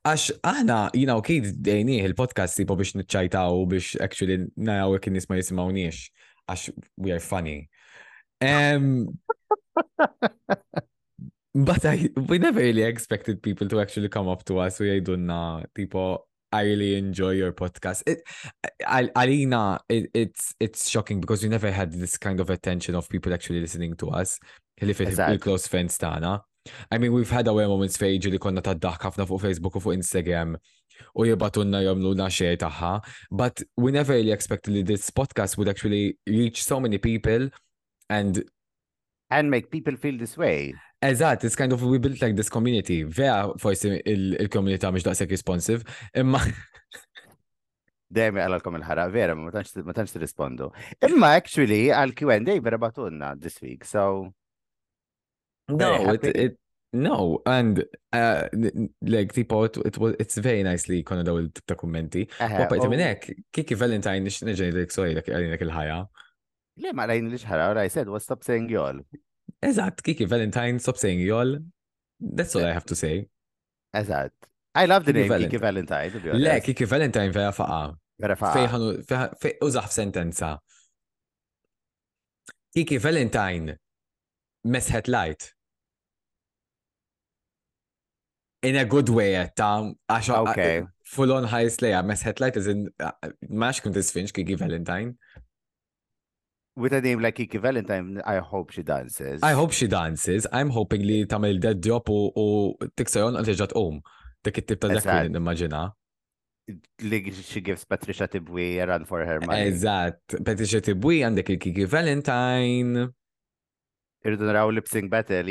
Għax 0.06 0.30
aħna, 0.42 0.76
you 0.96 1.06
know, 1.06 1.20
kid 1.20 1.50
dejnieh 1.62 2.06
il-podcast 2.08 2.56
tipo 2.56 2.76
biex 2.78 2.94
nitċajtaw 2.96 3.66
biex 3.68 3.98
actually 4.00 4.46
naraw 4.56 4.96
kien 5.02 5.14
nisma 5.14 5.36
jisimawniex. 5.38 6.08
Għax 6.48 6.70
we 6.96 7.12
are 7.12 7.20
funny. 7.20 7.68
Um, 8.40 9.18
but 11.54 11.84
I, 11.84 12.08
we 12.28 12.38
never 12.38 12.60
really 12.60 12.82
expected 12.82 13.42
people 13.42 13.68
to 13.68 13.80
actually 13.80 14.08
come 14.08 14.28
up 14.28 14.44
to 14.44 14.58
us 14.58 14.80
u 14.80 14.86
jgħidulna 14.86 15.66
tipo 15.74 16.26
I 16.52 16.62
really 16.64 16.96
enjoy 16.96 17.30
your 17.38 17.52
podcast. 17.52 18.02
It, 18.06 18.22
Al- 18.84 19.10
Alina, 19.14 19.78
it, 19.88 20.10
it's 20.12 20.52
it's 20.58 20.90
shocking 20.90 21.20
because 21.20 21.44
we 21.44 21.48
never 21.48 21.70
had 21.70 21.92
this 21.92 22.18
kind 22.18 22.40
of 22.40 22.50
attention 22.50 22.96
of 22.96 23.08
people 23.08 23.32
actually 23.32 23.60
listening 23.60 23.94
to 24.02 24.10
us. 24.10 24.38
Li 24.82 24.92
fit 24.92 25.12
Eżatt. 25.12 25.30
il-close 25.30 25.68
friends 25.68 25.96
tagħna. 25.98 26.40
I 26.90 26.98
mean, 26.98 27.12
we've 27.12 27.30
had 27.30 27.46
our 27.46 27.68
moments 27.68 27.96
fejn 27.96 28.32
li 28.32 28.38
konna 28.38 28.62
taddaħ 28.66 28.98
ħafna 28.98 29.28
fuq 29.30 29.40
Facebook 29.46 29.76
u 29.78 29.80
fuq 29.84 29.94
Instagram 29.94 30.56
u 31.14 31.24
jibatunna 31.24 31.84
jomluna 31.86 32.26
xej 32.26 32.58
taħħa, 32.64 32.92
but 33.30 33.62
we 33.76 33.92
never 33.92 34.14
really 34.14 34.32
expected 34.32 34.74
that 34.74 34.86
this 34.86 35.08
podcast 35.10 35.56
would 35.56 35.68
actually 35.68 36.18
reach 36.26 36.64
so 36.64 36.80
many 36.80 36.98
people 36.98 37.48
and 38.08 38.42
And 39.30 39.48
make 39.48 39.70
people 39.70 39.94
feel 39.94 40.18
this 40.18 40.36
way. 40.36 40.74
Eżatt, 41.02 41.44
it's 41.44 41.56
kind 41.56 41.72
of 41.72 41.82
we 41.82 41.98
built 41.98 42.20
like 42.20 42.36
this 42.36 42.50
community. 42.52 43.02
Vera 43.04 43.48
forsi 43.58 44.00
il- 44.04 44.36
il-komunità 44.40 44.90
mhux 44.92 45.02
daqshekk 45.06 45.30
responsive, 45.32 45.82
imma 46.14 46.40
Dejjem 48.10 48.40
għalalkom 48.42 48.74
il-ħara, 48.80 49.04
vera, 49.14 49.36
ma 49.38 49.52
tantx 49.54 50.12
tirrispondu. 50.16 50.66
Imma 51.06 51.28
actually 51.38 51.84
għal 51.94 52.12
Q&A 52.18 52.56
vera 52.60 52.78
batunna 52.82 53.36
this 53.40 53.60
week, 53.62 53.84
so 53.86 54.32
no, 55.70 55.92
it, 56.12 56.24
it 56.36 56.56
no, 56.92 57.38
and 57.46 57.84
uh, 58.12 58.48
like 59.00 59.32
tipo 59.32 59.62
it, 59.64 59.76
it 59.86 59.96
was 60.02 60.16
it's 60.18 60.36
very 60.38 60.64
nicely 60.66 61.04
konna 61.04 61.22
daw 61.22 61.36
il-tip 61.38 61.64
ta' 61.70 61.76
kummenti. 61.78 62.26
Wapajt 62.40 62.82
u- 62.84 62.90
minn 62.90 63.04
hekk, 63.06 63.30
kiki 63.54 63.78
Valentine 63.78 64.26
nix 64.26 64.42
neġeni 64.42 64.74
dik 64.82 64.90
sorry 64.92 65.14
dak 65.14 65.30
il-ħajja. 65.30 66.00
Le 66.82 66.92
ma 66.92 67.06
rajni 67.06 67.30
li 67.30 67.38
xħara, 67.38 67.68
what 67.70 67.78
I 67.78 67.86
said 67.94 68.08
was 68.10 68.24
stop 68.26 68.42
saying 68.42 68.66
y'all. 68.74 68.98
Eżatt, 69.62 70.02
kiki 70.02 70.26
Valentine, 70.26 70.78
stop 70.80 70.96
saying 70.96 71.20
y'all. 71.20 71.58
That's 72.20 72.56
all 72.56 72.64
I 72.64 72.72
have 72.72 72.86
to 72.86 72.96
say. 72.96 73.28
Eżatt. 73.94 74.32
I 74.74 74.86
love 74.86 75.04
the 75.04 75.12
name 75.12 75.28
Kiki 75.28 75.56
Valentine. 75.56 76.12
Le, 76.32 76.60
kiki 76.60 76.84
Valentine 76.84 77.32
vera 77.32 77.52
faqa. 77.52 77.96
Vera 78.20 78.36
faqa. 78.36 78.54
Fejħanu, 78.56 78.90
fej, 79.42 79.56
użaħ 79.66 79.88
sentenza. 79.90 80.50
Kiki 82.76 82.98
Valentine, 83.02 83.76
mesħet 84.66 85.08
light. 85.10 85.50
In 88.62 88.76
a 88.76 88.84
good 88.84 89.08
way, 89.08 89.34
ta' 89.56 89.90
għaxa, 90.12 90.38
Okay. 90.50 90.82
full 91.02 91.32
on 91.32 91.44
high 91.44 91.68
slayer, 91.68 92.02
mesħet 92.04 92.40
light, 92.40 92.56
as 92.56 92.68
in, 92.68 92.88
maċ 93.50 93.82
kun 93.82 93.92
tisfinx 93.96 94.32
Kiki 94.32 94.54
Valentine. 94.54 95.16
With 96.76 96.92
a 96.92 97.00
name 97.00 97.20
like 97.20 97.34
Kiki 97.34 97.58
Valentine, 97.58 98.22
I 98.24 98.38
hope 98.38 98.70
she 98.70 98.82
dances. 98.82 99.42
I 99.42 99.52
hope 99.52 99.72
she 99.72 99.88
dances. 99.88 100.46
I'm 100.52 100.70
hoping 100.70 101.02
li 101.02 101.24
tamil 101.26 101.58
dead 101.58 101.80
drop 101.82 102.08
u, 102.08 102.30
u 102.30 102.46
tiksajon 102.96 103.36
għal 103.36 103.48
teġat 103.48 103.74
um. 103.76 103.98
Dik 104.46 104.62
it-tip 104.62 104.80
ta' 104.80 104.92
dak 104.92 105.08
li 105.10 105.32
nimmaġina. 105.34 105.88
Like 107.02 107.32
she 107.34 107.60
gives 107.60 107.84
Patricia 107.84 108.28
Tibwi 108.28 108.78
a 108.80 108.86
run 108.86 109.04
for 109.04 109.24
her 109.26 109.40
money. 109.42 109.72
Eżatt. 109.72 110.38
Patricia 110.46 110.80
Tibwi 110.80 111.24
għandek 111.26 111.50
il-Kiki 111.56 111.88
Valentine. 111.90 113.08
Irridu 114.20 114.44
naraw 114.44 114.68
lip 114.68 114.88
sync 114.88 115.08
battle. 115.10 115.48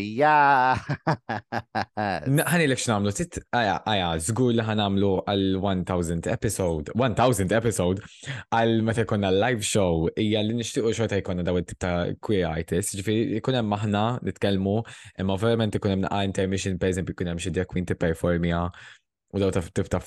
N- 2.30 2.44
Ħani 2.46 2.68
l 2.68 2.76
xnamlu, 2.78 3.12
tit, 3.18 3.40
aja, 3.58 3.80
aja, 3.90 4.12
zgur 4.22 4.52
li 4.54 4.66
ħanamlu 4.66 5.10
għal 5.26 5.58
1000 5.64 6.30
episode, 6.30 6.94
1000 6.94 7.56
episode, 7.58 8.06
għal 8.54 8.84
meta 8.86 9.08
konna 9.10 9.32
live 9.34 9.66
show, 9.66 10.06
hija 10.14 10.44
li 10.46 10.60
nishtiqu 10.60 10.94
xorta 10.94 11.18
jkonna 11.18 11.46
daw 11.48 11.58
it-tip 11.58 11.82
ta' 11.82 12.14
queer 12.22 12.46
artist, 12.52 12.94
ġifiri, 13.00 13.40
ikun 13.42 13.58
hemm 13.58 13.74
maħna 13.74 14.06
nitkellmu, 14.30 14.78
imma 15.26 15.40
verament 15.42 15.80
ikun 15.82 15.96
hemm 15.96 16.06
naqa 16.06 16.22
intermission, 16.30 16.78
per 16.78 16.94
eżempju, 16.94 17.18
ikun 17.18 17.34
hemm 17.34 17.42
xi 17.42 17.56
drag 17.58 17.70
queen 17.74 17.90
tipperformja 17.90 18.64
u 19.34 19.42
daw 19.42 19.50
ta' 19.56 19.66
tip 19.66 19.90
ta'. 19.90 20.04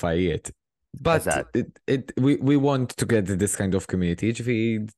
But 1.01 1.27
it, 1.55 1.79
it, 1.89 2.13
we, 2.17 2.37
we 2.37 2.57
want 2.57 2.91
to 2.99 3.07
get 3.07 3.27
this 3.27 3.57
kind 3.57 3.75
of 3.75 3.89
community, 3.89 4.31
ġifiri, 4.33 4.89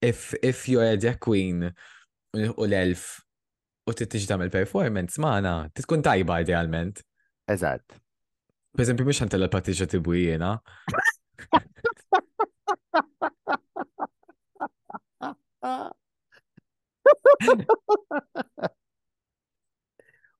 if, 0.00 0.32
if 0.42 0.68
you're 0.68 0.84
a 0.84 0.96
drag 0.96 1.20
queen 1.20 1.74
u 2.32 2.64
l-elf 2.64 3.20
u 3.88 3.92
t-tiġi 3.92 4.28
tamil 4.30 4.52
performance 4.52 5.20
maħna, 5.20 5.54
t-tkun 5.76 6.04
tajba 6.06 6.40
idealment. 6.44 7.02
Eżat. 7.50 7.98
Per 8.72 8.84
esempio, 8.84 9.04
mux 9.04 9.20
għantella 9.20 9.50
patiġa 9.52 9.88
tibwi 9.90 10.28
jena. 10.30 10.54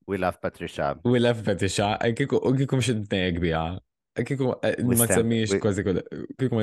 We 0.07 0.17
love 0.17 0.41
Patricia. 0.41 0.95
We 1.05 1.19
love 1.19 1.43
Patricia. 1.43 1.97
E 2.01 2.13
Kikum. 2.17 2.57
Kikum 2.57 4.49
e 4.61 4.69
e, 4.69 4.83
ma 4.83 5.05
nsemmiex 5.05 5.55
kważi 5.61 5.85
kull. 5.85 6.01
Kikum 6.39 6.59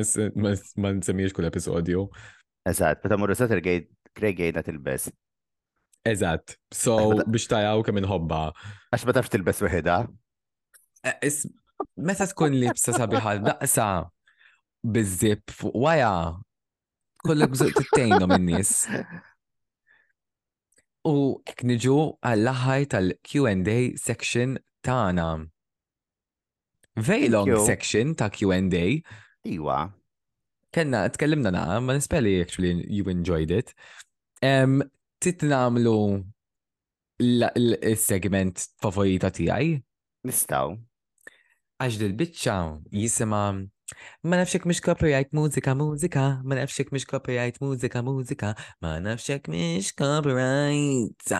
ma 0.82 0.92
nsemmiex 0.96 1.34
kull 1.36 1.48
episodju. 1.48 2.04
Eżat, 2.68 3.00
meta 3.04 3.16
morru 3.16 3.34
Saturday 3.38 3.86
Għajna 4.18 4.64
tilbes. 4.66 5.10
Eżatt. 6.06 6.56
So, 6.72 6.96
biex 7.28 7.48
tajaw 7.50 7.82
kemm 7.84 8.00
inħobba. 8.02 8.50
Għax 8.90 9.06
ma 9.06 9.16
tafx 9.16 9.32
tilbes 9.34 9.60
wahida. 9.64 10.02
Eh, 11.04 11.32
Meta 11.96 12.26
tkun 12.28 12.56
libsa 12.60 12.92
sabiħa 12.92 13.38
daqsa 13.48 13.88
bizzip 14.84 15.52
fuq 15.52 15.76
waja, 15.76 16.12
kollek 17.24 17.52
bżuq 17.54 17.76
tittejnom 17.78 18.34
in-nies. 18.36 18.72
U 21.08 21.14
ek 21.48 21.64
niġu 21.68 21.96
għall-aħħar 22.20 22.84
tal-Q&A 22.94 23.78
section 24.00 24.58
tagħna. 24.84 25.30
Very 27.00 27.30
long 27.32 27.48
section 27.64 28.14
ta' 28.14 28.28
Q&A. 28.32 29.00
Iwa. 29.48 29.86
Kenna, 30.72 31.08
tkellimna 31.10 31.50
naqa, 31.50 31.80
ma 31.82 31.96
nispeli 31.96 32.40
actually 32.40 32.84
you 32.88 33.04
enjoyed 33.10 33.50
it. 33.50 33.74
Um, 34.42 34.82
titnamlu 35.20 36.24
il-segment 37.20 38.66
favorita 38.82 39.32
tijaj? 39.34 39.80
Nistaw. 40.24 40.76
Għax 41.80 41.96
dil-bicċa 42.00 42.56
jisima 42.94 43.42
ma 44.22 44.38
nafxek 44.38 44.66
mish 44.68 44.82
copyright 44.84 45.32
mużika 45.34 45.74
mużika, 45.74 46.24
ma 46.44 46.54
nafxek 46.54 46.92
mish 46.92 47.06
copyright 47.06 47.58
mużika 47.60 48.02
mużika, 48.06 48.54
ma 48.80 49.00
nafxek 49.00 49.48
mish 49.48 49.90
copyright. 49.98 51.32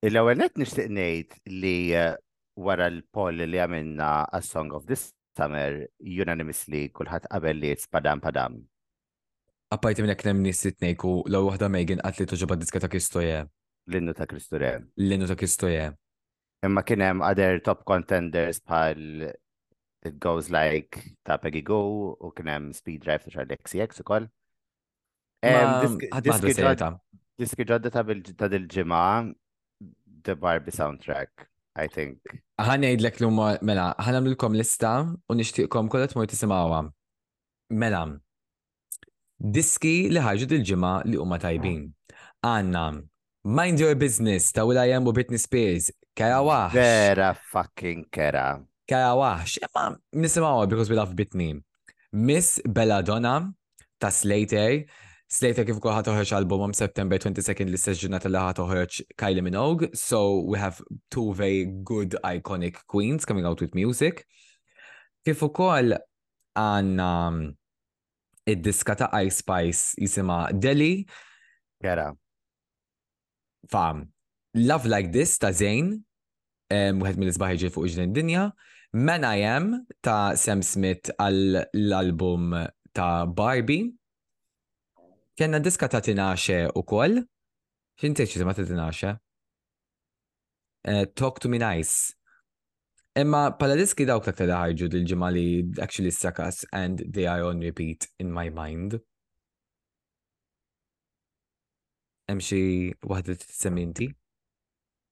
Qed 0.00 0.60
nixtieq 0.60 0.92
ngħid 0.92 1.40
li 1.56 1.76
uh, 1.96 2.12
wara 2.60 2.90
l-poll 2.92 3.40
li 3.46 3.60
għamilna 3.60 4.10
a 4.28 4.42
Song 4.44 4.76
of 4.76 4.84
this 4.86 5.08
Summer 5.40 5.86
unanimously 6.04 6.88
kulħadd 6.96 7.30
qabel 7.32 7.64
li 7.64 7.72
padam 7.90 8.20
padam. 8.20 8.60
Apparti 9.72 10.02
minn 10.02 10.12
eknem 10.12 10.42
nis 10.44 10.60
sitnejku 10.66 11.10
l 11.30 11.40
waħda 11.46 11.68
Megan 11.70 12.00
għatli 12.04 12.28
tuġoba 12.32 12.58
diska 12.60 12.80
ta' 12.82 12.90
Kistoje. 12.92 13.44
L-innu 13.90 14.14
ta' 14.18 14.26
Kristure. 14.30 14.72
L-innu 14.98 15.28
ta' 15.30 15.38
Kistoje. 15.38 15.84
Imma 16.66 16.82
kien 16.84 17.00
hemm 17.04 17.22
other 17.24 17.60
top 17.64 17.86
contenders 17.88 18.60
bħal 18.60 19.30
It 20.04 20.18
Goes 20.18 20.50
Like 20.50 21.04
ta' 21.24 21.38
Peggy 21.38 21.62
Go 21.62 21.80
u 22.18 22.32
kien 22.36 22.50
hemm 22.50 22.72
Speed 22.76 23.04
Drive 23.06 23.24
ta' 23.24 23.32
Charlie 23.36 23.56
XCX 23.56 24.02
ukoll. 24.04 24.28
Diski 27.40 27.64
ġodda 27.64 27.94
ta' 27.94 28.50
dil-ġimgħa 28.52 29.04
The 30.26 30.36
Barbie 30.36 30.74
soundtrack, 30.76 31.46
I 31.80 31.88
think. 31.88 32.20
Ħanejd 32.60 33.00
l 33.00 33.10
lumma, 33.24 33.54
mela, 33.64 33.90
ħanamlilkom 34.04 34.56
lista 34.58 34.92
u 35.08 35.36
nishtiqkom 35.36 35.88
kolla 35.92 36.08
tmur 36.10 36.28
tisimawa. 36.28 36.82
Mela, 37.72 38.02
diski 39.40 40.10
li 40.12 40.20
ħarġu 40.20 40.50
dil-ġimma 40.50 40.92
li 41.08 41.20
huma 41.20 41.38
tajbin. 41.40 41.86
Għanna, 42.44 42.84
Mind 43.44 43.80
Your 43.80 43.96
Business 43.96 44.52
ta' 44.52 44.66
Will.i.am 44.68 45.06
u 45.08 45.14
Britney 45.16 45.40
Spears, 45.40 45.88
kera 46.12 46.42
waħx. 46.44 46.74
Vera 46.76 47.30
fucking 47.52 48.10
kera. 48.12 48.58
Kera 48.84 49.14
waħx, 49.16 49.62
imma 49.64 49.84
nisimawa 50.12 50.68
because 50.68 50.92
we 50.92 50.98
love 50.98 51.16
Britney. 51.16 51.54
Miss 52.12 52.60
Belladonna 52.66 53.54
ta' 54.00 54.10
Slater, 54.12 54.84
Slater 55.30 55.62
kif 55.62 55.78
ħatoħroġ 55.78 56.32
album 56.34 56.64
on 56.66 56.72
September 56.74 57.14
22nd 57.22 57.70
li 57.70 57.78
s 57.78 57.92
ġurnata 58.00 58.26
li 58.26 58.40
ħatoħroġ 58.42 58.96
Kylie 59.14 59.44
Minogue, 59.46 59.88
so 59.94 60.40
we 60.42 60.58
have 60.58 60.82
two 61.14 61.30
very 61.38 61.68
good 61.86 62.16
iconic 62.26 62.80
queens 62.90 63.24
coming 63.24 63.46
out 63.46 63.62
with 63.62 63.76
music. 63.78 64.24
Kif 65.22 65.44
ukoll 65.46 65.94
għanna 66.58 67.12
id-diska 68.50 68.96
ta' 68.98 69.10
Ice 69.22 69.38
Spice 69.38 69.94
jisima 70.02 70.48
Deli, 70.50 71.06
Kera. 71.78 72.10
fam. 73.70 74.08
Love 74.54 74.86
Like 74.90 75.12
This 75.12 75.38
ta' 75.38 75.52
Zayn, 75.54 75.92
um, 76.74 77.04
wieħed 77.04 77.22
mill-isbaħi 77.22 77.70
fuq 77.70 77.86
ġdin 77.94 78.18
dinja, 78.18 78.48
Man 78.98 79.22
I 79.22 79.46
Am 79.46 79.86
ta' 80.02 80.34
Sam 80.34 80.66
Smith 80.66 81.14
għall-album 81.22 82.50
ta' 82.98 83.26
Barbie, 83.30 83.92
Kenna 85.40 85.58
diska 85.58 85.88
ta' 85.88 86.02
Tinaxe 86.04 86.66
u 86.76 86.82
koll. 86.84 87.22
Xin 87.96 88.12
teċi 88.12 88.44
ma 88.44 88.52
ta' 88.52 88.66
Tinaxe? 88.68 89.14
Uh, 90.84 91.06
Talk 91.16 91.40
to 91.40 91.48
me 91.48 91.56
nice. 91.56 92.12
Imma 93.16 93.46
pala 93.56 93.78
diski 93.80 94.04
dawk 94.04 94.28
ta' 94.28 94.36
tada 94.36 94.58
ħarġu 94.60 94.90
dil-ġimma 94.92 95.32
li 95.32 95.46
actually 95.80 96.12
sakas 96.12 96.60
and 96.76 97.00
they 97.08 97.24
are 97.24 97.48
on 97.48 97.64
repeat 97.64 98.04
in 98.20 98.28
my 98.36 98.52
mind. 98.52 99.00
Hemm 102.28 102.44
xi 102.44 102.62
waħda 103.00 103.40
tissemminti. 103.40 104.12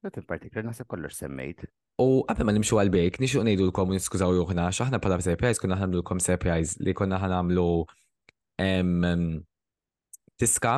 Not 0.05 0.20
in 0.20 0.29
particular, 0.29 0.68
nasib 0.68 0.93
kollox 0.93 1.24
semmejt. 1.24 1.70
U 2.05 2.20
qabel 2.29 2.45
ma 2.45 2.53
nimxu 2.53 2.76
għal-bejk, 2.76 3.16
nixuq 3.24 3.49
ngħidu 3.49 3.72
l-kom 3.72 3.97
niskużaw 3.97 4.37
juħna, 4.37 4.68
xaħna 4.76 5.01
pala 5.01 5.24
surprise 5.24 5.64
konna 5.64 5.81
ħamlu 5.81 6.03
l-kom 6.03 6.20
surprise 6.20 6.76
li 6.85 6.93
konna 6.93 7.16
ħanamlu 7.24 7.70
diska 10.39 10.74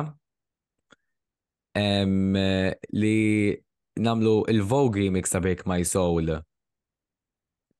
li 3.01 3.17
namlu 4.01 4.35
il-Vogue 4.51 4.99
remix 4.99 5.31
ta' 5.31 5.39
Break 5.39 5.65
My 5.69 5.83
Soul 5.85 6.33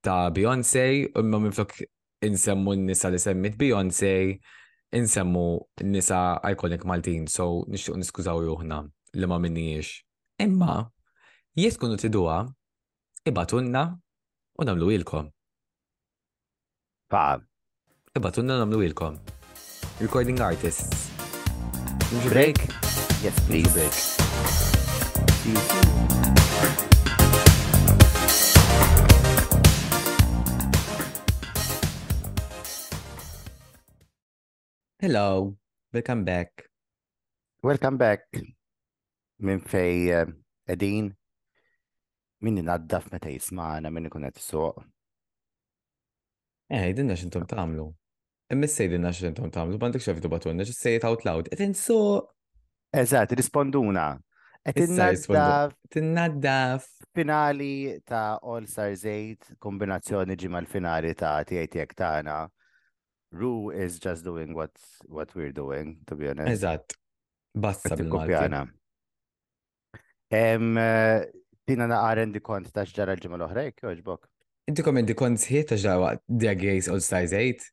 ta' 0.02 0.30
Beyoncé, 0.34 1.12
imma 1.20 1.40
minflok 1.40 1.76
insemmu 2.26 2.74
n-nisa 2.78 3.12
li 3.14 3.20
semmit 3.22 3.58
Beyoncé, 3.60 4.40
insemmu 4.98 5.46
n-nisa 5.84 6.40
iconic 6.52 6.86
Maltin, 6.90 7.28
so 7.28 7.66
nixtuq 7.70 8.00
niskużaw 8.02 8.42
juħna 8.48 8.82
li 9.14 9.30
ma 9.30 9.38
minniex. 9.44 9.94
Imma, 10.42 10.80
jies 11.58 11.78
kunu 11.78 12.00
tiduwa, 12.02 12.42
ibatunna 13.30 13.86
u 14.58 14.66
namlu 14.66 14.90
ilkom. 14.98 15.30
Fa' 17.12 17.40
Ibatunna 18.12 18.58
namlu 18.60 18.82
ilkom. 18.84 19.16
Recording 20.02 20.42
artists. 20.42 21.11
Nimxu 22.12 22.30
Break? 22.30 22.56
break? 22.56 23.24
yes, 23.24 23.40
please. 23.48 23.72
break. 23.74 23.94
See 23.94 25.50
you 25.50 25.56
soon. 25.56 25.88
Hello, 35.00 35.56
welcome 35.94 36.26
back. 36.26 36.68
Welcome 37.64 37.98
back. 37.98 38.28
Min 39.40 39.62
fej 39.62 40.12
uh, 40.12 40.28
edin. 40.68 41.16
Min 42.42 42.56
naddaf 42.66 43.08
meta 43.12 43.30
jismana, 43.32 43.90
min 43.90 44.12
ikun 44.12 44.28
qed 44.28 44.44
suq. 44.50 44.84
Eh, 46.70 46.92
dinna 46.96 47.16
xintom 47.16 47.48
tamlu. 47.48 47.94
Immis 48.52 48.76
sejdinna 48.76 49.14
xintom 49.16 49.52
tamlu, 49.54 49.80
bandek 49.80 50.04
xafitu 50.04 50.30
batunna, 50.32 50.66
ġis 50.68 50.80
say 50.80 50.98
it 51.00 51.06
out 51.08 51.24
loud. 51.26 51.48
Et 51.52 51.62
insu, 51.64 52.22
Eżatt, 52.92 53.32
risponduna. 53.32 54.20
Et 54.66 54.78
issa 54.78 55.12
jispondu. 55.12 55.40
naddaf 55.40 55.74
Tinnaddaf. 55.90 56.88
finali 57.16 58.00
ta' 58.06 58.38
All 58.44 58.68
Star 58.68 58.92
8, 58.92 59.56
kombinazzjoni 59.60 60.36
ġimma 60.38 60.62
l-finali 60.62 61.16
ta' 61.16 61.44
TATX 61.48 61.96
tagħna. 61.98 62.36
Ru 63.32 63.72
is 63.72 63.98
just 63.98 64.24
doing 64.24 64.54
what, 64.54 64.72
what 65.08 65.34
we're 65.36 65.54
doing, 65.54 65.98
to 66.06 66.16
be 66.16 66.30
honest. 66.30 66.52
Eżatt. 66.52 66.94
Bassa. 67.56 67.96
Em, 70.32 70.78
eh, 70.78 71.26
Tina 71.68 71.88
naqaren 71.88 72.32
di 72.32 72.40
kont 72.40 72.72
ta' 72.72 72.86
xġara 72.86 73.16
l-ġimma 73.16 73.40
l-oħra, 73.40 73.70
joġbok. 73.82 74.28
Inti 74.68 74.84
komendi 74.84 75.16
kont 75.16 75.40
sħiet 75.40 75.72
ta' 75.72 76.18
Drag 76.28 76.64
Race 76.68 76.92
All 76.92 77.02
Stars 77.02 77.34
8. 77.34 77.72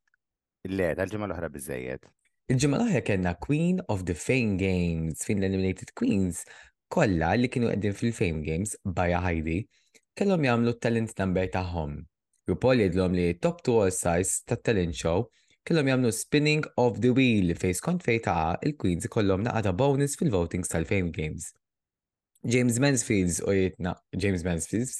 Le, 0.68 0.88
tal-ġimma 0.98 1.28
l-oħra 1.28 1.48
bizzejiet. 1.52 2.08
Il-ġimma 2.52 2.78
l-oħra 2.80 3.00
kena 3.04 3.34
Queen 3.40 3.80
of 3.88 4.04
the 4.08 4.16
Fame 4.16 4.58
Games, 4.60 5.24
fin 5.24 5.40
l-Eliminated 5.40 5.94
Queens, 5.96 6.42
kolla 6.92 7.34
li 7.36 7.48
kienu 7.52 7.70
għeddin 7.72 7.96
fil-Fame 7.96 8.44
Games, 8.44 8.76
Baja 8.84 9.22
Heidi, 9.24 9.62
kellhom 10.16 10.44
jagħmlu 10.44 10.76
talent 10.82 11.14
number 11.20 11.48
tagħhom. 11.54 11.98
RuPaul 12.48 12.84
jidlhom 12.84 13.16
li 13.16 13.32
top 13.40 13.60
2 13.64 13.76
All 13.84 13.92
size 13.92 14.44
tat-talent 14.48 14.96
show 14.96 15.28
kellhom 15.68 15.88
jagħmlu 15.90 16.12
spinning 16.16 16.64
of 16.80 17.00
the 17.04 17.10
wheel 17.12 17.52
fejn 17.60 17.76
skont 17.76 18.04
fejn 18.04 18.22
ta' 18.24 18.56
il-Queens 18.64 19.04
ikollhom 19.08 19.44
naqata 19.44 19.74
bonus 19.76 20.16
fil-votings 20.20 20.72
tal-Fame 20.72 21.12
Games. 21.12 21.50
James 22.44 22.78
Mansfield 22.80 23.40
u 23.44 23.52
jitna, 23.52 23.92
James 24.16 24.44
Mansfield, 24.46 24.92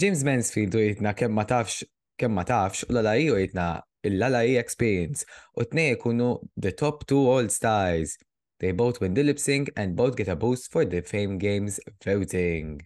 James 0.00 0.24
Mansfield 0.24 0.76
u 0.76 0.84
jitna 0.86 1.12
kemm 1.18 1.36
ma 1.36 1.44
tafx, 1.44 1.82
kemm 2.16 2.36
ma 2.38 2.44
tafx, 2.48 2.86
u 2.88 2.94
l-LAI 2.94 3.28
u 3.34 3.36
jitna 3.42 3.68
il-LAI 4.04 4.58
experience, 4.58 5.24
u 5.56 5.64
tnej 5.64 5.96
ikunu 5.96 6.38
the 6.56 6.72
top 6.72 7.06
two 7.06 7.28
all 7.30 7.48
stars. 7.48 8.16
They 8.60 8.72
both 8.72 9.00
win 9.00 9.14
the 9.14 9.22
lip 9.22 9.38
sync 9.38 9.70
and 9.76 9.96
both 9.96 10.16
get 10.16 10.28
a 10.28 10.36
boost 10.36 10.70
for 10.70 10.84
the 10.84 11.00
Fame 11.00 11.38
Games 11.38 11.80
voting. 12.04 12.82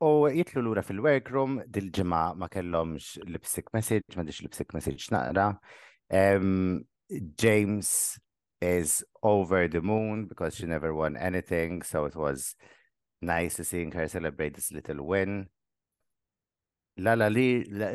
U 0.00 0.28
jitlu 0.30 0.62
l-ura 0.62 0.82
fil-workroom, 0.82 1.62
dil-ġimma 1.70 2.36
ma 2.36 2.48
kellhomx 2.48 3.16
lipstick 3.26 3.72
message, 3.72 4.16
ma 4.16 4.22
dix 4.22 4.42
lipstick 4.42 4.74
message 4.74 5.08
naqra. 5.14 5.58
Um, 6.10 6.84
Jaymes 7.10 8.18
is 8.60 9.02
over 9.22 9.66
the 9.68 9.80
moon 9.80 10.26
because 10.26 10.56
she 10.56 10.66
never 10.66 10.94
won 10.94 11.16
anything, 11.16 11.82
so 11.82 12.04
it 12.04 12.14
was 12.14 12.54
Nice 13.24 13.56
to 13.56 13.64
seeing 13.64 13.90
her 13.92 14.06
celebrate 14.06 14.54
this 14.54 14.70
little 14.70 15.02
win. 15.02 15.48
La 16.96 17.14
la 17.14 17.28
li 17.28 17.64
la 17.64 17.90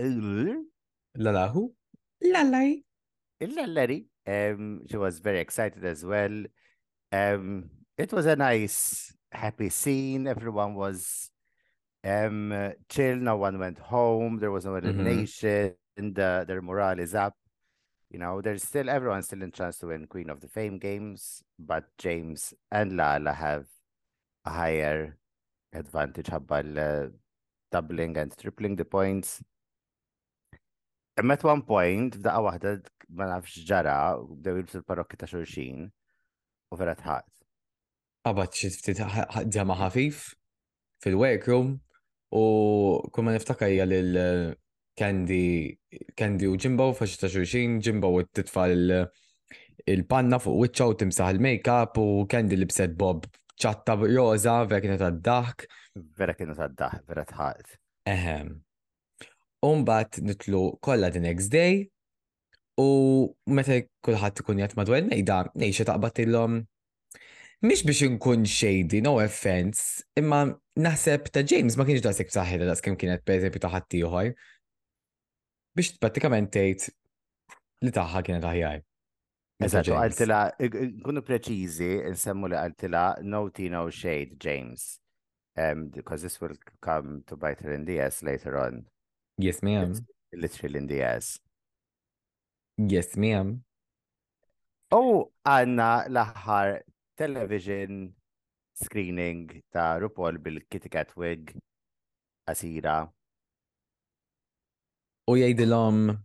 La 1.16 1.32
la 1.32 1.48
who? 1.50 1.74
La 2.22 2.42
la. 2.42 2.76
la 3.42 3.66
la 3.66 3.88
Um, 4.28 4.82
she 4.88 4.98
was 4.98 5.20
very 5.20 5.40
excited 5.40 5.84
as 5.86 6.06
well. 6.06 6.44
Um, 7.12 7.70
it 7.98 8.14
was 8.14 8.26
a 8.26 8.36
nice, 8.36 9.16
happy 9.32 9.70
scene. 9.70 10.28
Everyone 10.28 10.76
was 10.76 11.32
um 12.04 12.74
chill. 12.90 13.16
No 13.16 13.38
one 13.38 13.58
went 13.58 13.80
home. 13.80 14.38
There 14.38 14.52
was 14.52 14.66
no 14.66 14.76
elimination. 14.76 15.74
The, 15.96 16.46
their 16.48 16.62
morale 16.62 17.00
is 17.00 17.16
up. 17.16 17.36
You 18.10 18.20
know, 18.20 18.42
there's 18.42 18.64
still 18.64 18.90
everyone's 18.90 19.26
still 19.26 19.42
in 19.42 19.52
chance 19.52 19.78
to 19.80 19.88
win 19.88 20.08
Queen 20.08 20.30
of 20.30 20.42
the 20.42 20.48
Fame 20.48 20.78
games, 20.78 21.44
but 21.58 21.86
Jaymes 21.98 22.54
and 22.72 22.96
Lala 22.96 23.34
have 23.34 23.66
a 24.46 24.52
higher 24.52 25.18
advantage 25.74 26.28
ħabba 26.28 26.60
l 26.66 27.12
doubling 27.72 28.18
and 28.18 28.36
tripling 28.38 28.76
the 28.76 28.86
points. 28.86 29.42
Imma 31.20 31.34
at 31.34 31.44
one 31.44 31.64
point, 31.68 32.16
f'daqqa 32.16 32.44
waħda 32.46 32.74
ma 33.18 33.28
nafx 33.32 33.66
ġara, 33.68 33.96
bdew 34.20 34.62
jibsu 34.62 34.80
l-parokki 34.80 35.20
ta' 35.20 35.28
xulxin, 35.28 35.90
u 36.72 36.80
vera 36.80 36.96
tħat. 36.96 37.28
Għabat 38.30 38.60
xi 38.60 38.72
ftit 38.76 39.02
ġama 39.56 39.78
ħafif 39.80 40.24
fil-workroom 41.04 41.74
u 42.40 42.44
kumma 43.16 43.34
niftakajja 43.36 43.88
lil 43.90 44.20
eh, 44.20 44.50
Candy 45.00 45.76
Candy 46.20 46.48
u 46.48 46.58
Jimbo 46.60 46.92
faċi 46.96 47.20
ta' 47.22 47.32
xulxin, 47.32 47.80
Jimbo 47.84 48.12
u 48.16 48.24
titfa' 48.24 48.70
il-panna 49.90 50.40
fuq 50.44 50.58
wiċċa 50.64 50.88
u 50.92 50.98
timsaħ 51.04 51.36
il-make-up 51.36 52.00
u 52.04 52.08
Candy 52.30 52.60
libset 52.60 52.96
Bob 53.00 53.28
ċatta 53.60 53.96
roza, 54.00 54.64
vekna 54.70 54.98
ta' 55.00 55.10
għad-daħk. 55.12 55.68
Vera 56.18 56.36
kienu 56.38 56.56
ta' 56.58 56.70
daħ, 56.70 57.00
vera 57.10 57.26
tħat. 57.28 57.78
Ehem. 58.10 58.60
Umbat 59.66 60.22
nitlu 60.24 60.80
kolla 60.82 61.10
the 61.12 61.20
next 61.20 61.52
day 61.52 61.90
u 62.80 62.90
meta 63.52 63.82
kullħat 64.06 64.44
ikun 64.44 64.62
jgħat 64.62 64.78
madwar 64.80 65.02
il-mejda, 65.02 65.40
nejxa 65.60 65.90
taqbat 65.90 66.22
illum 66.24 66.62
Mish 67.62 67.84
biex 67.84 68.08
nkun 68.08 68.46
shady, 68.48 69.02
no 69.04 69.18
offense, 69.20 70.06
imma 70.16 70.46
naħseb 70.80 71.26
ta' 71.28 71.44
James 71.44 71.76
ma 71.76 71.84
kienx 71.84 72.06
daqsek 72.06 72.30
b'saħħita 72.30 72.68
daqs 72.70 72.84
kem 72.86 72.96
kienet 72.96 73.26
per 73.28 73.36
eżempju 73.36 73.60
ta' 73.66 73.72
ħaddieħor. 73.74 74.30
Biex 75.76 75.98
pratikament 76.00 76.54
tgħid 76.56 76.88
li 77.84 77.92
taħħa 77.98 78.22
kienet 78.30 78.48
aħjar. 78.48 78.80
James. 79.60 79.92
għaltila, 79.92 80.40
kunu 81.04 81.26
preċizi, 81.28 81.92
nsemmu 82.14 82.48
li 82.48 82.56
għaltila, 82.56 83.04
no 83.28 83.44
tea, 83.52 83.74
no 83.76 83.90
shade, 83.92 84.40
James. 84.40 84.94
Um, 85.60 85.88
because 85.94 86.22
this 86.22 86.40
will 86.40 86.56
come 86.82 87.24
to 87.28 87.36
bite 87.36 87.60
her 87.60 87.74
in 87.74 87.84
the 87.84 88.00
ass 88.00 88.24
later 88.24 88.58
on. 88.58 88.86
Yes, 89.38 89.62
ma'am. 89.62 89.94
Literally 90.32 90.78
in 90.78 90.88
the 90.88 91.02
ass. 91.02 91.40
Yes, 92.78 93.18
ma'am. 93.18 93.60
U 94.96 95.28
għanna 95.44 95.90
l-aħħar 96.08 96.80
television 97.20 98.08
screening 98.80 99.52
ta' 99.74 100.00
RuPaul 100.00 100.40
bil-Kitty 100.42 100.90
Cat 100.94 101.12
wig 101.20 101.52
asira. 102.48 103.04
U 105.28 105.36
jgħidilhom 105.36 106.16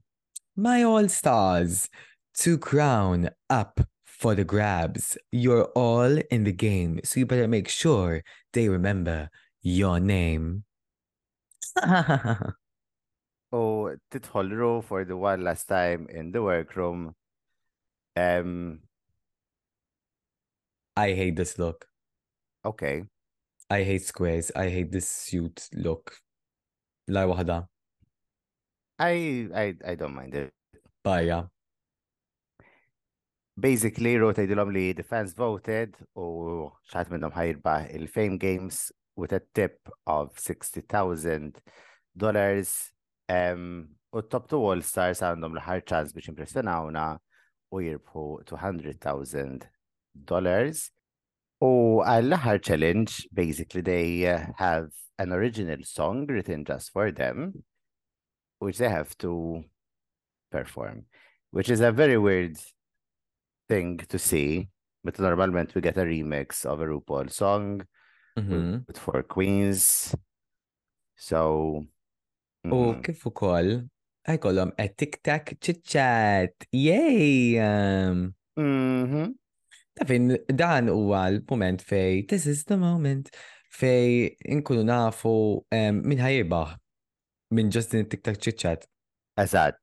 My 0.56 0.84
all 0.84 1.08
stars 1.08 1.88
to 2.38 2.56
crown 2.56 3.30
up 3.50 3.80
for 4.18 4.34
the 4.34 4.44
grabs. 4.44 5.18
You're 5.32 5.66
all 5.74 6.18
in 6.30 6.44
the 6.44 6.52
game, 6.52 7.00
so 7.04 7.20
you 7.20 7.26
better 7.26 7.48
make 7.48 7.68
sure 7.68 8.22
they 8.52 8.68
remember 8.68 9.30
your 9.62 10.00
name. 10.00 10.64
Titħol 13.54 14.50
Ru 14.50 14.82
for 14.82 15.04
the 15.04 15.16
one 15.16 15.42
last 15.42 15.66
time 15.66 16.06
in 16.08 16.32
the 16.32 16.42
workroom. 16.42 17.14
Um, 18.16 18.80
I 20.96 21.12
hate 21.12 21.36
this 21.36 21.58
look. 21.58 21.86
okay. 22.64 23.04
I 23.70 23.82
hate 23.82 24.02
squares. 24.04 24.52
I 24.54 24.68
hate 24.68 24.92
this 24.92 25.08
suit 25.08 25.68
look. 25.74 26.18
La 27.08 27.24
waħda. 27.26 27.66
I, 28.98 29.48
I, 29.54 29.74
I 29.84 29.94
don't 29.96 30.14
mind 30.14 30.34
it. 30.34 30.52
Bajja. 31.04 31.48
Basically, 33.54 34.18
Ru 34.18 34.32
tgħidilhom 34.34 34.72
li 34.74 34.88
the 34.98 35.06
fans 35.06 35.30
voted 35.38 35.94
u 36.18 36.66
xaħat 36.90 37.12
minnhom 37.12 37.30
ħajrbaħ 37.36 37.84
il-Fame 37.94 38.34
Games 38.42 38.90
with 39.14 39.30
a 39.32 39.40
tip 39.54 39.88
of 40.06 40.36
$60,000. 40.36 42.90
Um, 43.28 43.88
u 44.12 44.22
top 44.22 44.48
two 44.50 44.58
All 44.58 44.82
Stars 44.82 45.20
għandhom 45.22 45.54
l-ħar 45.54 45.84
ċans 45.86 46.12
biex 46.16 46.28
impressjonawna 46.32 47.18
u 47.70 47.80
jirbħu 47.82 48.44
$200,000. 48.50 50.90
U 51.62 52.02
għall-ħar 52.02 52.58
challenge, 52.58 53.28
basically 53.32 53.82
they 53.82 54.26
uh, 54.26 54.46
have 54.58 54.90
an 55.18 55.32
original 55.32 55.78
song 55.84 56.26
written 56.26 56.64
just 56.64 56.90
for 56.90 57.12
them, 57.12 57.62
which 58.58 58.78
they 58.78 58.88
have 58.88 59.16
to 59.18 59.62
perform, 60.50 61.04
which 61.52 61.70
is 61.70 61.80
a 61.80 61.92
very 61.92 62.18
weird 62.18 62.58
thing 63.68 63.98
to 63.98 64.18
see. 64.18 64.68
But 65.02 65.18
normalmente 65.18 65.74
we 65.74 65.80
get 65.82 65.98
a 65.98 66.04
remix 66.04 66.64
of 66.64 66.80
a 66.80 66.86
RuPaul 66.86 67.30
song 67.30 67.82
Mhm. 68.38 68.86
with 68.86 68.98
four 68.98 69.22
queens. 69.22 70.14
So, 71.16 71.84
U 72.64 72.70
mm, 72.70 73.02
kif 73.02 73.22
ukoll 73.28 73.88
ħajkollhom 74.26 74.72
a 74.78 74.88
tic-tac 74.88 75.58
chit-chat. 75.60 76.66
Yay! 76.72 77.58
Um, 77.60 78.34
mhm. 78.58 79.34
Tafin, 79.94 80.38
dan 80.48 80.88
huwa 80.88 81.28
l-moment 81.30 81.84
fej, 81.84 82.26
this 82.28 82.46
is 82.46 82.64
the 82.64 82.76
moment 82.76 83.30
fej 83.70 84.34
inkunu 84.48 84.82
nafu 84.84 85.62
um, 85.70 86.00
min 86.02 86.18
ħajirbaħ 86.18 86.74
minn 87.52 87.70
tic-tac 87.70 88.40
chit-chat. 88.40 88.88
Eżatt. 89.38 89.78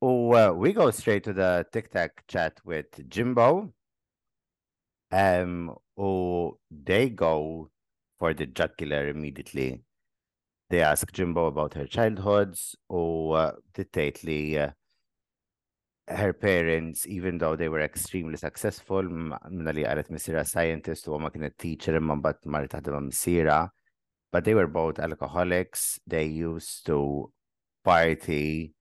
Oh, 0.00 0.32
uh, 0.32 0.52
we 0.52 0.72
go 0.72 0.92
straight 0.92 1.24
to 1.24 1.32
the 1.32 1.66
Tic 1.72 1.90
Tac 1.90 2.24
chat 2.28 2.60
with 2.64 2.86
Jimbo. 3.08 3.72
Um, 5.10 5.74
oh, 5.96 6.58
they 6.70 7.08
go 7.08 7.70
for 8.18 8.32
the 8.32 8.46
jugular 8.46 9.08
immediately. 9.08 9.82
They 10.70 10.82
ask 10.82 11.10
Jimbo 11.12 11.46
about 11.46 11.74
her 11.74 11.86
childhoods, 11.86 12.76
or 12.88 13.38
uh, 13.38 13.52
dictately 13.74 14.58
uh, 14.58 14.70
her 16.06 16.32
parents, 16.32 17.04
even 17.08 17.38
though 17.38 17.56
they 17.56 17.68
were 17.68 17.80
extremely 17.80 18.36
successful, 18.36 19.00
m- 19.00 19.34
minna 19.50 19.72
li 19.72 19.82
missira 19.82 20.46
scientist 20.46 21.08
u 21.08 21.18
ma 21.18 21.28
teacher 21.30 21.98
taħdem 21.98 23.10
missira, 23.10 23.70
but 24.30 24.44
they 24.44 24.54
were 24.54 24.68
both 24.68 25.00
alcoholics. 25.00 25.98
They 26.06 26.26
used 26.26 26.86
to 26.86 27.32
party 27.82 28.74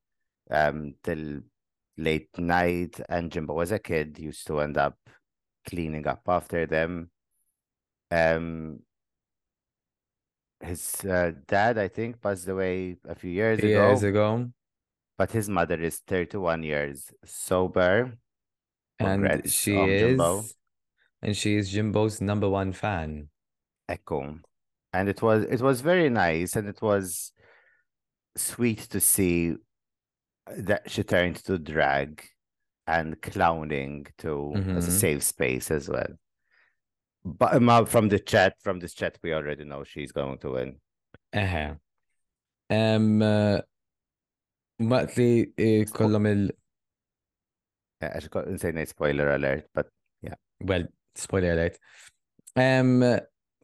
um, 0.52 0.96
till 1.04 1.42
late 1.98 2.30
night, 2.38 3.00
and 3.10 3.32
Jimbo 3.32 3.60
as 3.60 3.72
a 3.72 3.80
kid 3.80 4.18
used 4.20 4.46
to 4.48 4.60
end 4.62 4.78
up 4.78 4.98
cleaning 5.68 6.08
up 6.08 6.22
after 6.28 6.66
them. 6.66 7.10
Um, 8.12 8.80
his 10.62 11.04
uh, 11.06 11.32
dad, 11.48 11.78
I 11.78 11.88
think, 11.88 12.22
passed 12.22 12.48
away 12.48 12.98
a 13.08 13.16
few 13.16 13.32
years 13.32 13.60
ago, 13.60 13.68
Years 13.90 14.04
ago. 14.04 14.50
but 15.18 15.32
his 15.32 15.50
mother 15.50 15.80
is 15.82 16.00
31 16.08 16.64
years 16.64 17.12
sober. 17.26 18.18
And 19.00 19.48
she 19.48 19.76
is, 19.78 20.02
Jimbo. 20.02 20.44
and 21.22 21.38
she 21.38 21.56
is 21.58 21.70
Jimbo's 21.72 22.22
number 22.22 22.50
one 22.50 22.74
fan. 22.74 23.30
Echo. 23.88 24.40
And 24.94 25.10
it 25.10 25.22
was 25.22 25.44
it 25.44 25.62
was 25.62 25.82
very 25.82 26.10
nice 26.10 26.56
and 26.56 26.68
it 26.68 26.82
was 26.82 27.32
sweet 28.36 28.80
to 28.90 29.00
see 29.00 29.56
that 30.58 30.90
she 30.90 31.04
turns 31.04 31.42
to 31.44 31.58
drag 31.58 32.24
and 32.88 33.22
clowning 33.22 34.08
to 34.20 34.54
as 34.78 34.88
a 34.88 34.92
Mhm. 34.92 35.00
safe 35.00 35.24
space 35.24 35.72
as 35.72 35.90
well. 35.90 36.14
But 37.26 37.56
um, 37.56 37.86
from 37.86 38.08
the 38.10 38.20
chat, 38.20 38.56
from 38.62 38.80
this 38.80 38.94
chat, 38.94 39.18
we 39.22 39.34
already 39.34 39.66
know 39.66 39.84
she's 39.84 40.12
going 40.14 40.38
to 40.40 40.52
win. 40.52 40.80
Eħe. 41.34 41.78
Um, 42.70 43.22
uh, 43.22 43.60
Waqt 44.80 45.18
li 45.18 45.86
kollhom 45.86 46.28
il- 46.32 46.52
Yeah, 48.02 48.14
I 48.16 48.20
should 48.20 48.30
go 48.32 48.42
and 48.42 48.60
say 48.62 48.72
no 48.72 48.86
spoiler 48.86 49.34
alert, 49.34 49.68
but 49.74 49.88
yeah. 50.22 50.36
Well, 50.64 50.86
spoiler 51.16 51.54
alert. 51.54 51.80
Um, 52.56 53.02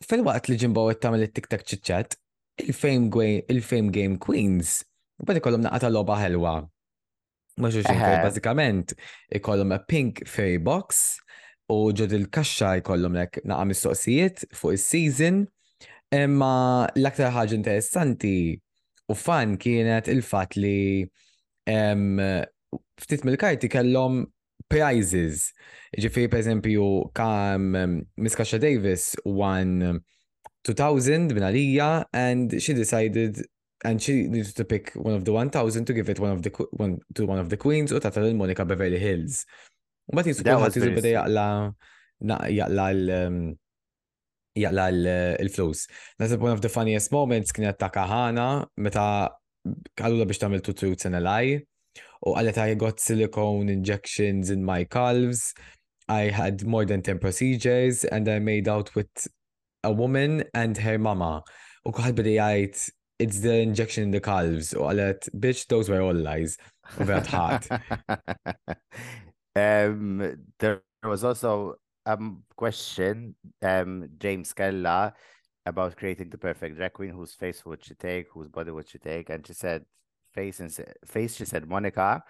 fil-waqt 0.03 0.49
li 0.49 0.57
ġimbo 0.57 0.87
għet 0.89 0.99
tamil 1.05 1.21
il-TikTok 1.27 1.61
ċitċat, 1.63 2.15
il-Fame 2.63 3.09
Gwe- 3.13 3.43
il-Fame 3.47 3.91
Game 3.91 4.17
Queens, 4.17 4.83
bada 5.23 5.39
kollom 5.39 5.61
naqata 5.61 5.89
loba 5.91 6.17
ħelwa. 6.17 6.67
Xulxin 7.59 7.93
Eħe. 7.93 8.23
bazzikament, 8.23 8.93
ikollhom 9.37 9.73
a 9.75 9.79
pink 9.79 10.23
fairy 10.25 10.57
box 10.57 11.19
u 11.69 11.93
ġod 11.95 12.13
il-kaxxa 12.17 12.79
jkollhom 12.81 13.13
lek 13.17 13.41
naqa' 13.45 13.67
mistoqsijiet 13.69 14.45
fuq 14.57 14.73
is-season. 14.77 15.43
Imma 16.13 16.87
l-aktar 16.97 17.33
ħaġa 17.33 17.57
interessanti 17.57 18.53
u 19.09 19.15
fan 19.17 19.57
kienet 19.61 20.09
il-fatt 20.11 20.57
li 20.57 21.05
ftit 21.63 23.23
mill-karti 23.25 23.69
kellhom 23.71 24.23
prizes. 24.69 25.51
Ġifiri, 25.93 26.29
per 26.31 26.41
eżempju, 26.41 26.89
kam 27.13 27.71
Miss 28.17 28.37
Kasha 28.37 28.57
Davis 28.61 29.13
won 29.25 30.01
2000 30.65 31.33
bin 31.35 31.45
għalija 31.45 31.89
and 32.17 32.55
she 32.61 32.73
decided 32.73 33.41
and 33.83 34.01
she 34.01 34.27
needed 34.27 34.55
to 34.55 34.65
pick 34.65 34.91
one 34.95 35.13
of 35.13 35.25
the 35.25 35.31
1000 35.31 35.85
to 35.85 35.93
give 35.93 36.09
it 36.09 36.19
one 36.19 36.31
of 36.31 36.41
the 36.41 36.51
one 36.71 36.99
to 37.15 37.25
one 37.25 37.39
of 37.39 37.49
the 37.49 37.57
queens 37.57 37.91
u 37.91 37.99
tata 37.99 38.19
l-Monica 38.21 38.65
Beverly 38.65 38.99
Hills. 38.99 39.45
U 40.11 40.15
kullħat 40.15 40.31
jisu 40.31 40.43
very 40.47 40.95
bada 40.95 41.01
sweet. 41.01 41.17
jaqla 41.17 41.47
jaqla 42.59 42.87
l- 42.93 43.55
jaqla 44.63 44.87
l- 44.91 45.37
il-flus. 45.43 45.85
Nasib 46.19 46.39
one 46.47 46.51
of 46.51 46.61
the 46.61 46.69
funniest 46.69 47.11
moments 47.11 47.51
kienet 47.51 47.77
ta' 47.77 47.89
Kahana 47.89 48.47
meta 48.77 49.29
għallu 49.99 50.27
biex 50.27 50.39
tamil 50.39 50.61
and 51.05 51.15
a 51.15 51.19
lie 51.19 51.61
u 52.25 52.33
għallet 52.33 52.57
I 52.57 52.75
got 52.75 52.99
silicone 52.99 53.69
injections 53.69 54.49
in 54.49 54.63
my 54.63 54.83
calves. 54.85 55.53
I 56.07 56.29
had 56.29 56.65
more 56.65 56.85
than 56.85 57.01
10 57.01 57.19
procedures 57.19 58.03
and 58.05 58.27
I 58.27 58.39
made 58.39 58.67
out 58.67 58.93
with 58.95 59.27
a 59.83 59.91
woman 59.91 60.43
and 60.53 60.77
her 60.77 60.97
mama. 60.97 61.43
U 61.85 61.91
kuħad 61.91 62.15
bidi 62.15 62.35
jgħid, 62.37 62.89
it's 63.19 63.39
the 63.39 63.55
injection 63.59 64.03
in 64.03 64.11
the 64.11 64.21
calves. 64.21 64.73
U 64.73 64.85
għallet, 64.87 65.29
bitch, 65.37 65.67
those 65.67 65.89
were 65.89 66.01
all 66.01 66.15
lies. 66.15 66.57
U 66.99 67.05
tħat. 67.05 67.69
um, 69.55 70.35
there 70.59 70.81
was 71.03 71.23
also 71.23 71.75
a 72.05 72.17
question, 72.55 73.35
um, 73.61 74.09
Jaymes 74.17 74.53
Kella, 74.55 75.13
about 75.65 75.95
creating 75.95 76.29
the 76.29 76.37
perfect 76.37 76.77
drag 76.77 76.93
queen. 76.93 77.11
Whose 77.11 77.33
face 77.33 77.65
would 77.65 77.83
she 77.85 77.95
take? 77.95 78.27
Whose 78.33 78.49
body 78.49 78.71
would 78.71 78.89
she 78.89 78.99
take? 78.99 79.29
And 79.29 79.45
she 79.45 79.53
said, 79.53 79.85
face 80.33 80.59
and 80.59 80.73
face. 81.05 81.35
She 81.35 81.45
said 81.45 81.67
Monica, 81.67 82.23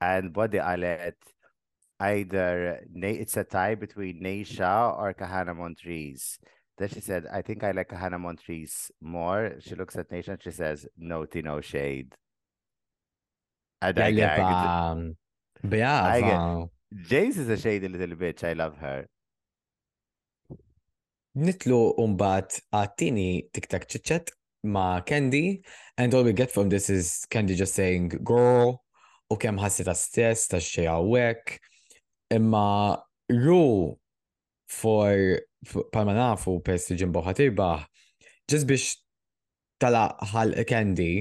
and 0.00 0.32
body 0.32 0.60
I 0.60 0.76
let 0.76 1.14
Either 2.00 2.80
it's 2.94 3.36
a 3.36 3.44
tie 3.44 3.74
between 3.74 4.22
Naysha 4.22 4.96
or 4.96 5.12
Kahanna 5.12 5.54
Montrese. 5.54 6.38
Then 6.80 6.88
she 6.88 7.00
said, 7.00 7.26
I 7.30 7.42
think 7.42 7.62
I 7.62 7.72
like 7.72 7.90
Hannah 7.92 8.18
Montrese 8.18 8.90
more. 9.02 9.52
She 9.60 9.74
looks 9.74 9.96
at 9.96 10.10
and 10.10 10.42
she 10.42 10.50
says, 10.50 10.86
No 10.96 11.26
tea, 11.26 11.42
no 11.42 11.60
shade. 11.60 12.14
And 13.82 13.98
I 13.98 14.10
gagged. 14.12 14.40
Jalleba. 14.40 15.14
I 15.62 16.20
Brava. 16.20 16.70
Jace 17.06 17.36
is 17.36 17.50
a 17.50 17.58
shady 17.58 17.86
little 17.86 18.16
bitch. 18.16 18.44
I 18.44 18.54
love 18.54 18.78
her. 18.78 19.04
Nitlu 21.36 21.94
umbat 22.00 22.56
għattini 22.72 23.52
tiktak 23.52 23.84
ċiċċet 23.86 24.32
ma 24.64 25.02
Kandy 25.04 25.60
and 25.96 26.14
all 26.14 26.24
we 26.24 26.32
get 26.32 26.50
from 26.50 26.70
this 26.70 26.88
is 26.90 27.24
Kandy 27.30 27.54
just 27.54 27.76
saying 27.76 28.08
girl 28.24 28.80
u 29.30 29.36
kem 29.36 29.60
ħassita 29.60 29.94
stess 29.94 30.48
ta' 30.48 30.58
xej 30.58 30.88
għawek 30.90 31.54
imma 32.34 32.98
Ru 33.30 33.99
for 34.70 35.40
for- 35.66 35.84
palma 35.92 36.14
nafu 36.16 36.58
pers 36.64 36.88
li 36.90 36.96
ġimbo 37.02 37.22
ħatirbaħ 37.26 37.84
just 38.50 38.66
biex 38.70 38.96
tala 39.82 40.04
ħal 40.32 40.54
Kandy 40.68 41.12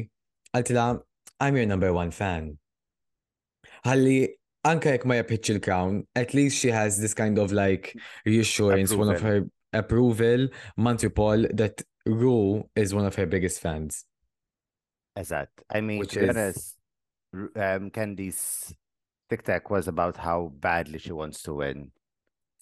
għaltila 0.56 0.88
I'm 1.42 1.56
your 1.56 1.66
number 1.66 1.94
one 1.94 2.12
fan. 2.12 2.58
Ħalli 3.86 4.28
anka 4.68 4.92
jek 4.92 5.06
ma 5.08 5.16
jabħitx 5.22 5.54
il-crown 5.56 6.02
at 6.20 6.34
least 6.34 6.60
she 6.60 6.70
has 6.76 7.00
this 7.00 7.14
kind 7.16 7.40
of 7.40 7.54
like 7.56 7.94
reassurance 8.26 8.94
one 8.94 9.10
of 9.16 9.22
her 9.22 9.46
approval. 9.72 10.50
Paul 11.16 11.48
that 11.54 11.82
Ru 12.06 12.64
is 12.76 12.94
one 12.94 13.06
of 13.06 13.16
her 13.16 13.26
biggest 13.26 13.62
fans. 13.62 14.04
Exact. 15.16 15.64
I 15.70 15.82
mean, 15.82 16.00
Which 16.00 16.14
to 16.14 16.24
is- 16.24 16.30
honest, 16.30 16.76
um, 17.56 17.90
Kandy's 17.92 18.74
TikTok 19.30 19.70
was 19.70 19.88
about 19.88 20.18
how 20.18 20.52
badly 20.60 21.00
she 21.00 21.12
wants 21.12 21.42
to 21.44 21.54
win. 21.54 21.92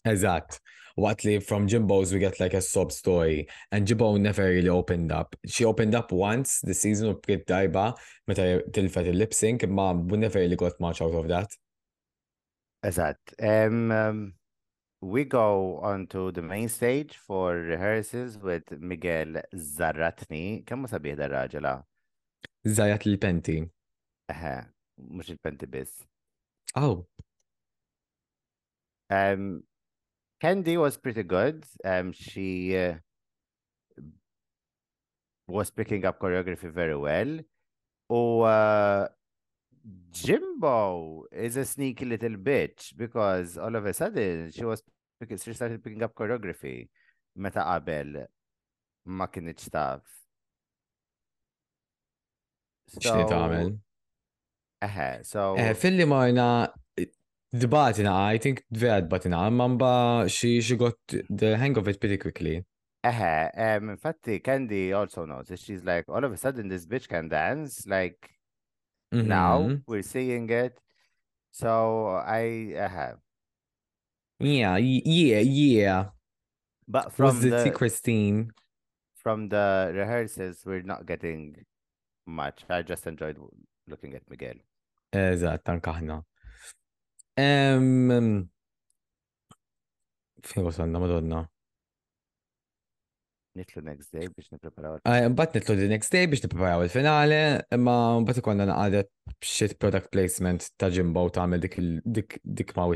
Exact. 0.07 0.59
What 0.95 1.23
li 1.23 1.39
from 1.39 1.67
Jimbo's 1.67 2.11
we 2.11 2.19
get 2.19 2.39
like 2.39 2.55
a 2.55 2.61
sub 2.61 2.91
story 2.91 3.47
and 3.71 3.85
Jimbo 3.85 4.17
never 4.17 4.45
really 4.45 4.69
opened 4.69 5.11
up. 5.11 5.35
She 5.45 5.65
opened 5.65 5.93
up 5.93 6.11
once 6.11 6.61
this 6.61 6.81
season 6.81 7.09
of 7.09 7.21
Brit 7.21 7.45
Daiba 7.45 7.95
meta 8.27 8.63
tilfet 8.71 9.07
il-lip 9.07 9.33
sync 9.33 9.67
ma 9.69 9.91
we 9.93 10.17
never 10.17 10.39
really 10.39 10.55
got 10.55 10.79
much 10.79 11.01
out 11.01 11.13
of 11.13 11.27
that. 11.27 11.49
Exact. 12.83 13.35
Um, 13.39 13.91
um, 13.91 14.33
we 15.01 15.25
go 15.25 15.79
on 15.83 16.07
to 16.07 16.31
the 16.31 16.41
main 16.41 16.69
stage 16.69 17.15
for 17.27 17.53
rehearsals 17.55 18.37
with 18.39 18.71
Miguel 18.79 19.41
Zarratni. 19.53 20.65
Kemm 20.65 20.87
sabiħ 20.89 21.17
da 21.17 21.27
raġela? 21.29 21.75
Zajat 22.65 23.05
il-penti. 23.05 23.59
Eħe, 24.33 24.55
mux 25.11 25.29
il-penti 25.29 25.69
biss. 25.69 26.01
Oh, 26.75 27.05
Um, 29.09 29.63
Candy 30.39 30.77
was 30.77 30.97
pretty 30.97 31.23
good. 31.23 31.65
Um, 31.83 32.11
she 32.11 32.77
uh, 32.77 32.95
was 35.47 35.71
picking 35.71 36.05
up 36.05 36.19
choreography 36.19 36.71
very 36.71 36.95
well. 36.95 37.39
Oh, 38.09 38.41
uh, 38.41 39.07
Jimbo 40.11 41.23
is 41.31 41.57
a 41.57 41.65
sneaky 41.65 42.05
little 42.05 42.37
bitch 42.37 42.95
because 42.97 43.57
all 43.57 43.75
of 43.75 43.85
a 43.85 43.93
sudden 43.93 44.51
she 44.51 44.63
was 44.65 44.83
pick- 45.19 45.41
she 45.41 45.53
started 45.53 45.83
picking 45.83 46.03
up 46.03 46.13
choreography. 46.13 46.89
Meta 47.35 47.59
qabel 47.59 48.25
ma 49.05 49.27
kienx 49.27 49.69
taf. 49.69 50.01
xni 52.99 53.23
tagħmel? 53.29 55.25
So 55.25 55.55
Eh, 55.55 55.73
Fil-li 55.73 56.05
marna 56.05 56.71
dibatina, 57.53 58.13
I 58.33 58.37
think 58.37 58.63
vera 58.71 59.01
dibatina, 59.01 59.51
ma 59.51 59.67
mba 59.67 60.29
she, 60.29 60.61
she 60.61 60.75
got 60.75 60.95
the 61.29 61.57
hang 61.57 61.77
of 61.77 61.87
it 61.87 61.99
pretty 61.99 62.17
quickly. 62.17 62.65
Uh-huh. 63.03 63.49
Um, 63.55 63.89
infatti, 63.91 64.39
Kandy 64.39 64.93
also 64.93 65.25
noticed. 65.25 65.63
She's 65.65 65.83
like, 65.83 66.09
all 66.09 66.23
of 66.23 66.33
a 66.33 66.37
sudden, 66.37 66.67
this 66.67 66.85
bitch 66.85 67.07
can 67.07 67.29
dance. 67.29 67.85
Like, 67.87 68.31
now 69.11 69.59
Mhm. 69.61 69.83
we're 69.87 70.01
seeing 70.03 70.49
it. 70.49 70.79
So 71.51 72.07
I 72.25 72.73
uh 72.75 73.15
Yeah, 74.39 74.77
yeah, 74.77 75.39
yeah. 75.39 76.09
But 76.87 77.17
Was 77.17 77.39
from 77.39 77.41
the 77.41 77.63
T 77.63 77.69
the 77.69 77.71
Christine? 77.71 78.51
from 79.15 79.49
the 79.49 79.91
rehearsals, 79.95 80.63
we're 80.65 80.81
not 80.83 81.05
getting 81.05 81.65
much. 82.25 82.65
I 82.69 82.81
just 82.81 83.07
enjoyed 83.07 83.37
looking 83.87 84.13
at 84.13 84.29
Miguel. 84.29 84.55
Eżatt, 85.13 85.63
anka 85.73 85.93
ħna. 85.99 86.23
Fin 90.47 90.63
wasalna, 90.65 90.99
madonna. 90.99 91.47
Nitlu 93.57 93.81
next 93.83 94.11
day 94.13 94.27
biex 94.29 94.51
nipreparaw. 94.53 94.97
Mbatt 95.33 95.55
nitlu 95.57 95.75
the 95.79 95.87
next 95.89 96.11
day 96.13 96.25
biex 96.29 96.43
nipreparaw 96.45 96.83
il-finale, 96.85 97.39
imma 97.77 97.95
mbatt 98.21 98.37
ikonna 98.41 98.67
naqadet 98.69 99.09
b'xit 99.41 99.77
product 99.81 100.11
placement 100.13 100.69
ta' 100.77 100.89
Jimbo 100.93 101.27
tagħmel 101.29 101.61
dik 101.65 101.77
il- 101.81 102.01
dik 102.05 102.75
ma' 102.75 102.87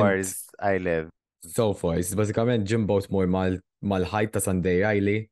far 0.00 0.14
as 0.18 0.46
I 0.60 0.78
live. 0.78 1.08
So 1.44 1.72
forth, 1.74 2.14
bażikament 2.16 2.66
Jimbo 2.68 3.00
tmur 3.00 3.28
mal- 3.28 3.60
mal-ħajt 3.84 4.30
ta' 4.32 4.40
Sunday 4.40 4.80
Riley. 4.82 5.28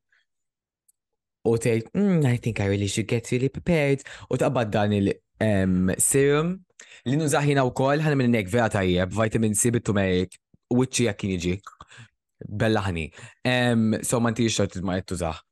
U 1.45 1.57
tgħid, 1.57 1.89
"Mm, 1.93 2.25
I 2.25 2.37
think 2.37 2.59
I 2.59 2.67
really 2.67 2.87
should 2.87 3.07
get 3.07 3.31
really 3.31 3.49
prepared. 3.49 4.01
U 4.29 4.35
taqbad 4.37 4.69
dan 4.69 4.91
il-serum 4.91 6.65
li 7.07 7.17
nużaħina 7.19 7.63
u 7.67 7.73
koll 7.75 8.03
ħana 8.03 8.19
minn 8.19 8.35
nek 8.35 8.51
vera 8.51 8.69
tajjeb, 8.73 9.13
vitamin 9.15 9.55
C 9.55 9.71
bit-turmeric, 9.73 10.37
u 10.71 10.81
wiċċi 10.81 11.09
jekk 11.09 11.27
jiġi. 11.33 11.57
Bella 12.47 12.83
ħani. 12.85 13.07
Um, 13.49 13.95
so 14.05 14.19
ma 14.21 14.31
ntix 14.33 14.59
xort 14.59 14.77
ma 14.85 14.99
jettużaħ. 14.99 15.43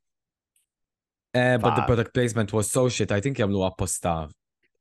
Uh, 1.35 1.57
but 1.57 1.75
the 1.75 1.83
product 1.83 2.13
placement 2.13 2.53
was 2.53 2.71
so 2.71 2.87
shit, 2.87 3.11
I 3.11 3.19
think 3.19 3.37
jamlu 3.37 3.65
apposta 3.67 4.29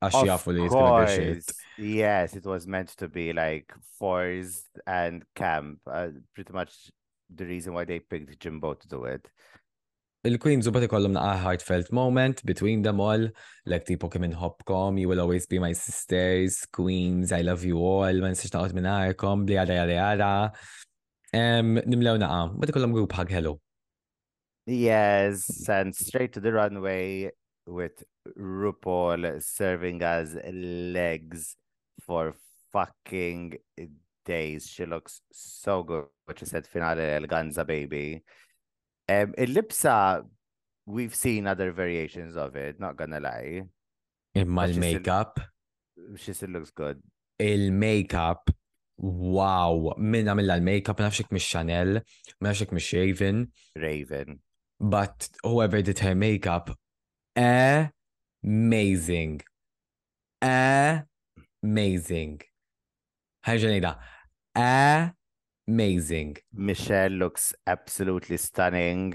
għax 0.05 0.27
jafu 0.29 0.53
li 0.55 0.69
shit. 1.11 1.55
Yes, 1.79 2.37
it 2.37 2.47
was 2.47 2.67
meant 2.67 2.95
to 2.99 3.09
be 3.09 3.33
like 3.33 3.75
forced 3.99 4.79
and 4.87 5.25
camp. 5.35 5.81
Uh, 5.87 6.09
pretty 6.35 6.53
much 6.53 6.91
the 7.35 7.47
reason 7.47 7.75
why 7.75 7.85
they 7.85 7.99
picked 7.99 8.39
Jimbo 8.39 8.75
to 8.75 8.89
do 8.89 9.05
it. 9.05 9.27
Il-Queens 10.25 10.65
u 10.65 10.73
bat 10.73 10.87
ikollhom 10.87 11.13
naqa 11.13 11.35
heartfelt 11.43 11.91
moment 11.93 12.39
between 12.49 12.81
them 12.81 13.01
all, 13.05 13.27
like 13.69 13.85
tipo 13.85 14.09
kemm 14.09 14.25
inħobkom, 14.31 14.97
you 14.97 15.11
will 15.11 15.21
always 15.21 15.45
be 15.47 15.59
my 15.61 15.75
sisters, 15.77 16.63
Queens, 16.73 17.31
I 17.31 17.43
love 17.43 17.63
you 17.69 17.77
all, 17.77 18.23
ma 18.23 18.31
nistax 18.33 18.55
naqgħod 18.55 18.73
minn 18.79 18.89
għarkom, 18.89 19.45
bli 19.45 19.59
għada 19.61 19.77
għada 19.83 19.99
għada. 20.07 20.31
Nimlew 21.93 22.17
naqa, 22.23 22.41
bat 22.57 22.73
ikollhom 22.73 22.97
group 22.97 23.13
hug 23.19 23.35
hello. 23.37 23.59
Yes, 24.65 25.69
and 25.69 25.95
straight 25.95 26.33
to 26.33 26.41
the 26.41 26.55
runway 26.55 27.31
with 27.67 28.03
RuPaul 28.39 29.43
serving 29.43 30.01
as 30.01 30.39
legs 30.41 31.55
for 32.01 32.33
fucking 32.73 33.59
days. 34.25 34.67
She 34.67 34.87
looks 34.87 35.21
so 35.33 35.83
good. 35.83 36.07
What 36.25 36.39
she 36.39 36.47
said, 36.47 36.67
finale 36.67 37.03
eleganza, 37.03 37.67
baby. 37.67 38.23
Um, 39.09 39.35
Ellipsa, 39.37 40.25
we've 40.87 41.15
seen 41.15 41.47
other 41.47 41.73
variations 41.73 42.37
of 42.37 42.57
it, 42.57 42.81
not 42.81 42.97
gonna 42.97 43.21
lie. 43.21 43.63
Imma 44.35 44.67
still- 44.69 44.83
l-makeup, 44.83 45.41
She 46.17 46.33
still 46.33 46.51
looks 46.51 46.71
good. 46.71 47.03
il-makeup, 47.39 48.51
wow, 48.97 49.95
min 49.99 50.27
għamilla 50.27 50.57
l-makeup, 50.59 50.99
ma 50.99 51.07
nafxek 51.09 51.31
mis 51.33 51.43
Chanel, 51.43 52.01
ma 52.41 52.49
nafxek 52.51 52.71
Raven, 52.93 53.53
Raven. 53.77 54.41
but 54.81 55.29
whoever 55.43 55.83
did 55.83 55.99
her 56.01 56.15
makeup, 56.15 56.71
amazing. 58.43 59.41
Amazing. 61.63 62.41
ħarġa 63.47 63.69
nejda, 63.69 63.99
amazing. 64.57 65.15
Michelle 65.67 67.13
looks 67.13 67.55
absolutely 67.67 68.37
stunning. 68.39 69.15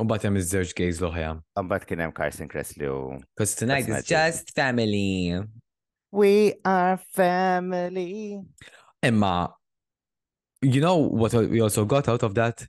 U 0.00 0.04
batem 0.08 0.36
iż-żewġ 0.40 0.70
gays 0.78 1.00
l-oħja. 1.02 1.32
Umbat 1.60 1.84
kien 1.84 2.00
hemm 2.00 2.12
Carson 2.16 2.48
Kressley 2.48 2.88
u 2.88 3.18
Because 3.36 3.54
tonight 3.58 3.88
is 3.88 4.06
just 4.08 4.54
family. 4.54 5.36
We 6.12 6.54
are 6.64 6.96
family. 6.96 8.40
Imma, 9.02 9.54
you 10.62 10.80
know 10.80 10.96
what 10.96 11.34
we 11.34 11.60
also 11.60 11.84
got 11.84 12.08
out 12.08 12.22
of 12.22 12.34
that? 12.34 12.66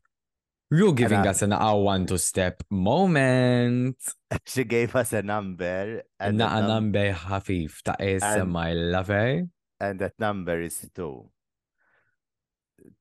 You're 0.72 0.94
giving 0.94 1.28
us 1.28 1.42
an 1.42 1.52
I 1.54 1.74
want 1.74 2.08
to 2.10 2.18
step 2.18 2.64
moment. 2.70 3.98
She 4.46 4.64
gave 4.64 4.96
us 4.96 5.12
a 5.14 5.22
number 5.22 6.04
and, 6.20 6.40
Naqa 6.40 6.68
number 6.68 7.12
ħafif 7.14 7.82
ta' 7.84 7.96
And- 8.00 8.52
my 8.52 8.74
lover. 8.74 9.48
and 9.80 10.00
that 10.00 10.14
number 10.20 10.62
is 10.62 10.88
two. 10.96 11.30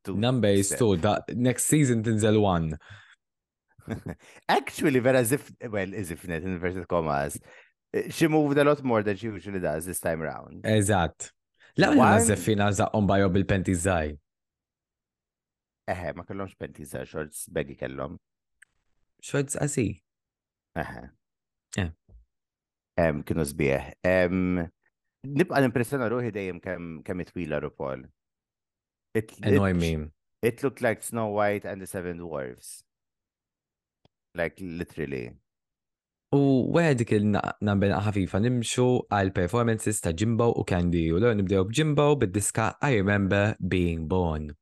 Two 0.04 0.16
Number 0.16 0.48
is 0.48 0.70
two. 0.70 0.96
Da, 0.96 1.18
next 1.34 1.66
season 1.66 2.02
tinżel 2.02 2.40
one. 2.40 2.78
Actually, 4.48 5.00
very 5.00 5.18
as 5.18 5.32
if, 5.32 5.50
well, 5.68 5.94
as 5.94 6.10
if 6.10 6.26
net 6.28 6.42
in 6.42 6.52
inverted 6.54 6.86
commas, 6.88 7.38
she 8.10 8.28
moved 8.28 8.58
a 8.58 8.64
lot 8.64 8.82
more 8.84 9.02
than 9.02 9.16
she 9.16 9.26
usually 9.26 9.60
does 9.60 9.86
this 9.86 10.00
time 10.00 10.22
around. 10.22 10.62
Eżatt. 10.64 11.32
La 11.76 11.88
One- 11.88 11.98
nażeffina 11.98 12.70
zaqqom 12.72 13.06
bajo 13.06 13.28
bil-penti. 13.30 13.74
Eħe, 15.90 16.14
ma 16.14 16.24
kellhomx 16.24 16.54
panties 16.58 16.94
shorts, 17.04 17.46
baggy 17.48 17.74
kellhom. 17.74 18.18
Xorts 19.22 19.56
qasi. 19.58 20.02
Eħe. 20.76 21.08
Eh. 21.78 21.90
Kienu 23.26 23.46
sbieħ. 23.48 23.92
Em, 24.04 24.68
Nibqa 25.20 25.60
nimpressjona 25.60 26.06
ruħi 26.08 26.30
dejjem 26.32 26.60
kemm 27.04 27.22
itwila 27.24 27.58
RuPaul. 27.60 28.06
It, 29.14 29.32
Annoy 29.42 29.70
it, 29.70 29.76
me. 29.76 30.06
It 30.42 30.62
looked 30.62 30.80
like 30.82 31.02
Snow 31.02 31.28
White 31.28 31.64
and 31.64 31.82
the 31.82 31.86
Seven 31.86 32.18
Dwarfs. 32.18 32.82
Like 34.34 34.56
literally. 34.61 35.32
U 36.30 36.70
wieħed 36.70 37.00
dik 37.00 37.12
il-number 37.16 37.90
ħafifa 38.06 38.38
nimxu 38.38 38.84
għal 39.11 39.32
performances 39.34 39.98
ta' 39.98 40.12
Jimbo 40.14 40.52
u 40.54 40.62
Kandy 40.62 41.08
u 41.11 41.18
l 41.18 41.26
nibdew 41.34 41.64
b'Jimbo 41.66 42.12
bid-diska 42.20 42.76
I 42.80 42.94
Remember 43.00 43.56
Being 43.58 44.06
Born. 44.06 44.52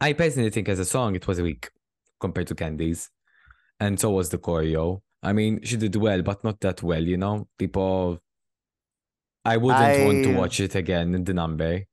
I 0.00 0.14
personally 0.14 0.48
think 0.48 0.70
as 0.70 0.78
a 0.78 0.86
song 0.86 1.14
it 1.14 1.26
was 1.28 1.42
weak 1.42 1.68
compared 2.20 2.46
to 2.46 2.54
Kandy's. 2.54 3.10
And 3.78 4.00
so 4.00 4.10
was 4.10 4.30
the 4.30 4.38
choreo. 4.38 5.02
I 5.22 5.32
mean, 5.32 5.60
she 5.62 5.76
did 5.76 5.94
well, 5.96 6.22
but 6.22 6.42
not 6.42 6.60
that 6.60 6.82
well, 6.82 7.02
you 7.02 7.18
know? 7.18 7.48
People 7.58 8.20
I 9.44 9.56
wouldn't 9.56 10.04
want 10.06 10.24
to 10.24 10.34
watch 10.34 10.60
it 10.60 10.74
again 10.74 11.14
in 11.14 11.24
the 11.24 11.34
number. 11.34 11.84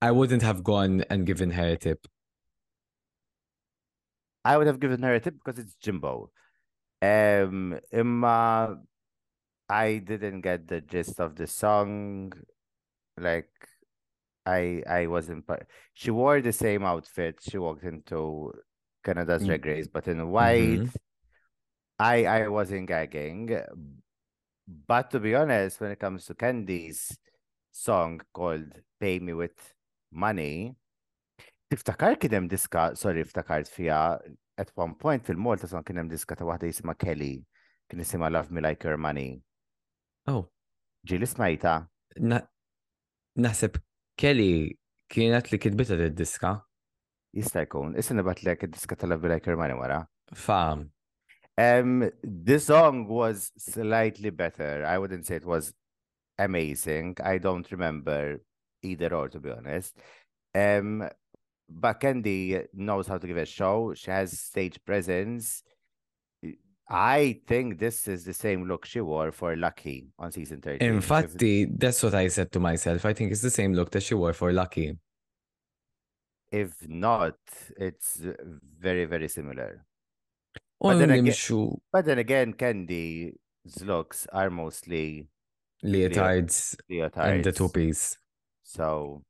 I 0.00 0.10
wouldn't 0.10 0.42
have 0.42 0.62
gone 0.64 1.04
and 1.10 1.26
given 1.26 1.50
her 1.50 1.68
a 1.68 1.76
tip. 1.76 2.06
I 4.44 4.56
would 4.56 4.66
have 4.66 4.80
given 4.80 5.02
her 5.02 5.14
a 5.14 5.20
tip 5.20 5.34
because 5.42 5.58
it's 5.58 5.74
Jimbo. 5.76 6.30
Um, 7.00 7.78
Imma, 7.92 8.78
I 9.68 9.98
didn't 9.98 10.42
get 10.42 10.68
the 10.68 10.80
gist 10.80 11.20
of 11.20 11.36
the 11.36 11.46
song. 11.46 12.32
Like, 13.16 13.50
I 14.46 14.82
I 14.86 15.06
wasn't. 15.06 15.44
She 15.94 16.10
wore 16.10 16.40
the 16.40 16.52
same 16.52 16.84
outfit 16.84 17.40
she 17.40 17.58
walked 17.58 17.84
into 17.84 18.52
Canada's 19.04 19.42
Mm. 19.42 19.46
Drag 19.46 19.66
Race, 19.66 19.88
but 19.88 20.08
in 20.08 20.28
white. 20.30 20.88
I 21.98 22.24
I 22.26 22.48
wasn't 22.48 22.88
gagging, 22.88 23.60
but 24.86 25.10
to 25.10 25.20
be 25.20 25.34
honest, 25.34 25.80
when 25.80 25.90
it 25.92 26.00
comes 26.00 26.26
to 26.26 26.34
Kandy's 26.34 27.18
song 27.72 28.20
called 28.32 28.80
"Pay 29.00 29.18
Me 29.20 29.32
with 29.32 29.73
Money," 30.14 30.74
tiftakar 31.70 32.16
kien 32.20 32.38
hemm 32.38 32.48
diska, 32.48 32.94
sorry, 32.96 33.24
iftakart 33.24 33.68
fija 33.68 34.18
at 34.56 34.70
one 34.74 34.94
point 34.94 35.24
fil-Malta 35.26 35.68
son 35.68 35.82
kien 35.84 35.98
hemm 35.98 36.10
diska 36.10 36.36
ta' 36.38 36.46
waħda 36.46 36.70
jisimha 36.70 36.96
Kelly, 36.98 37.34
kien 37.90 38.00
isimha 38.00 38.30
Love 38.32 38.50
Me 38.50 38.62
Like 38.64 38.86
Your 38.86 38.96
Money. 38.96 39.40
Oh, 40.28 40.46
Ġili 41.06 41.26
smajta, 41.28 41.82
na 42.20 42.40
naħseb 43.36 43.76
Kelly 44.16 44.78
kienet 45.10 45.50
li 45.52 45.58
kitbita 45.58 45.98
id-diska. 45.98 46.60
jista' 47.34 47.64
jkun, 47.66 47.96
issa 47.98 48.14
nibatlek 48.14 48.62
id-diska 48.68 48.96
ta' 48.96 49.08
Love 49.10 49.26
Me 49.26 49.34
Like 49.34 49.50
Your 49.50 49.58
Money 49.58 49.74
wara. 49.74 50.04
Fam. 50.32 50.90
Um, 51.58 52.10
this 52.22 52.66
song 52.66 53.06
was 53.08 53.50
slightly 53.58 54.30
better. 54.30 54.84
I 54.86 54.98
wouldn't 54.98 55.26
say 55.26 55.36
it 55.36 55.44
was 55.44 55.72
amazing. 56.38 57.16
I 57.22 57.38
don't 57.38 57.70
remember 57.70 58.40
either 58.84 59.14
or, 59.14 59.28
to 59.28 59.40
be 59.40 59.50
honest. 59.50 59.96
Um, 60.54 61.08
but 61.68 62.00
Kandy 62.00 62.66
knows 62.74 63.06
how 63.06 63.18
to 63.18 63.26
give 63.26 63.36
a 63.36 63.46
show. 63.46 63.94
She 63.94 64.10
has 64.10 64.38
stage 64.38 64.78
presence. 64.84 65.62
I 66.88 67.40
think 67.46 67.78
this 67.78 68.06
is 68.06 68.24
the 68.24 68.34
same 68.34 68.68
look 68.68 68.84
she 68.84 69.00
wore 69.00 69.32
for 69.32 69.56
Lucky 69.56 70.08
on 70.18 70.30
season 70.32 70.60
13. 70.60 70.86
In 70.86 71.00
fact, 71.00 71.32
that's 71.78 72.02
what 72.02 72.14
I 72.14 72.28
said 72.28 72.52
to 72.52 72.60
myself. 72.60 73.06
I 73.06 73.14
think 73.14 73.32
it's 73.32 73.40
the 73.40 73.50
same 73.50 73.72
look 73.72 73.90
that 73.92 74.02
she 74.02 74.14
wore 74.14 74.34
for 74.34 74.52
Lucky. 74.52 74.98
If 76.52 76.86
not, 76.86 77.36
it's 77.78 78.20
very, 78.78 79.06
very 79.06 79.28
similar. 79.28 79.86
But 80.78 80.98
then 80.98 81.10
again- 81.10 81.24
nimxu 81.32 81.78
But 81.90 82.04
then 82.04 82.18
again, 82.18 82.52
Kandy's 82.52 83.82
looks 83.82 84.26
are 84.30 84.50
mostly 84.50 85.28
leotards 85.82 86.76
leotards. 86.90 87.16
and 87.16 87.44
the 87.44 87.52
two-piece. 87.52 88.18
So 88.64 89.22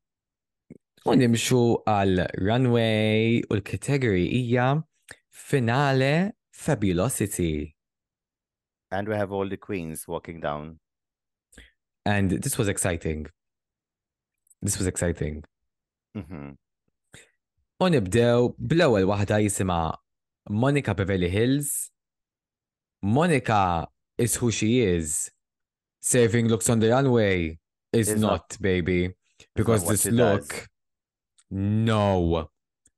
U 1.05 1.12
nimxu 1.20 1.61
għal 1.91 2.22
runway 2.41 3.43
u 3.45 3.57
l-kategori 3.59 4.24
hija 4.30 4.68
finale 5.28 6.32
Fabulosity. 6.55 7.74
And 8.90 9.09
we 9.09 9.16
have 9.19 9.32
all 9.32 9.48
the 9.51 9.56
queens 9.59 10.06
walking 10.09 10.39
down. 10.40 10.78
And 12.06 12.31
this 12.31 12.56
was 12.56 12.69
exciting. 12.69 13.27
This 14.62 14.78
was 14.78 14.86
exciting. 14.86 15.43
Mhm. 16.16 16.55
U 17.82 17.89
nibdew 17.90 18.55
bl-ewwel 18.56 19.05
waħda 19.11 19.40
jisimha 19.44 19.98
Monica 20.48 20.94
Beverly 20.94 21.28
Hills. 21.28 21.90
Monica 23.02 23.89
is 24.16 24.36
who 24.36 24.51
she 24.51 24.81
is. 24.81 25.31
Serving 26.01 26.48
looks 26.48 26.70
on 26.70 26.78
the 26.81 26.89
runway 26.90 27.59
is 27.93 28.09
Is 28.09 28.20
not, 28.20 28.31
not- 28.31 28.59
baby. 28.61 29.11
Because 29.55 29.86
this 29.86 30.02
she 30.02 30.10
does. 30.10 30.40
look, 30.40 30.68
no, 31.51 32.51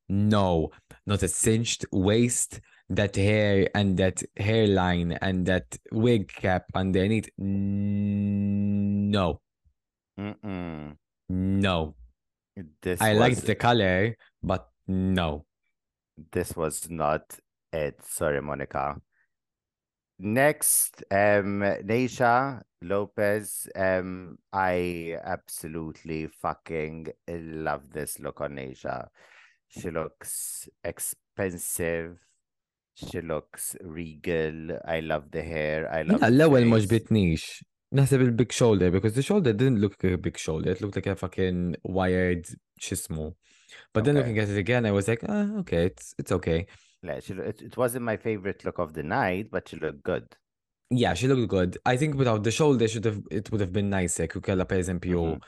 no, 0.09 0.70
not 1.07 1.23
a 1.23 1.28
cinched 1.28 1.85
waist, 1.93 2.61
that 2.89 3.16
hair 3.16 3.69
and 3.74 3.97
that 3.99 4.23
hairline 4.37 5.12
and 5.20 5.45
that 5.47 5.77
wig 5.93 6.28
cap 6.28 6.65
underneath. 6.74 7.28
No, 7.39 9.41
Mm-mm. 10.19 10.97
no. 11.28 11.95
This 12.81 13.03
I 13.03 13.11
was, 13.11 13.20
liked 13.20 13.47
the 13.47 13.55
color, 13.55 14.16
but 14.43 14.69
no. 14.87 15.45
This 16.33 16.57
was 16.57 16.89
not 16.89 17.39
it. 17.73 18.01
Sorry, 18.07 18.41
Monica. 18.41 18.97
Next, 20.19 21.05
um, 21.11 21.61
Naysha 21.61 22.63
Lopez. 22.83 23.69
Um, 23.77 24.39
I 24.53 25.19
absolutely 25.23 26.27
fucking 26.29 27.09
love 27.29 27.93
this 27.93 28.19
look 28.19 28.41
on 28.41 28.57
Naysha. 28.57 29.09
She 29.69 29.91
looks 29.91 30.69
expensive. 30.83 32.19
She 32.95 33.21
looks 33.21 33.77
regal. 33.83 34.79
I 34.87 35.01
love 35.01 35.31
the 35.31 35.43
hair. 35.43 35.93
I 35.93 36.03
love 36.03 36.23
l-ewel 36.23 36.65
face. 36.65 36.71
mux 36.71 36.87
bitnix. 36.87 37.63
Naħseb 37.95 38.23
il-big 38.25 38.53
shoulder, 38.53 38.91
because 38.91 39.15
the 39.15 39.23
shoulder 39.23 39.53
didn't 39.53 39.81
look 39.81 39.95
like 40.03 40.13
a 40.15 40.19
big 40.19 40.37
shoulder. 40.39 40.71
It 40.73 40.81
looked 40.81 40.97
like 40.97 41.07
a 41.07 41.15
fucking 41.17 41.77
wired 41.85 42.47
chismo. 42.81 43.35
But 43.95 44.05
then 44.05 44.17
Okay. 44.17 44.19
looking 44.19 44.39
at 44.39 44.49
it 44.49 44.59
again, 44.59 44.87
I 44.87 44.91
was 44.93 45.09
like, 45.09 45.23
ah, 45.29 45.47
okay, 45.61 45.87
it's 45.87 46.15
it's 46.19 46.33
okay. 46.33 46.67
Yeah, 47.07 47.20
she, 47.20 47.33
it, 47.35 47.62
it 47.62 47.77
wasn't 47.77 48.05
my 48.05 48.16
favorite 48.16 48.65
look 48.65 48.78
of 48.78 48.93
the 48.93 49.03
night, 49.03 49.49
but 49.51 49.69
she 49.69 49.77
looked 49.77 50.03
good. 50.03 50.27
Yeah, 50.91 51.15
she 51.15 51.27
looked 51.28 51.49
good. 51.49 51.78
I 51.85 51.97
think 51.97 52.15
without 52.16 52.45
the 52.45 52.51
shoulder, 52.51 52.87
should 52.89 53.05
have 53.05 53.20
it 53.31 53.51
would 53.51 53.61
have 53.61 53.73
been 53.73 53.91
nicer. 53.91 54.27
Kukella, 54.27 54.66
per 54.69 54.77
esempio, 54.77 55.37
Mhm. 55.37 55.41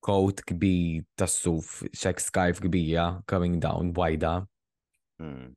coat 0.00 0.42
kbir 0.46 1.04
tas-suf, 1.16 1.82
check 1.94 2.20
scarf 2.20 2.60
kbira 2.60 3.24
coming 3.26 3.58
down 3.58 3.92
wajda. 3.94 4.46
Mm. 5.20 5.54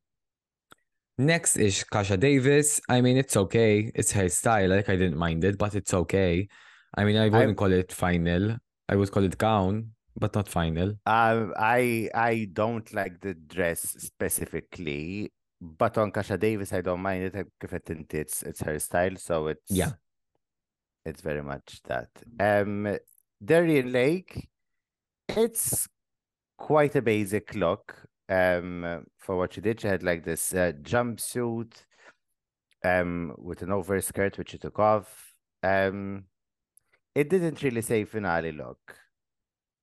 Next 1.18 1.58
is 1.58 1.84
Kasha 1.84 2.16
Davis. 2.18 2.80
I 2.88 3.02
mean, 3.02 3.18
it's 3.18 3.36
okay. 3.36 3.92
It's 3.94 4.14
her 4.14 4.30
style. 4.30 4.70
Like, 4.70 4.88
I 4.88 4.96
didn't 4.96 5.18
mind 5.18 5.44
it, 5.44 5.58
but 5.58 5.76
it's 5.76 5.94
okay. 5.94 6.48
I 6.96 7.04
mean, 7.04 7.18
I 7.18 7.28
wouldn't 7.28 7.58
call 7.58 7.72
it 7.74 7.92
final. 7.92 8.58
I 8.88 8.96
would 8.96 9.12
call 9.12 9.24
it 9.26 9.38
gown, 9.38 9.92
but 10.20 10.36
not 10.36 10.48
final. 10.50 10.90
Um, 11.06 11.54
I 11.58 12.10
I 12.14 12.48
don't 12.52 12.92
like 12.94 13.22
the 13.22 13.34
dress 13.34 13.82
specifically, 13.82 15.32
but 15.62 15.98
on 15.98 16.12
Kasha 16.12 16.38
Davis, 16.38 16.74
I 16.74 16.82
don't 16.82 17.02
mind 17.02 17.24
it. 17.34 18.14
It's 18.14 18.44
it's 18.44 18.62
her 18.62 18.80
style, 18.80 19.16
so 19.18 19.48
it's 19.48 19.72
Yeah. 19.72 19.94
it's 21.06 21.22
very 21.22 21.42
much 21.42 21.82
that. 21.84 22.10
Um, 22.40 22.98
Darienne 23.44 23.92
Lake, 23.92 24.50
it's 25.30 25.88
quite 26.58 26.96
a 26.96 27.02
basic 27.02 27.56
look. 27.56 28.06
Um, 28.28 29.06
for 29.18 29.38
what 29.38 29.54
she 29.54 29.62
did, 29.62 29.82
she 29.82 29.88
had 29.88 30.04
like 30.04 30.24
this 30.24 30.54
uh, 30.54 30.74
jumpsuit, 30.82 31.86
um, 32.84 33.34
with 33.38 33.62
an 33.62 33.72
overskirt 33.72 34.38
which 34.38 34.52
she 34.52 34.58
took 34.58 34.78
off. 34.80 35.34
Um, 35.64 36.26
it 37.16 37.30
didn't 37.30 37.64
really 37.64 37.82
say 37.82 38.06
finale 38.06 38.52
look. 38.52 38.98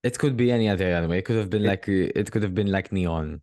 It 0.09 0.19
could 0.21 0.37
be 0.37 0.53
any 0.53 0.69
other 0.69 0.89
runway. 0.93 1.19
It 1.19 1.25
could 1.29 1.37
have 1.43 1.51
been 1.51 1.65
It- 1.65 1.73
like, 1.73 1.89
uh, 1.89 2.21
it 2.21 2.31
could 2.31 2.43
have 2.47 2.55
been 2.55 2.71
like 2.71 2.93
neon. 2.93 3.43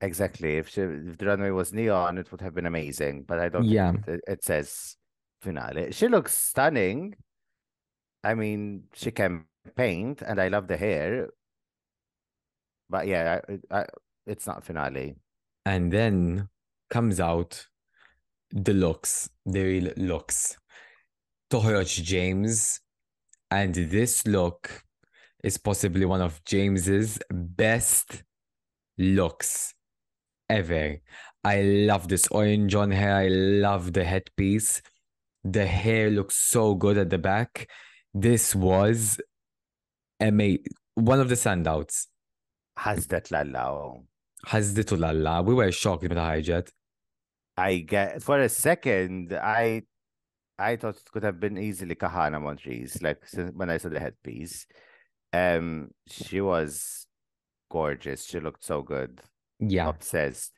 Exactly. 0.00 0.56
If, 0.60 0.68
she, 0.68 0.82
if 0.82 1.16
the 1.18 1.26
runway 1.26 1.50
was 1.50 1.72
neon, 1.72 2.18
it 2.18 2.30
would 2.30 2.42
have 2.42 2.54
been 2.54 2.66
amazing. 2.66 3.24
But 3.28 3.38
I 3.40 3.48
don't 3.48 3.64
Yeah. 3.64 3.92
think 3.92 4.08
it, 4.08 4.20
it 4.34 4.44
says 4.44 4.96
finale. 5.40 5.92
She 5.92 6.08
looks 6.08 6.36
stunning. 6.36 7.16
I 8.22 8.34
mean, 8.34 8.84
she 8.94 9.10
can 9.10 9.46
paint, 9.76 10.22
and 10.22 10.40
I 10.40 10.48
love 10.48 10.66
the 10.68 10.76
hair. 10.76 11.30
But 12.90 13.06
yeah, 13.06 13.40
I, 13.48 13.80
I, 13.80 13.86
it's 14.26 14.46
not 14.46 14.64
finale. 14.64 15.16
And 15.64 15.92
then 15.92 16.48
comes 16.90 17.18
out 17.20 17.66
the 18.50 18.74
looks, 18.74 19.28
the 19.44 19.62
real 19.62 19.92
looks. 19.96 20.56
Toħroġ 21.50 22.02
Jaymes, 22.10 22.80
and 23.50 23.74
this 23.74 24.26
look 24.26 24.84
is 25.46 25.56
possibly 25.58 26.04
one 26.04 26.20
of 26.20 26.42
Jaymes's 26.44 27.18
best 27.30 28.24
looks 28.98 29.74
ever. 30.50 30.96
I 31.44 31.62
love 31.62 32.08
this 32.08 32.26
orange 32.28 32.74
on 32.74 32.90
hair. 32.90 33.14
I 33.14 33.28
love 33.28 33.92
the 33.92 34.02
headpiece. 34.04 34.82
The 35.44 35.64
hair 35.64 36.10
looks 36.10 36.34
so 36.34 36.74
good 36.74 36.98
at 36.98 37.10
the 37.10 37.18
back. 37.18 37.68
This 38.12 38.56
was 38.56 39.20
ama- 40.18 40.58
one 40.94 41.20
of 41.20 41.28
the 41.28 41.36
standouts. 41.36 42.08
Ħasdet 42.80 43.30
lalla. 43.30 44.00
ħazditu 44.48 44.98
lalla. 44.98 45.42
We 45.42 45.54
were 45.54 45.70
shocked 45.70 46.02
meta 46.02 46.26
ħarġet. 46.26 46.72
I 47.56 47.78
get 47.78 48.22
for 48.22 48.40
a 48.40 48.48
second, 48.48 49.32
I 49.32 49.82
I 50.58 50.76
thought 50.76 50.96
it 50.96 51.10
could 51.12 51.22
have 51.22 51.38
been 51.38 51.56
easily 51.56 51.94
Kahanna 51.94 52.40
Montrese, 52.40 53.00
like 53.02 53.26
since 53.26 53.52
when 53.54 53.70
I 53.70 53.76
saw 53.76 53.88
the 53.90 54.00
headpiece. 54.00 54.66
Um, 55.32 55.90
she 56.06 56.40
was 56.40 57.06
gorgeous. 57.70 58.24
She 58.24 58.40
looked 58.40 58.64
so 58.64 58.82
good. 58.82 59.20
Yeah. 59.58 59.88
Obsessed. 59.88 60.52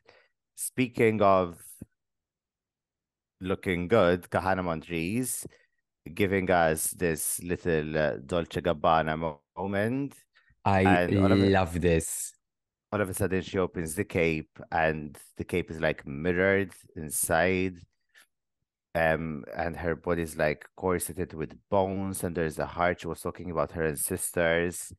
Speaking 0.55 1.21
of 1.21 1.61
looking 3.41 3.87
good, 3.87 4.29
Kahanna 4.29 4.63
Montrese 4.63 5.45
giving 6.13 6.49
us 6.49 6.91
this 6.91 7.41
little 7.43 7.97
uh, 7.97 8.13
Dolce 8.25 8.61
Gabbana 8.61 9.37
moment. 9.57 10.15
I 10.65 10.81
And 10.81 11.19
all 11.19 11.31
of 11.31 11.39
love 11.39 11.79
this. 11.79 12.33
All 12.91 13.01
of 13.01 13.09
a 13.09 13.13
sudden, 13.13 13.41
she 13.41 13.59
opens 13.59 13.95
the 13.95 14.03
cape, 14.03 14.59
and 14.71 15.17
the 15.37 15.43
cape 15.43 15.69
is 15.69 15.79
like 15.79 16.05
mirrored 16.07 16.73
inside. 16.95 17.77
Um, 18.95 19.43
and 19.55 19.75
her 19.77 19.95
body's 19.95 20.35
like 20.35 20.65
corseted 20.75 21.33
with 21.33 21.53
bones, 21.69 22.23
and 22.23 22.35
there's 22.35 22.57
a 22.59 22.65
heart. 22.65 23.01
She 23.01 23.07
was 23.07 23.21
talking 23.21 23.51
about 23.51 23.71
her 23.73 23.95
sisters 23.95 24.91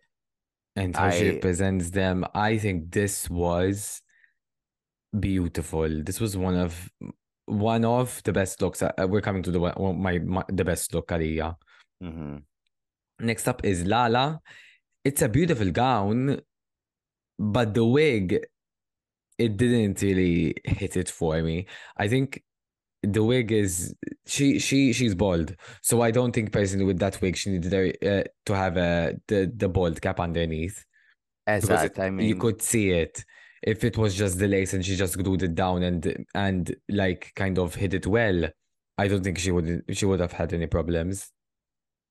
And 0.76 0.94
how 0.94 1.10
she 1.10 1.28
I- 1.28 1.32
represents 1.34 1.90
them. 1.90 2.24
I 2.34 2.56
think 2.58 2.92
this 2.92 3.28
was 3.28 4.00
beautiful. 5.18 5.88
This 6.04 6.20
was 6.20 6.36
one 6.36 6.56
of 6.56 6.90
one 7.46 7.84
of 7.84 8.22
the 8.24 8.32
best 8.32 8.62
looks. 8.62 8.80
Uh, 8.82 8.92
we're 9.08 9.20
coming 9.20 9.42
to 9.42 9.50
the 9.50 9.58
one- 9.60 10.00
my, 10.00 10.18
my 10.20 10.44
the 10.48 10.64
best 10.64 10.94
look, 10.94 11.08
Aliyah. 11.08 11.56
hmm 12.00 12.36
Next 13.18 13.48
up 13.48 13.64
is 13.64 13.84
Lala. 13.84 14.40
It's 15.04 15.20
a 15.22 15.28
beautiful 15.28 15.70
gown, 15.72 16.40
but 17.38 17.74
the 17.74 17.84
wig, 17.84 18.38
it 19.36 19.56
didn't 19.56 20.00
really 20.00 20.54
hit 20.64 20.96
it 20.96 21.10
for 21.10 21.42
me. 21.42 21.66
I 21.96 22.08
think 22.08 22.42
the 23.02 23.22
wig 23.24 23.52
is 23.52 23.94
she 24.26 24.58
she 24.58 24.92
she's 24.92 25.14
bald, 25.14 25.56
so 25.82 26.02
I 26.02 26.10
don't 26.10 26.32
think 26.32 26.52
personally 26.52 26.84
with 26.84 26.98
that 27.00 27.20
wig 27.20 27.36
she 27.36 27.50
needed 27.50 27.96
uh, 28.04 28.24
to 28.46 28.54
have 28.56 28.76
a 28.76 29.14
the 29.28 29.50
the 29.54 29.68
bald 29.68 30.00
cap 30.02 30.20
underneath 30.20 30.84
as 31.46 31.68
it- 31.70 31.98
I 31.98 32.10
mean, 32.10 32.28
you 32.28 32.36
could 32.36 32.62
see 32.62 32.90
it. 32.90 33.24
If 33.62 33.84
it 33.84 33.98
was 33.98 34.14
just 34.14 34.38
the 34.38 34.48
lace 34.48 34.72
and 34.72 34.84
she 34.84 34.96
just 34.96 35.18
glued 35.18 35.42
it 35.42 35.54
down 35.54 35.82
and 35.82 36.26
and 36.34 36.74
like 36.88 37.32
kind 37.36 37.58
of 37.58 37.74
hid 37.74 37.94
it 37.94 38.06
well, 38.06 38.48
I 38.98 39.08
don't 39.08 39.22
think 39.24 39.38
she 39.38 39.50
would 39.50 39.84
she 39.92 40.06
would 40.06 40.20
have 40.20 40.32
had 40.32 40.52
any 40.52 40.66
problems. 40.66 41.30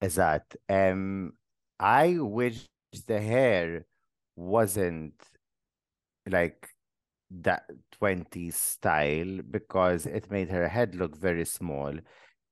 as 0.02 0.16
that 0.16 0.56
Um, 0.70 1.34
I 1.80 2.18
wish 2.20 2.66
the 3.08 3.22
hair 3.22 3.86
wasn't 4.36 5.16
like 6.30 6.70
that 7.32 7.64
20s 8.02 8.56
style 8.56 9.40
because 9.50 10.06
it 10.06 10.32
made 10.32 10.50
her 10.50 10.68
head 10.68 10.96
look 10.96 11.16
very 11.16 11.46
small 11.46 11.94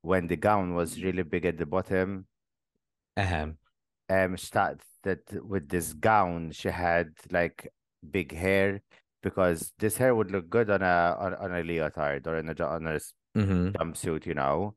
when 0.01 0.27
the 0.27 0.35
gown 0.35 0.75
was 0.75 1.01
really 1.01 1.23
big 1.23 1.45
at 1.45 1.57
the 1.57 1.65
bottom. 1.65 2.27
Ahem. 3.17 3.57
Um, 4.09 4.35
she 4.37 4.47
thought 4.47 4.81
that 5.03 5.19
with 5.43 5.67
this 5.67 5.93
gown 5.93 6.51
she 6.51 6.69
had 6.69 7.09
like 7.31 7.67
big 8.09 8.33
hair 8.33 8.81
because 9.23 9.73
this 9.79 9.97
hair 9.97 10.15
would 10.15 10.31
look 10.31 10.49
good 10.49 10.69
on 10.69 10.81
a 10.81 11.17
on, 11.19 11.33
on 11.35 11.51
a 11.51 11.63
leotard 11.63 12.25
or 12.27 12.37
in 12.37 12.47
a 12.49 12.63
on 12.63 12.87
a 12.87 12.95
s- 12.95 13.13
hmm 13.35 13.69
jumpsuit, 13.69 14.25
you 14.25 14.33
know. 14.33 14.75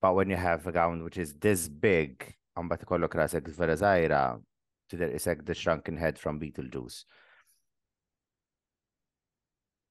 But 0.00 0.14
when 0.14 0.30
you 0.30 0.36
have 0.36 0.66
a 0.66 0.72
gown 0.72 1.04
which 1.04 1.18
is 1.18 1.34
this 1.34 1.68
big, 1.68 2.34
bat 2.56 2.80
ikollok 2.80 3.14
rasek 3.14 3.46
vera 3.48 3.76
zaħira, 3.76 4.42
tidher 4.90 5.10
isek 5.10 5.44
the 5.46 5.54
shrunken 5.54 5.96
head 5.96 6.18
from 6.18 6.40
Beetlejuice. 6.40 7.04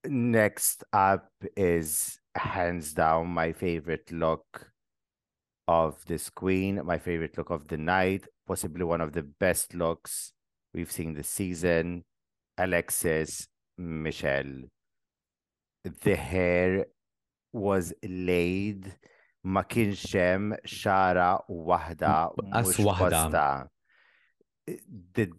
Next 0.06 0.84
up 0.94 1.30
is 1.56 2.19
hands 2.36 2.94
down 2.94 3.28
my 3.28 3.52
favorite 3.53 4.11
look 4.11 4.72
of 5.68 6.03
this 6.06 6.30
queen, 6.30 6.82
my 6.84 6.98
favorite 6.98 7.38
look 7.38 7.49
of 7.49 7.68
the 7.68 7.78
night, 7.78 8.26
possibly 8.48 8.84
one 8.84 9.02
of 9.02 9.14
the 9.14 9.23
best 9.23 9.76
looks 9.76 10.34
we've 10.73 10.91
seen 10.91 11.14
this 11.14 11.30
season. 11.30 12.03
Alexis 12.57 13.48
Michelle. 13.78 14.64
The 16.03 16.15
hair 16.15 16.86
was 17.53 17.94
laid 18.03 18.95
ma 19.44 19.64
kienx 19.64 20.02
hemm 20.14 20.53
xara 20.65 21.41
waħda 21.49 22.34
As 22.53 22.68
mhux 22.68 22.86
waħda. 22.86 23.22
bosta. 23.32 23.68
The 25.14 25.32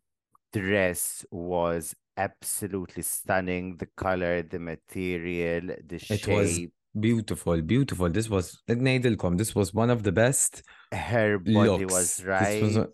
dress 0.53 1.25
was 1.31 1.95
absolutely 2.27 3.03
stunning. 3.03 3.77
The 3.83 3.89
color, 4.05 4.43
the 4.43 4.59
material, 4.59 5.63
the 5.87 5.97
It 5.97 6.27
was 6.29 6.55
shape. 6.57 6.73
Beautiful, 6.99 7.63
beautiful. 7.63 8.09
This 8.11 8.29
was 8.29 8.47
ngħidilkom, 8.69 9.39
this 9.39 9.55
was 9.55 9.73
one 9.73 9.91
of 9.91 10.03
the 10.03 10.13
best 10.13 10.63
Her 10.93 11.39
body 11.39 11.85
looks. 11.87 11.93
was 11.93 12.11
right. 12.25 12.63
was 12.63 12.77
a- 12.77 12.89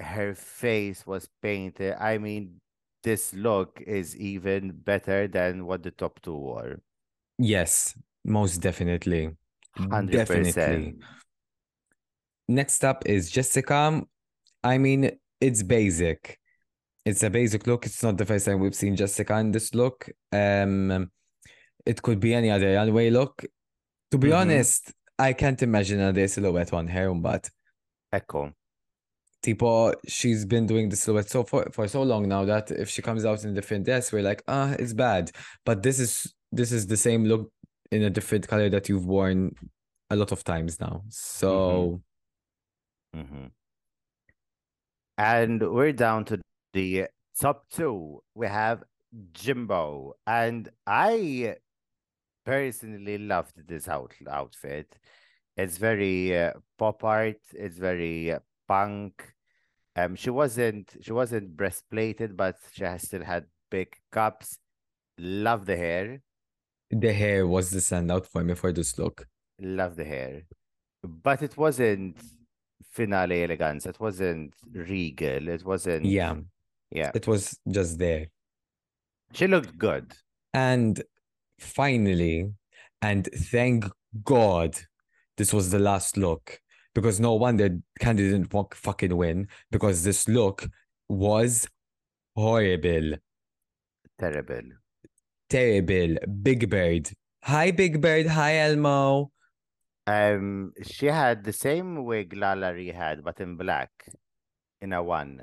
Her 0.00 0.34
face 0.34 1.04
was 1.06 1.28
painted. 1.42 1.94
I 2.00 2.16
mean, 2.18 2.60
this 3.02 3.34
look 3.34 3.82
is 3.86 4.16
even 4.16 4.70
better 4.72 5.28
than 5.28 5.66
what 5.66 5.82
the 5.82 5.90
top 6.02 6.20
two 6.24 6.34
wore. 6.46 6.80
yes, 7.38 7.94
most 8.24 8.58
definitely. 8.68 9.36
100%. 9.76 10.10
Definitely. 10.10 10.96
Next 12.48 12.84
up 12.84 13.04
is 13.06 13.30
Jessica. 13.30 14.02
I 14.64 14.78
mean, 14.78 15.10
it's 15.40 15.62
basic. 15.62 16.38
It's 17.08 17.22
a 17.22 17.30
basic 17.30 17.66
look. 17.66 17.86
It's 17.86 18.02
not 18.02 18.18
the 18.18 18.26
first 18.26 18.44
time 18.44 18.60
we've 18.60 18.74
seen 18.74 18.94
Jessica 18.94 19.38
in 19.38 19.50
this 19.50 19.74
look. 19.74 20.10
Um, 20.30 21.10
it 21.86 22.02
could 22.02 22.20
be 22.20 22.34
any 22.34 22.50
other 22.50 22.74
runway 22.74 23.08
look. 23.08 23.46
To 24.10 24.18
be 24.18 24.28
Mhm. 24.28 24.40
honest, 24.40 24.92
I 25.18 25.32
can't 25.32 25.62
imagine 25.62 26.00
another 26.00 26.28
silhouette 26.28 26.74
on 26.74 26.86
her, 26.88 27.14
but 27.14 27.48
Ecco. 28.12 28.52
tipo, 29.42 29.94
she's 30.06 30.44
been 30.44 30.66
doing 30.66 30.90
the 30.90 30.96
silhouette 30.96 31.30
so 31.30 31.44
for, 31.44 31.70
for 31.72 31.88
so 31.88 32.02
long 32.02 32.28
now 32.28 32.44
that 32.44 32.70
if 32.70 32.90
she 32.90 33.00
comes 33.00 33.24
out 33.24 33.42
in 33.42 33.50
a 33.50 33.54
different 33.54 33.86
dress, 33.86 34.12
we're 34.12 34.22
like, 34.22 34.42
ah, 34.46 34.72
it's 34.78 34.92
bad. 34.92 35.30
But 35.64 35.82
this 35.82 35.98
is 35.98 36.34
this 36.52 36.72
is 36.72 36.86
the 36.86 36.96
same 36.96 37.24
look 37.24 37.50
in 37.90 38.02
a 38.02 38.10
different 38.10 38.46
color 38.48 38.68
that 38.68 38.88
you've 38.90 39.06
worn 39.06 39.54
a 40.10 40.16
lot 40.16 40.30
of 40.30 40.44
times 40.44 40.78
now. 40.78 41.04
So 41.08 42.02
Mhm. 43.16 43.50
And 45.16 45.72
we're 45.72 45.92
down 45.92 46.26
to 46.26 46.40
the 46.72 47.06
top 47.40 47.64
two. 47.70 48.22
We 48.34 48.46
have 48.46 48.84
Jimbo. 49.32 50.14
And 50.26 50.68
I 50.86 51.56
personally 52.44 53.18
loved 53.18 53.66
this 53.66 53.88
out 53.88 54.12
outfit. 54.28 54.96
It's 55.56 55.76
very 55.76 56.38
uh, 56.38 56.52
pop 56.78 57.04
art. 57.04 57.40
It's 57.52 57.78
very 57.78 58.32
uh, 58.32 58.38
punk. 58.66 59.34
Um, 59.96 60.14
she 60.14 60.30
wasn't 60.30 60.96
she 61.00 61.12
wasn't 61.12 61.56
breastplated, 61.56 62.36
but 62.36 62.56
she 62.72 62.84
has 62.84 63.02
still 63.02 63.24
had 63.24 63.46
big 63.70 63.94
cups. 64.12 64.58
Love 65.18 65.66
the 65.66 65.76
hair. 65.76 66.22
The 66.90 67.12
hair 67.12 67.46
was 67.46 67.70
the 67.70 67.80
standout 67.80 68.26
for 68.26 68.44
me 68.44 68.54
for 68.54 68.72
this 68.72 68.98
look. 68.98 69.26
Love 69.60 69.96
the 69.96 70.04
hair, 70.04 70.42
but 71.02 71.42
it 71.42 71.56
wasn't 71.56 72.16
finale 72.92 73.42
elegance. 73.42 73.84
It 73.86 73.98
wasn't 73.98 74.54
regal. 74.72 75.48
It 75.48 75.64
wasn't. 75.64 76.04
Yeah, 76.04 76.36
yeah. 76.90 77.10
it 77.14 77.26
was 77.26 77.58
just 77.70 77.98
there. 77.98 78.26
She 79.32 79.46
looked 79.46 79.76
good. 79.78 80.12
And 80.54 81.02
finally, 81.60 82.52
and 83.02 83.28
thank 83.34 83.84
God, 84.24 84.76
this 85.36 85.52
was 85.52 85.70
the 85.70 85.78
last 85.78 86.16
look 86.16 86.60
because 86.94 87.20
no 87.20 87.34
wonder 87.34 87.68
Kandy 88.00 88.30
didn't 88.30 88.46
fuck- 88.46 88.74
fucking 88.74 89.16
win 89.16 89.48
because 89.70 90.02
this 90.02 90.26
look 90.28 90.66
was 91.08 91.68
horrible, 92.34 93.16
Terrible. 94.18 94.70
terrible. 95.48 96.16
Big 96.42 96.68
Bird. 96.70 97.10
Hi, 97.44 97.70
Big 97.70 98.00
Bird. 98.00 98.26
Hi, 98.26 98.56
Elmo. 98.58 99.30
Um, 100.06 100.72
she 100.82 101.06
had 101.06 101.44
the 101.44 101.52
same 101.52 102.04
wig 102.04 102.34
LaLa 102.34 102.72
Ri 102.74 102.88
had, 102.90 103.22
but 103.22 103.40
in 103.40 103.56
black, 103.56 103.90
in 104.80 104.92
a 104.92 105.02
one. 105.02 105.42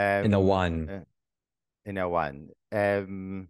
Um, 0.00 0.24
In 0.24 0.34
a 0.34 0.40
one. 0.40 1.04
in 1.84 1.98
a 1.98 2.08
one. 2.08 2.48
Um, 2.72 3.48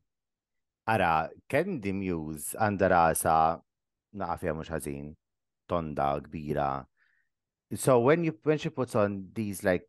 ara, 0.87 1.29
Kandy 1.49 1.93
Muse 1.95 2.55
għanda 2.59 2.89
rasa 2.91 3.35
naqafja 4.17 4.55
mux 4.57 4.71
ħażin, 4.73 5.13
tonda 5.71 6.13
kbira. 6.25 6.87
So 7.75 8.01
when 8.01 8.25
you 8.25 8.35
when 8.43 8.59
she 8.59 8.71
puts 8.71 8.97
on 8.97 9.29
these 9.33 9.63
like 9.63 9.87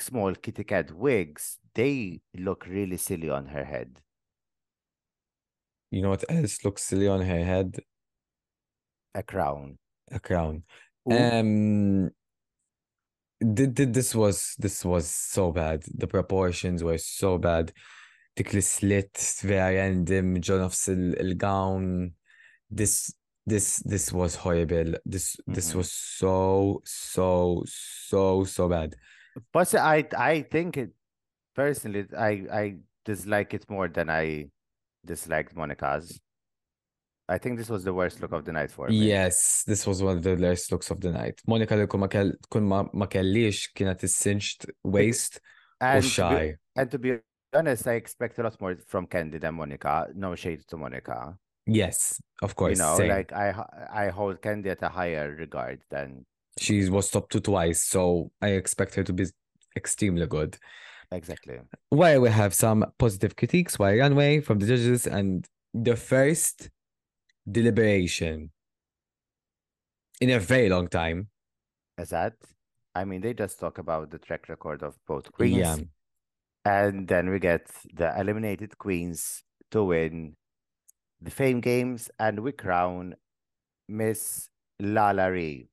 small 0.00 0.34
kitty 0.34 0.64
cat 0.64 0.90
wigs, 0.92 1.58
they 1.74 2.20
look 2.34 2.66
really 2.66 2.96
silly 2.96 3.28
on 3.28 3.46
her 3.46 3.64
head. 3.64 4.00
You 5.90 6.02
know 6.02 6.10
what 6.10 6.24
else 6.28 6.64
looks 6.64 6.82
silly 6.84 7.08
on 7.08 7.20
her 7.20 7.44
head? 7.44 7.78
A 9.14 9.22
crown. 9.22 9.78
A 10.10 10.20
crown. 10.20 10.62
Ooh. 11.10 11.16
Um, 11.16 12.10
this 13.40 14.14
was 14.14 14.54
this 14.58 14.84
was 14.84 15.06
so 15.08 15.52
bad. 15.52 15.82
The 15.94 16.06
proportions 16.06 16.82
were 16.82 16.98
so 16.98 17.38
bad. 17.38 17.72
dik 18.36 18.52
li 18.54 18.60
slit 18.60 19.18
vera 19.42 19.72
random 19.74 20.36
ġo 20.36 20.58
nofs 20.60 20.86
il- 20.88 21.16
il-gown. 21.18 22.12
This 22.70 23.12
this 23.46 23.78
this 23.84 24.12
was 24.12 24.36
horrible. 24.36 24.94
This 25.04 25.36
this 25.46 25.72
Mhm. 25.72 25.76
was 25.78 25.90
so 25.92 26.80
so 26.84 27.64
so 27.66 28.44
so 28.44 28.68
bad. 28.68 28.94
But 29.52 29.74
I 29.74 30.06
I 30.16 30.42
think 30.42 30.76
it 30.76 30.90
personally 31.54 32.06
I 32.16 32.30
I 32.62 32.64
dislike 33.04 33.54
it 33.54 33.68
more 33.68 33.88
than 33.88 34.08
I 34.08 34.50
disliked 35.04 35.56
Monica's. 35.56 36.20
I 37.28 37.38
think 37.38 37.58
this 37.58 37.68
was 37.68 37.84
the 37.84 37.92
worst 37.92 38.20
look 38.22 38.32
of 38.32 38.44
the 38.44 38.52
night 38.52 38.70
for 38.70 38.88
me. 38.88 38.96
Yes, 38.96 39.62
this 39.66 39.86
was 39.86 40.02
one 40.02 40.16
of 40.16 40.22
the 40.22 40.34
worst 40.36 40.72
looks 40.72 40.90
of 40.90 41.00
the 41.00 41.10
night. 41.12 41.40
Monica 41.46 41.76
li 41.76 41.86
kun 41.86 42.00
ma 42.00 42.06
kell 42.06 42.32
kun 42.50 42.64
ma 42.64 42.84
ma 42.92 43.06
kellix 43.06 43.68
kienet 43.74 44.02
is-cinched 44.02 44.66
waist 44.82 45.40
And 45.80 46.04
shy. 46.04 46.56
and 46.76 46.90
to 46.90 46.98
be 46.98 47.18
honest, 47.54 47.86
I 47.86 47.94
expect 47.94 48.38
a 48.38 48.42
lot 48.42 48.60
more 48.60 48.76
from 48.86 49.06
Kandy 49.06 49.40
than 49.40 49.54
Monica. 49.54 50.06
No 50.14 50.34
shade 50.34 50.62
to 50.68 50.76
Monica. 50.76 51.36
Yes, 51.66 52.20
of 52.42 52.56
course. 52.56 52.78
you 52.78 52.82
know, 52.84 52.96
same. 52.96 53.10
like 53.10 53.30
I 53.32 54.08
hold 54.08 54.40
Kandy 54.40 54.68
at 54.68 54.82
a 54.82 54.88
higher 54.88 55.34
regard 55.38 55.80
than 55.90 56.24
She 56.58 56.88
was 56.88 57.10
top 57.10 57.28
two 57.28 57.40
twice, 57.40 57.82
so 57.82 58.30
I 58.40 58.48
expect 58.62 58.94
her 58.96 59.04
to 59.04 59.12
be 59.12 59.26
extremely 59.76 60.26
good. 60.26 60.56
exactly. 61.12 61.58
While 61.90 62.20
we 62.22 62.30
have 62.30 62.52
some 62.54 62.84
positive 62.98 63.36
critiques 63.36 63.78
while 63.78 63.96
runway 63.96 64.40
from 64.40 64.58
the 64.60 64.66
judges 64.66 65.06
and 65.06 65.46
the 65.74 65.94
first 65.96 66.70
deliberation 67.50 68.50
in 70.20 70.30
a 70.30 70.38
very 70.38 70.68
long 70.68 70.88
time. 70.88 71.28
Is 71.98 72.10
that? 72.10 72.34
I 72.94 73.04
mean, 73.04 73.20
they 73.20 73.34
just 73.34 73.60
talk 73.60 73.78
about 73.78 74.10
the 74.10 74.18
track 74.18 74.48
record 74.48 74.82
of 74.82 74.96
both 75.06 75.30
queens. 75.32 75.58
Yeah. 75.58 75.76
And 76.64 77.08
then 77.08 77.30
we 77.30 77.38
get 77.38 77.70
the 77.94 78.12
eliminated 78.18 78.76
queens 78.78 79.42
to 79.70 79.84
win 79.84 80.36
the 81.20 81.30
Fame 81.30 81.60
Games, 81.60 82.10
and 82.18 82.40
we 82.40 82.52
crown 82.52 83.14
Miss 83.88 84.48
LaLa 84.80 85.30
Ri. 85.30 85.68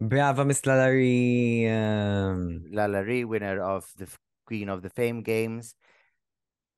Brava, 0.00 0.44
Miss 0.44 0.62
LaLa 0.62 0.90
Ri. 0.90 1.68
Um, 1.68 2.64
LaLa 2.72 3.06
Ri, 3.06 3.24
winner 3.24 3.60
of 3.60 3.90
the 3.96 4.08
Queen 4.46 4.68
of 4.68 4.82
the 4.82 4.90
Fame 4.90 5.22
Games. 5.22 5.74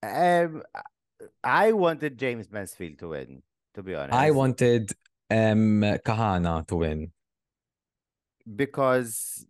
Um, 0.03 0.62
I 1.45 1.73
wanted 1.73 2.19
Jaymes 2.19 2.51
Mansfield 2.51 2.99
to 2.99 3.09
win, 3.09 3.43
to 3.75 3.83
be 3.83 3.95
honest. 3.95 4.15
I 4.15 4.31
wanted 4.31 4.93
um 5.31 5.83
Kahanna 6.05 6.67
to 6.69 6.77
win. 6.77 7.13
because 8.57 9.47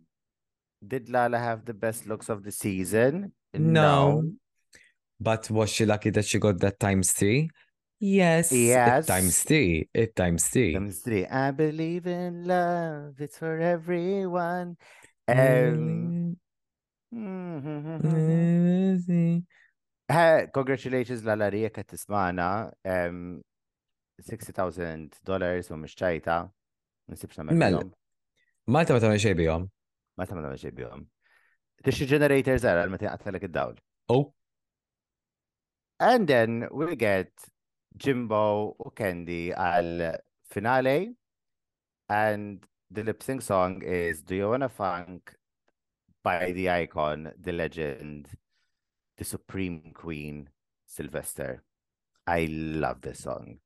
did 0.85 1.09
Lala 1.09 1.39
have 1.39 1.65
the 1.65 1.73
best 1.73 2.07
looks 2.07 2.29
of 2.29 2.43
the 2.43 2.51
season? 2.51 3.33
No. 3.53 4.23
But 5.19 5.49
was 5.49 5.69
she 5.69 5.85
lucky 5.85 6.09
that 6.11 6.25
she 6.25 6.39
got 6.39 6.59
that 6.59 6.79
times 6.79 7.11
three? 7.11 7.49
Yes. 7.99 8.51
It 8.51 9.05
times 9.05 9.43
three. 9.43 9.87
It 9.93 10.15
times 10.15 10.47
three. 10.47 10.73
Times 10.73 10.99
three. 10.99 11.27
I 11.27 11.51
believe 11.51 12.07
in 12.07 12.45
love. 12.45 13.13
It's 13.19 13.37
for 13.37 13.59
everyone. 13.59 14.77
Um, 15.27 16.37
Mm. 17.13 19.43
Congratulations 20.53 21.23
Lala 21.23 21.51
Ria 21.51 21.69
qed 21.69 21.85
tismana. 21.85 22.71
Um, 22.85 23.41
$60,000 24.25 25.71
u 25.71 25.79
mhux 25.79 25.95
ċajta. 26.01 26.41
Nsibx 27.11 27.39
nagħmel 27.41 27.61
bihom. 27.61 27.95
Malta 28.71 28.95
ma 28.95 29.01
tagħmel 29.03 29.23
xejn 29.23 29.39
bihom. 29.39 29.65
Ma 30.17 30.27
ta' 30.27 30.37
nagħmel 30.37 30.61
xejn 30.61 30.77
bihom. 30.77 31.07
Tixi 31.81 32.05
generators 32.09 32.67
ara 32.67 32.85
meta 32.89 33.09
jaqtalek 33.09 33.49
id-dawl. 33.49 33.79
Oh, 34.13 34.29
And 36.01 36.27
then 36.27 36.67
we 36.71 36.95
get 36.95 37.29
Jimbo 37.95 38.73
u 38.73 38.89
Kandy 38.97 39.51
għal 39.53 40.17
finale. 40.49 41.13
And 42.09 42.65
the 42.89 43.03
lip 43.03 43.21
sync 43.21 43.43
song 43.43 43.83
is 43.85 44.23
Do 44.23 44.33
You 44.35 44.49
Wanna 44.49 44.67
Funk 44.67 45.35
by 46.23 46.53
the 46.53 46.71
icon, 46.71 47.31
the 47.39 47.51
legend, 47.51 48.29
the 49.17 49.23
supreme 49.23 49.91
queen, 49.93 50.49
Sylvester. 50.87 51.61
I 52.25 52.47
love 52.49 53.01
this 53.01 53.19
song. 53.19 53.59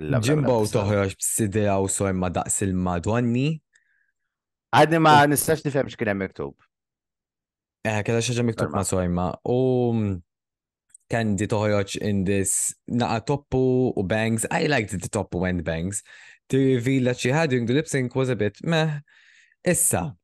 Song. 0.00 0.46
toħroġ 0.72 1.14
b'sidra 1.20 1.76
u 1.82 1.88
sor 1.88 2.14
ma 2.16 2.30
daqs 2.32 2.62
il-madwanni. 2.64 3.60
Għadni 4.72 5.00
ma 5.04 5.18
nistax 5.28 5.66
nifhem 5.66 5.90
x'kien 5.92 6.12
hemm 6.12 6.24
miktub. 6.24 6.54
Eh, 7.84 8.00
kella 8.06 8.22
xaġa 8.24 8.44
miktub 8.46 8.72
ma 8.72 8.84
sorma. 8.88 9.32
U 9.44 10.20
Candy 11.12 11.46
toħroġ 11.46 11.98
in 12.00 12.24
this 12.24 12.74
naqa 12.88 13.20
toppu 13.28 13.92
u 13.92 14.02
bangs. 14.02 14.46
I 14.50 14.66
liked 14.66 14.96
the 14.96 15.08
toppu 15.12 15.44
and 15.48 15.62
bangs. 15.62 16.02
The 16.48 16.74
reveal 16.76 17.04
that 17.04 17.18
she 17.18 17.28
had 17.28 17.50
during 17.50 17.66
the 17.66 17.74
lip 17.74 17.88
sync 17.88 18.14
was 18.14 18.30
a 18.30 18.36
bit 18.36 18.56
meh. 18.64 19.00
Issa, 19.64 20.16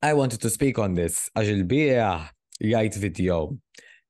I 0.00 0.14
wanted 0.14 0.40
to 0.42 0.50
speak 0.50 0.78
on 0.78 0.94
this 0.94 1.28
għax 1.34 1.50
il-bira 1.56 2.30
right 2.62 2.94
video 2.94 3.58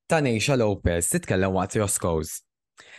ta' 0.07 0.21
Neisha 0.21 0.55
Lopez 0.57 1.09
titkellem 1.09 1.57
waqt 1.57 1.81
Roscoe's. 1.81 2.43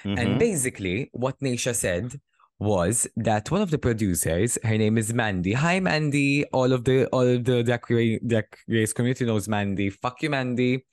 And 0.04 0.18
Mhm. 0.18 0.38
basically, 0.38 1.10
what 1.12 1.38
Naysha 1.40 1.74
said 1.74 2.20
was 2.58 3.08
that 3.16 3.50
one 3.50 3.62
of 3.62 3.70
the 3.70 3.78
producers, 3.78 4.58
her 4.62 4.78
name 4.78 4.96
is 4.98 5.12
Mandy. 5.12 5.54
Hi, 5.54 5.80
Mandy. 5.80 6.44
All 6.46 6.72
of 6.72 6.84
the 6.84 7.06
all 7.06 7.26
of 7.26 7.44
the 7.44 7.62
Drag 7.62 7.90
Ra- 7.90 8.18
Drag 8.26 8.46
Race 8.68 8.92
community 8.92 9.24
knows 9.24 9.48
Mandy. 9.48 9.90
Fuck 9.90 10.22
you, 10.22 10.30
Mandy. 10.30 10.84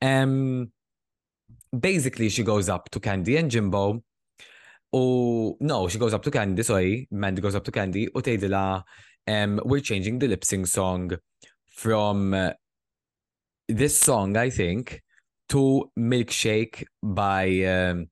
Um, 0.00 0.72
basically, 1.78 2.28
she 2.28 2.42
goes 2.42 2.68
up 2.68 2.88
to 2.90 3.00
Kandy 3.00 3.38
and 3.38 3.50
Jimbo. 3.50 4.02
Oh 4.92 5.56
no, 5.60 5.88
she 5.88 5.98
goes 5.98 6.14
up 6.14 6.22
to 6.22 6.30
Kandy. 6.30 6.64
Sorry, 6.64 7.06
Mandy 7.10 7.42
goes 7.42 7.54
up 7.54 7.64
to 7.64 7.70
Kandy. 7.72 8.08
U 8.14 8.22
tgħidilha, 8.22 8.82
um, 9.26 9.60
we're 9.64 9.80
changing 9.80 10.18
the 10.18 10.28
lip 10.28 10.44
sync 10.44 10.66
song 10.66 11.12
from 11.66 12.32
uh, 12.34 12.52
this 13.68 13.98
song, 13.98 14.36
I 14.36 14.48
think, 14.50 15.02
to 15.48 15.90
Milkshake 15.98 16.84
by. 17.02 17.44
Um, 17.64 18.06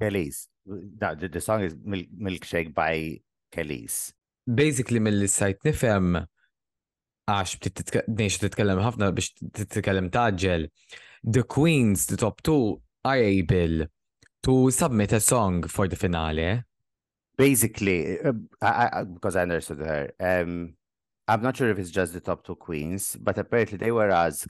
Kelis. 0.00 0.46
No, 0.66 1.14
the, 1.14 1.28
the 1.28 1.40
song 1.40 1.62
is 1.62 1.74
Mil- 1.84 2.10
Milkshake 2.18 2.74
by 2.74 3.20
Kelis. 3.52 4.12
basically 4.50 4.98
mill-sajt 4.98 5.60
nifhem 5.66 6.16
għax 7.30 7.52
bdiet 7.60 8.40
titkellem 8.42 8.80
ħafna 8.82 9.10
biex 9.14 9.28
titkellem 9.54 10.08
taġġel. 10.10 10.64
The 11.22 11.44
Queens, 11.44 12.06
the 12.06 12.16
top 12.16 12.40
two, 12.42 12.80
are 13.04 13.20
able 13.20 13.84
to 14.42 14.70
submit 14.70 15.12
a 15.12 15.20
song 15.20 15.62
for 15.68 15.86
the 15.86 15.96
finale. 15.96 16.64
Basically, 17.36 18.18
uh, 18.20 18.32
I, 18.60 18.88
I, 18.92 19.04
because 19.04 19.36
I 19.36 19.42
understood 19.42 19.78
her, 19.78 20.10
um, 20.18 20.74
I'm 21.28 21.42
not 21.42 21.56
sure 21.56 21.70
if 21.70 21.78
it's 21.78 21.90
just 21.90 22.12
the 22.12 22.20
top 22.20 22.44
two 22.44 22.56
queens, 22.56 23.16
but 23.20 23.38
apparently 23.38 23.78
they 23.78 23.92
were 23.92 24.10
asked 24.10 24.48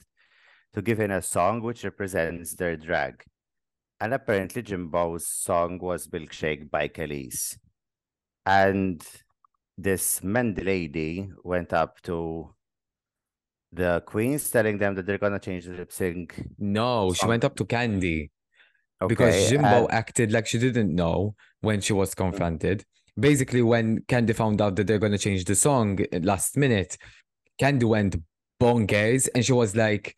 to 0.73 0.81
give 0.81 0.99
in 0.99 1.11
a 1.11 1.21
song 1.21 1.61
which 1.61 1.83
represents 1.83 2.55
their 2.55 2.77
drag. 2.77 3.23
And 3.99 4.13
apparently 4.13 4.61
Jimbo's 4.61 5.27
song 5.27 5.77
was 5.79 6.07
Milkshake 6.07 6.71
by 6.71 6.87
Kelis. 6.87 7.57
And 8.45 9.05
this 9.77 10.21
Mendy 10.21 10.65
lady 10.65 11.29
went 11.43 11.73
up 11.73 12.01
to 12.03 12.55
the 13.71 14.01
queens 14.05 14.49
telling 14.49 14.77
them 14.77 14.95
that 14.95 15.05
they're 15.05 15.17
gonna 15.17 15.39
change 15.39 15.65
the 15.65 15.73
lip 15.73 15.91
sync. 15.91 16.41
No, 16.57 17.13
she 17.13 17.25
went 17.25 17.43
up 17.43 17.55
to 17.57 17.65
Kandy 17.65 18.29
because 19.07 19.49
Jimbo 19.49 19.85
and- 19.85 19.91
acted 19.91 20.31
like 20.31 20.47
she 20.47 20.57
didn't 20.59 20.93
know 20.93 21.35
when 21.61 21.81
she 21.81 21.93
was 21.93 22.13
confronted. 22.13 22.83
Basically, 23.19 23.61
when 23.61 24.01
Kandy 24.03 24.35
found 24.35 24.61
out 24.61 24.75
that 24.77 24.87
they're 24.87 24.99
going 24.99 25.11
to 25.11 25.17
change 25.17 25.43
the 25.45 25.55
song 25.55 25.99
eh, 26.11 26.19
last 26.23 26.57
minute, 26.57 26.97
Kandy 27.59 27.83
went 27.83 28.15
bonkers 28.59 29.27
and 29.35 29.45
she 29.45 29.53
was 29.53 29.75
like, 29.75 30.15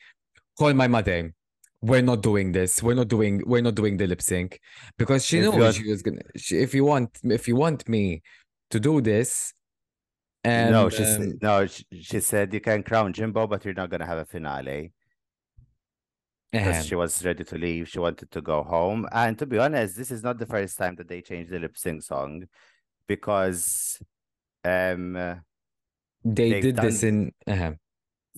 call 0.58 0.74
my 0.74 0.88
mother. 0.88 1.34
We're 1.82 2.02
not 2.02 2.22
doing 2.22 2.54
this. 2.54 2.82
We're 2.82 2.94
not 2.96 3.10
doing. 3.10 3.42
We're 3.46 3.62
not 3.62 3.76
doing 3.76 3.98
the 3.98 4.08
lip 4.08 4.22
sync 4.22 4.60
because 4.98 5.26
she 5.26 5.40
If 5.40 5.54
knows 5.54 5.76
she 5.76 5.90
was 5.90 6.02
gonna. 6.02 6.22
She, 6.38 6.58
if 6.60 6.74
you 6.74 6.86
want, 6.86 7.20
if 7.24 7.48
you 7.48 7.56
want 7.58 7.90
me 7.90 8.22
to 8.70 8.80
do 8.80 9.02
this, 9.02 9.54
and 10.46 10.72
no, 10.72 10.90
she 10.90 11.04
um, 11.04 11.38
no, 11.42 11.68
she, 11.68 11.84
she 12.02 12.20
said 12.22 12.54
you 12.54 12.62
can 12.62 12.84
crown 12.84 13.12
Jimbo, 13.12 13.48
but 13.48 13.66
you're 13.66 13.74
not 13.74 13.90
gonna 13.90 14.06
have 14.06 14.18
a 14.18 14.26
finale. 14.26 14.94
because 16.54 16.86
she 16.86 16.96
was 16.96 17.26
ready 17.26 17.44
to 17.44 17.58
leave. 17.58 17.90
She 17.90 18.00
wanted 18.00 18.30
to 18.32 18.40
go 18.42 18.64
home. 18.64 19.08
And 19.12 19.38
to 19.40 19.46
be 19.46 19.58
honest, 19.58 19.98
this 19.98 20.12
is 20.12 20.24
not 20.24 20.38
the 20.38 20.46
first 20.46 20.78
time 20.78 20.96
that 20.98 21.08
they 21.10 21.22
changed 21.22 21.52
the 21.52 21.60
lip 21.60 21.76
sync 21.76 22.04
song 22.04 22.44
because 23.08 24.00
um 24.64 25.14
they 26.24 26.62
did 26.62 26.78
this 26.78 27.02
done- 27.02 27.10
in. 27.10 27.54
ahem. 27.54 27.80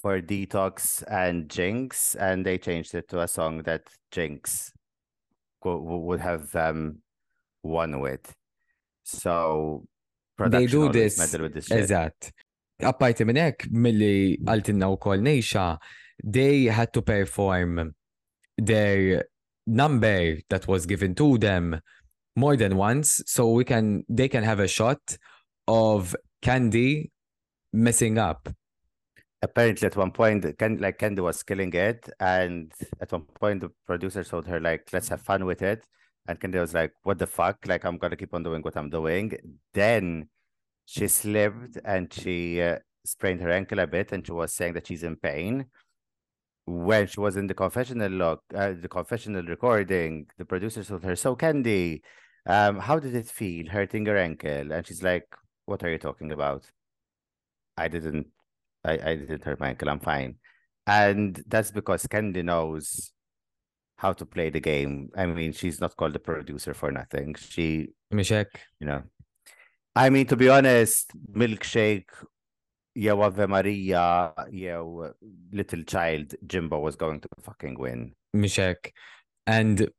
For 0.02 0.22
Detox 0.22 1.04
and 1.10 1.48
Jinkx, 1.50 2.16
and 2.20 2.46
they 2.46 2.58
changed 2.58 2.94
it 2.96 3.08
to 3.10 3.22
a 3.22 3.28
song 3.28 3.64
that 3.64 3.84
Jinkx 4.12 4.72
wo- 5.64 5.78
wo- 5.78 6.00
would 6.00 6.20
have 6.20 6.54
um 6.56 7.00
won 7.64 8.00
with. 8.02 8.34
So 9.04 9.86
They 10.38 10.66
do 10.68 10.92
this. 10.92 11.16
this. 11.16 11.70
Eżatt. 11.70 12.32
Apparti 12.84 13.26
minn 13.26 13.38
hekk, 13.40 13.70
milli 13.72 14.38
għaltinna 14.44 14.90
u 14.92 14.98
kol 14.98 15.18
nejxa, 15.24 15.78
they 16.24 16.66
had 16.66 16.92
to 16.94 17.02
perform 17.02 17.96
their 18.58 19.24
number 19.66 20.38
that 20.50 20.68
was 20.68 20.86
given 20.86 21.16
to 21.16 21.38
them 21.38 21.80
more 22.36 22.58
than 22.58 22.76
once, 22.76 23.22
so 23.26 23.50
we 23.50 23.64
can 23.64 24.04
they 24.10 24.28
can 24.28 24.44
have 24.44 24.60
a 24.60 24.68
shot 24.68 25.18
of 25.68 26.16
Kandy 26.44 27.12
messing 27.72 28.18
up. 28.18 28.50
Apparently 29.46 29.86
at 29.86 29.96
one 29.96 30.12
point 30.12 30.44
Ken, 30.58 30.78
like 30.80 30.98
Kandy 30.98 31.20
was 31.20 31.44
killing 31.44 31.72
it 31.74 32.10
and 32.20 32.74
at 33.00 33.12
one 33.12 33.26
point 33.42 33.62
the 33.62 33.70
producer 33.86 34.24
told 34.24 34.48
her 34.48 34.60
like 34.60 34.90
let's 34.92 35.10
have 35.10 35.22
fun 35.22 35.46
with 35.46 35.62
it. 35.62 35.86
And 36.28 36.40
Kandy 36.40 36.60
was 36.60 36.74
like 36.74 36.94
what 37.04 37.20
the 37.20 37.28
fuck? 37.28 37.58
Like 37.68 37.86
I'm 37.86 37.98
gonna 38.00 38.16
keep 38.16 38.34
on 38.34 38.42
doing 38.42 38.64
what 38.64 38.76
I'm 38.76 38.90
doing. 38.90 39.34
Then 39.72 40.30
she 40.86 41.08
slipped 41.08 41.78
and 41.86 42.12
she 42.12 42.60
uh, 42.60 42.80
sprained 43.06 43.42
her 43.42 43.52
ankle 43.52 43.78
a 43.80 43.86
bit 43.86 44.12
and 44.14 44.26
she 44.26 44.32
was 44.32 44.52
saying 44.52 44.74
that 44.74 44.88
she's 44.88 45.04
in 45.04 45.16
pain. 45.16 45.68
When 46.66 47.06
she 47.06 47.20
was 47.20 47.36
in 47.38 47.46
the 47.46 47.54
confessional 47.54 48.12
log 48.12 48.40
uh, 48.56 48.74
the 48.74 48.90
confessional 48.90 49.44
recording 49.44 50.26
the 50.40 50.46
producer 50.46 50.84
told 50.84 51.04
her 51.04 51.16
so 51.16 51.36
Kandy 51.36 52.02
um 52.48 52.80
how 52.80 52.98
did 52.98 53.14
it 53.14 53.28
feel 53.28 53.70
hurting 53.70 54.08
your 54.08 54.18
ankle? 54.18 54.72
And 54.72 54.88
she's 54.88 55.04
like 55.04 55.28
what 55.66 55.84
are 55.84 55.92
you 55.92 56.00
talking 56.00 56.32
about? 56.32 56.66
I 57.78 57.88
didn't 57.90 58.28
I, 58.86 58.94
I 58.94 59.16
didn't 59.16 59.44
hurt 59.44 59.60
my 59.60 59.70
ankle. 59.70 59.90
I'm 59.90 60.00
fine. 60.00 60.36
And 60.88 61.42
that's 61.48 61.72
because 61.72 62.06
Kandy 62.06 62.44
knows 62.44 63.12
how 63.98 64.14
to 64.14 64.26
play 64.26 64.50
the 64.50 64.60
game. 64.60 65.10
I 65.16 65.26
mean, 65.26 65.52
she's 65.54 65.82
not 65.82 65.96
called 65.96 66.14
the 66.14 66.20
producer 66.20 66.74
for 66.74 66.92
nothing. 66.92 67.36
She, 67.36 67.90
Mhix 68.14 68.32
hekk? 68.32 68.60
you 68.80 68.88
know. 68.88 69.04
I 69.96 70.10
mean, 70.10 70.28
to 70.28 70.36
be 70.36 70.50
honest, 70.50 71.12
Milkshake, 71.32 72.10
jew 72.96 73.22
Ave 73.22 73.48
Maria, 73.48 74.34
jew 74.52 75.12
Little 75.52 75.84
Child, 75.84 76.36
Jimbo 76.46 76.80
was 76.80 76.96
going 76.96 77.22
to 77.22 77.30
fucking 77.42 77.80
win. 77.80 78.14
Mhix 78.36 78.58
hekk. 78.60 78.92
And 79.48 79.90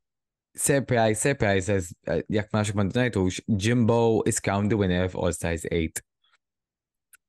surprise, 0.55 1.19
surprise, 1.21 1.69
as 1.69 1.93
uh, 2.07 2.21
jekk 2.31 2.53
ma 2.53 2.63
mandunajtux, 2.63 3.41
Jimbo 3.57 4.21
is 4.23 4.39
crowned 4.39 4.71
the 4.71 4.77
winner 4.77 5.03
of 5.03 5.15
All 5.15 5.31
Stars 5.31 5.65
8. 5.71 6.01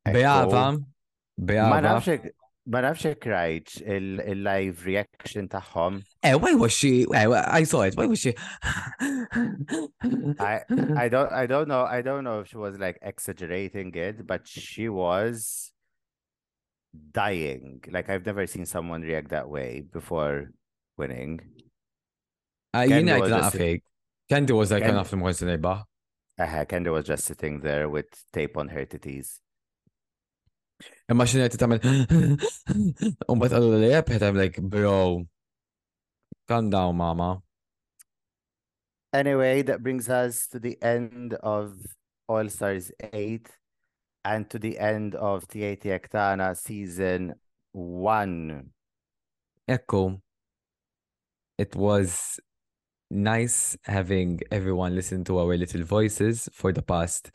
Beava, 0.07 0.85
Ma 1.39 1.47
Beava. 1.47 1.81
nafx 1.87 2.05
hekk- 2.13 2.31
ma 2.67 2.81
nafx 2.83 3.03
hekk 3.09 3.25
rajt 3.33 3.81
il- 3.87 4.21
il-live 4.21 4.85
reaction 4.85 5.49
tagħhom. 5.49 6.03
Eh, 6.23 6.35
why 6.35 6.55
was 6.55 6.73
she? 6.73 7.07
eh, 7.15 7.27
I 7.31 7.63
saw 7.65 7.83
it. 7.83 7.95
Why 7.97 8.07
was 8.07 8.19
she? 8.19 8.35
I 10.41 11.09
don't 11.15 11.33
I 11.33 11.47
don't 11.47 11.69
know 11.69 11.85
I 11.85 12.03
don't 12.03 12.25
know 12.25 12.41
if 12.41 12.49
she 12.49 12.57
was 12.57 12.79
like 12.79 12.99
exaggerating 13.03 13.95
it, 13.95 14.27
but 14.27 14.47
she 14.49 14.89
was 14.89 15.73
dying. 17.13 17.83
Like 17.91 18.11
I've 18.11 18.27
never 18.27 18.47
seen 18.47 18.67
someone 18.67 19.03
react 19.03 19.31
that 19.31 19.49
way 19.49 19.83
before 19.93 20.51
winning. 20.97 21.41
Was 22.75 22.91
not 22.91 23.43
just- 23.45 23.57
fake. 23.57 23.83
Kandy 24.31 24.51
was 24.55 24.71
like 24.71 24.83
one 24.85 24.97
of 24.97 25.09
them 25.09 25.21
was 25.21 25.41
neighbor. 25.41 25.85
Uh, 26.39 26.65
Kendra 26.67 26.93
was 26.93 27.07
just 27.07 27.25
sitting 27.25 27.61
there 27.61 27.89
with 27.89 28.05
tape 28.33 28.57
on 28.59 28.69
her 28.69 28.85
titties. 28.85 29.39
Imma 31.11 31.27
xinu 31.27 31.45
għet 31.45 31.59
tamel. 31.61 31.81
Umbat 33.33 33.55
għallu 33.57 33.81
li 33.81 33.91
jeb, 33.93 34.13
I'm 34.19 34.37
like, 34.37 34.61
bro, 34.61 35.25
calm 36.49 36.71
down, 36.71 36.97
mama. 36.97 37.43
Anyway, 39.13 39.63
that 39.63 39.83
brings 39.83 40.09
us 40.09 40.47
to 40.53 40.59
the 40.59 40.77
end 40.83 41.35
of 41.43 41.75
All 42.29 42.49
Stars 42.49 42.93
8 43.13 43.49
and 44.25 44.51
to 44.51 44.59
the 44.59 44.79
end 44.79 45.15
of 45.15 45.49
Tieti 45.49 45.89
Ektana 45.99 46.55
season 46.57 47.35
1. 47.73 48.71
Echo. 49.67 50.21
it 51.59 51.75
was 51.75 52.39
nice 53.11 53.77
having 53.85 54.41
everyone 54.51 54.95
listen 54.95 55.25
to 55.25 55.39
our 55.39 55.57
little 55.57 55.83
voices 55.83 56.49
for 56.53 56.73
the 56.73 56.83
past 56.83 57.31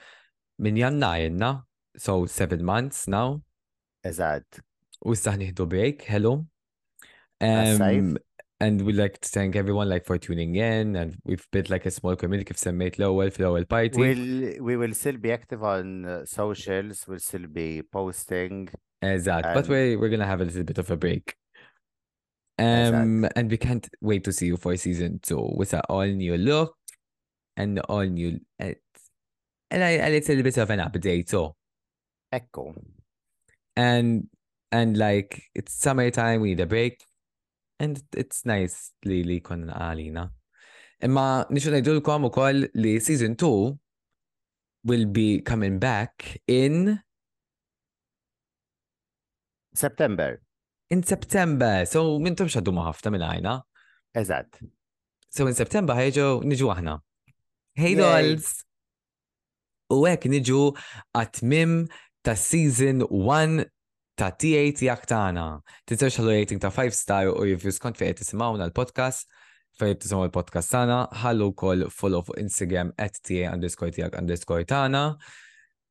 min 0.57 0.76
janna 0.76 1.18
jenna, 1.18 1.64
so 1.98 2.26
seven 2.26 2.64
months 2.64 3.07
now. 3.07 3.41
Eżatt. 4.06 4.60
U 5.06 5.14
issa 5.14 5.34
ħnieħdu 5.36 5.68
break, 5.68 6.06
hello. 6.07 6.45
Um, 7.41 8.18
and 8.61 8.82
we'd 8.82 8.95
like 8.95 9.20
to 9.20 9.30
thank 9.30 9.57
everyone 9.57 9.90
like 9.90 10.06
for 10.06 10.18
tuning 10.18 10.56
in 10.56 10.95
and 10.95 11.18
we've 11.26 11.45
built 11.52 11.70
like 11.70 11.86
a 11.86 11.91
small 11.91 12.15
community 12.15 12.48
kif 12.48 12.57
semmejt 12.61 12.99
l-ewwel 12.99 13.34
fl-ewwel 13.34 13.68
party. 13.68 13.99
We'll, 13.99 14.64
we 14.64 14.78
will 14.78 14.94
still 14.94 15.18
be 15.18 15.34
active 15.34 15.64
on 15.64 16.06
uh, 16.06 16.26
socials. 16.26 17.06
We'll 17.07 17.20
still 17.20 17.48
be 17.48 17.82
posting. 17.82 18.70
Eżatt, 19.03 19.53
but 19.53 19.68
and- 19.70 19.99
we're, 19.99 20.10
gonna 20.10 20.26
have 20.26 20.41
a 20.41 20.45
little 20.45 20.64
bit 20.64 20.78
of 20.78 20.90
a 20.91 20.95
break. 20.95 21.36
Um, 22.60 23.28
and 23.36 23.49
we 23.49 23.57
can't 23.57 23.90
wait 23.99 24.24
to 24.26 24.32
see 24.32 24.45
you 24.45 24.57
for 24.57 24.78
season 24.78 25.20
two 25.22 25.52
with 25.56 25.74
an 25.74 25.82
all 25.90 26.06
new 26.06 26.38
look 26.38 26.78
and 27.57 27.80
all 27.80 28.03
new 28.03 28.40
uh, 28.61 28.72
and 29.72 29.84
a, 29.84 30.07
a 30.07 30.10
little 30.10 30.44
bit 30.44 30.57
of 30.57 30.70
an 30.70 30.80
update 30.80 31.30
so 31.30 31.56
Ekku. 32.34 32.66
and 33.76 34.28
and 34.72 34.98
like 34.98 35.44
it's 35.54 35.74
summertime 35.74 36.42
we 36.42 36.50
need 36.50 36.60
a 36.60 36.70
break 36.74 37.04
and 37.80 38.02
it's 38.16 38.46
nice 38.46 38.92
li 39.06 39.24
li 39.30 39.40
konna 39.48 39.74
għalina 39.86 40.28
imma 41.08 41.26
nixu 41.50 41.74
ngħidulkom 41.74 42.30
ukoll 42.30 42.68
li 42.74 42.94
season 43.08 43.36
2 43.36 43.52
will 44.90 45.06
be 45.18 45.42
coming 45.42 45.80
back 45.80 46.40
in 46.48 47.00
September. 49.74 50.42
in 50.90 51.02
September 51.02 51.86
so 51.90 52.20
mintom 52.20 52.50
xaddu 52.56 52.74
ma 52.74 52.90
ħafna 52.90 53.14
minn 53.14 53.30
għajna 53.30 53.62
Eżatt. 54.14 54.62
So 55.34 55.48
in 55.50 55.58
September 55.58 55.98
ħajġu 55.98 56.44
niġu 56.46 56.70
aħna. 56.70 57.00
Hey 57.74 57.96
dolls! 57.98 58.62
U 59.90 60.04
hekk 60.06 60.30
niġu 60.30 60.60
għatmim 61.18 61.74
ta' 62.24 62.36
season 62.40 63.04
1 63.10 63.66
ta' 64.16 64.32
T8 64.32 64.84
jak 64.88 65.06
tagħna. 65.10 65.45
Tinsewx 65.90 66.20
ħallu 66.20 66.36
rating 66.38 66.62
ta' 66.64 66.72
5 66.72 66.95
star 66.95 67.32
u 67.32 67.40
reviews 67.44 67.82
kont 67.84 68.00
fejn 68.00 68.20
tisimgħuna 68.20 68.70
l-podcast. 68.70 69.28
Fejn 69.80 69.98
tisimgħu 70.00 70.28
l-podcast 70.30 70.72
tagħna, 70.72 71.00
ħallu 71.24 71.50
wkoll 71.52 71.88
follow 71.91 72.24
fuq 72.26 72.40
Instagram 72.40 72.94
at 73.02 73.18
TA 73.26 73.52
underscore 73.52 73.91
tijak 73.95 74.16
underscore 74.20 74.68
tagħna. 74.70 75.04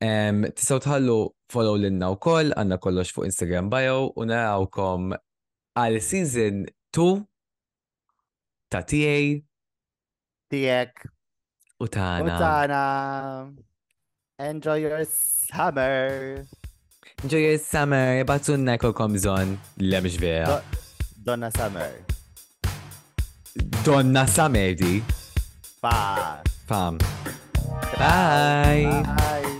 Tisaw 0.03 0.81
tħallu 0.83 1.17
follow 1.51 1.77
l-inna 1.77 2.09
u 2.11 2.17
koll, 2.19 2.55
għanna 2.55 2.79
kollox 2.81 3.13
fuq 3.15 3.27
Instagram 3.29 3.69
bio 3.71 4.09
u 4.15 4.25
narawkom 4.27 5.13
għal 5.79 5.99
season 6.03 6.65
2 6.95 7.11
ta' 8.73 8.81
TA 8.81 9.17
Tijek. 10.49 11.05
u 11.79 11.87
tana. 11.87 12.35
Utana. 12.35 13.72
Enjoy 14.39 14.75
your 14.81 15.05
summer. 15.05 16.45
Enjoy 17.23 17.37
your 17.37 17.57
summer, 17.59 18.23
batunna 18.25 18.77
kolkom 18.77 19.17
zon, 19.17 19.59
le 19.77 20.01
mx 20.01 20.17
vera. 20.17 20.61
Donna 21.23 21.51
Summer. 21.51 21.91
Donna 23.85 24.27
Summer 24.27 24.73
di, 24.75 25.01
Bye. 25.81 26.41
fam. 26.67 26.97
Bye. 27.97 29.03
Bye. 29.05 29.52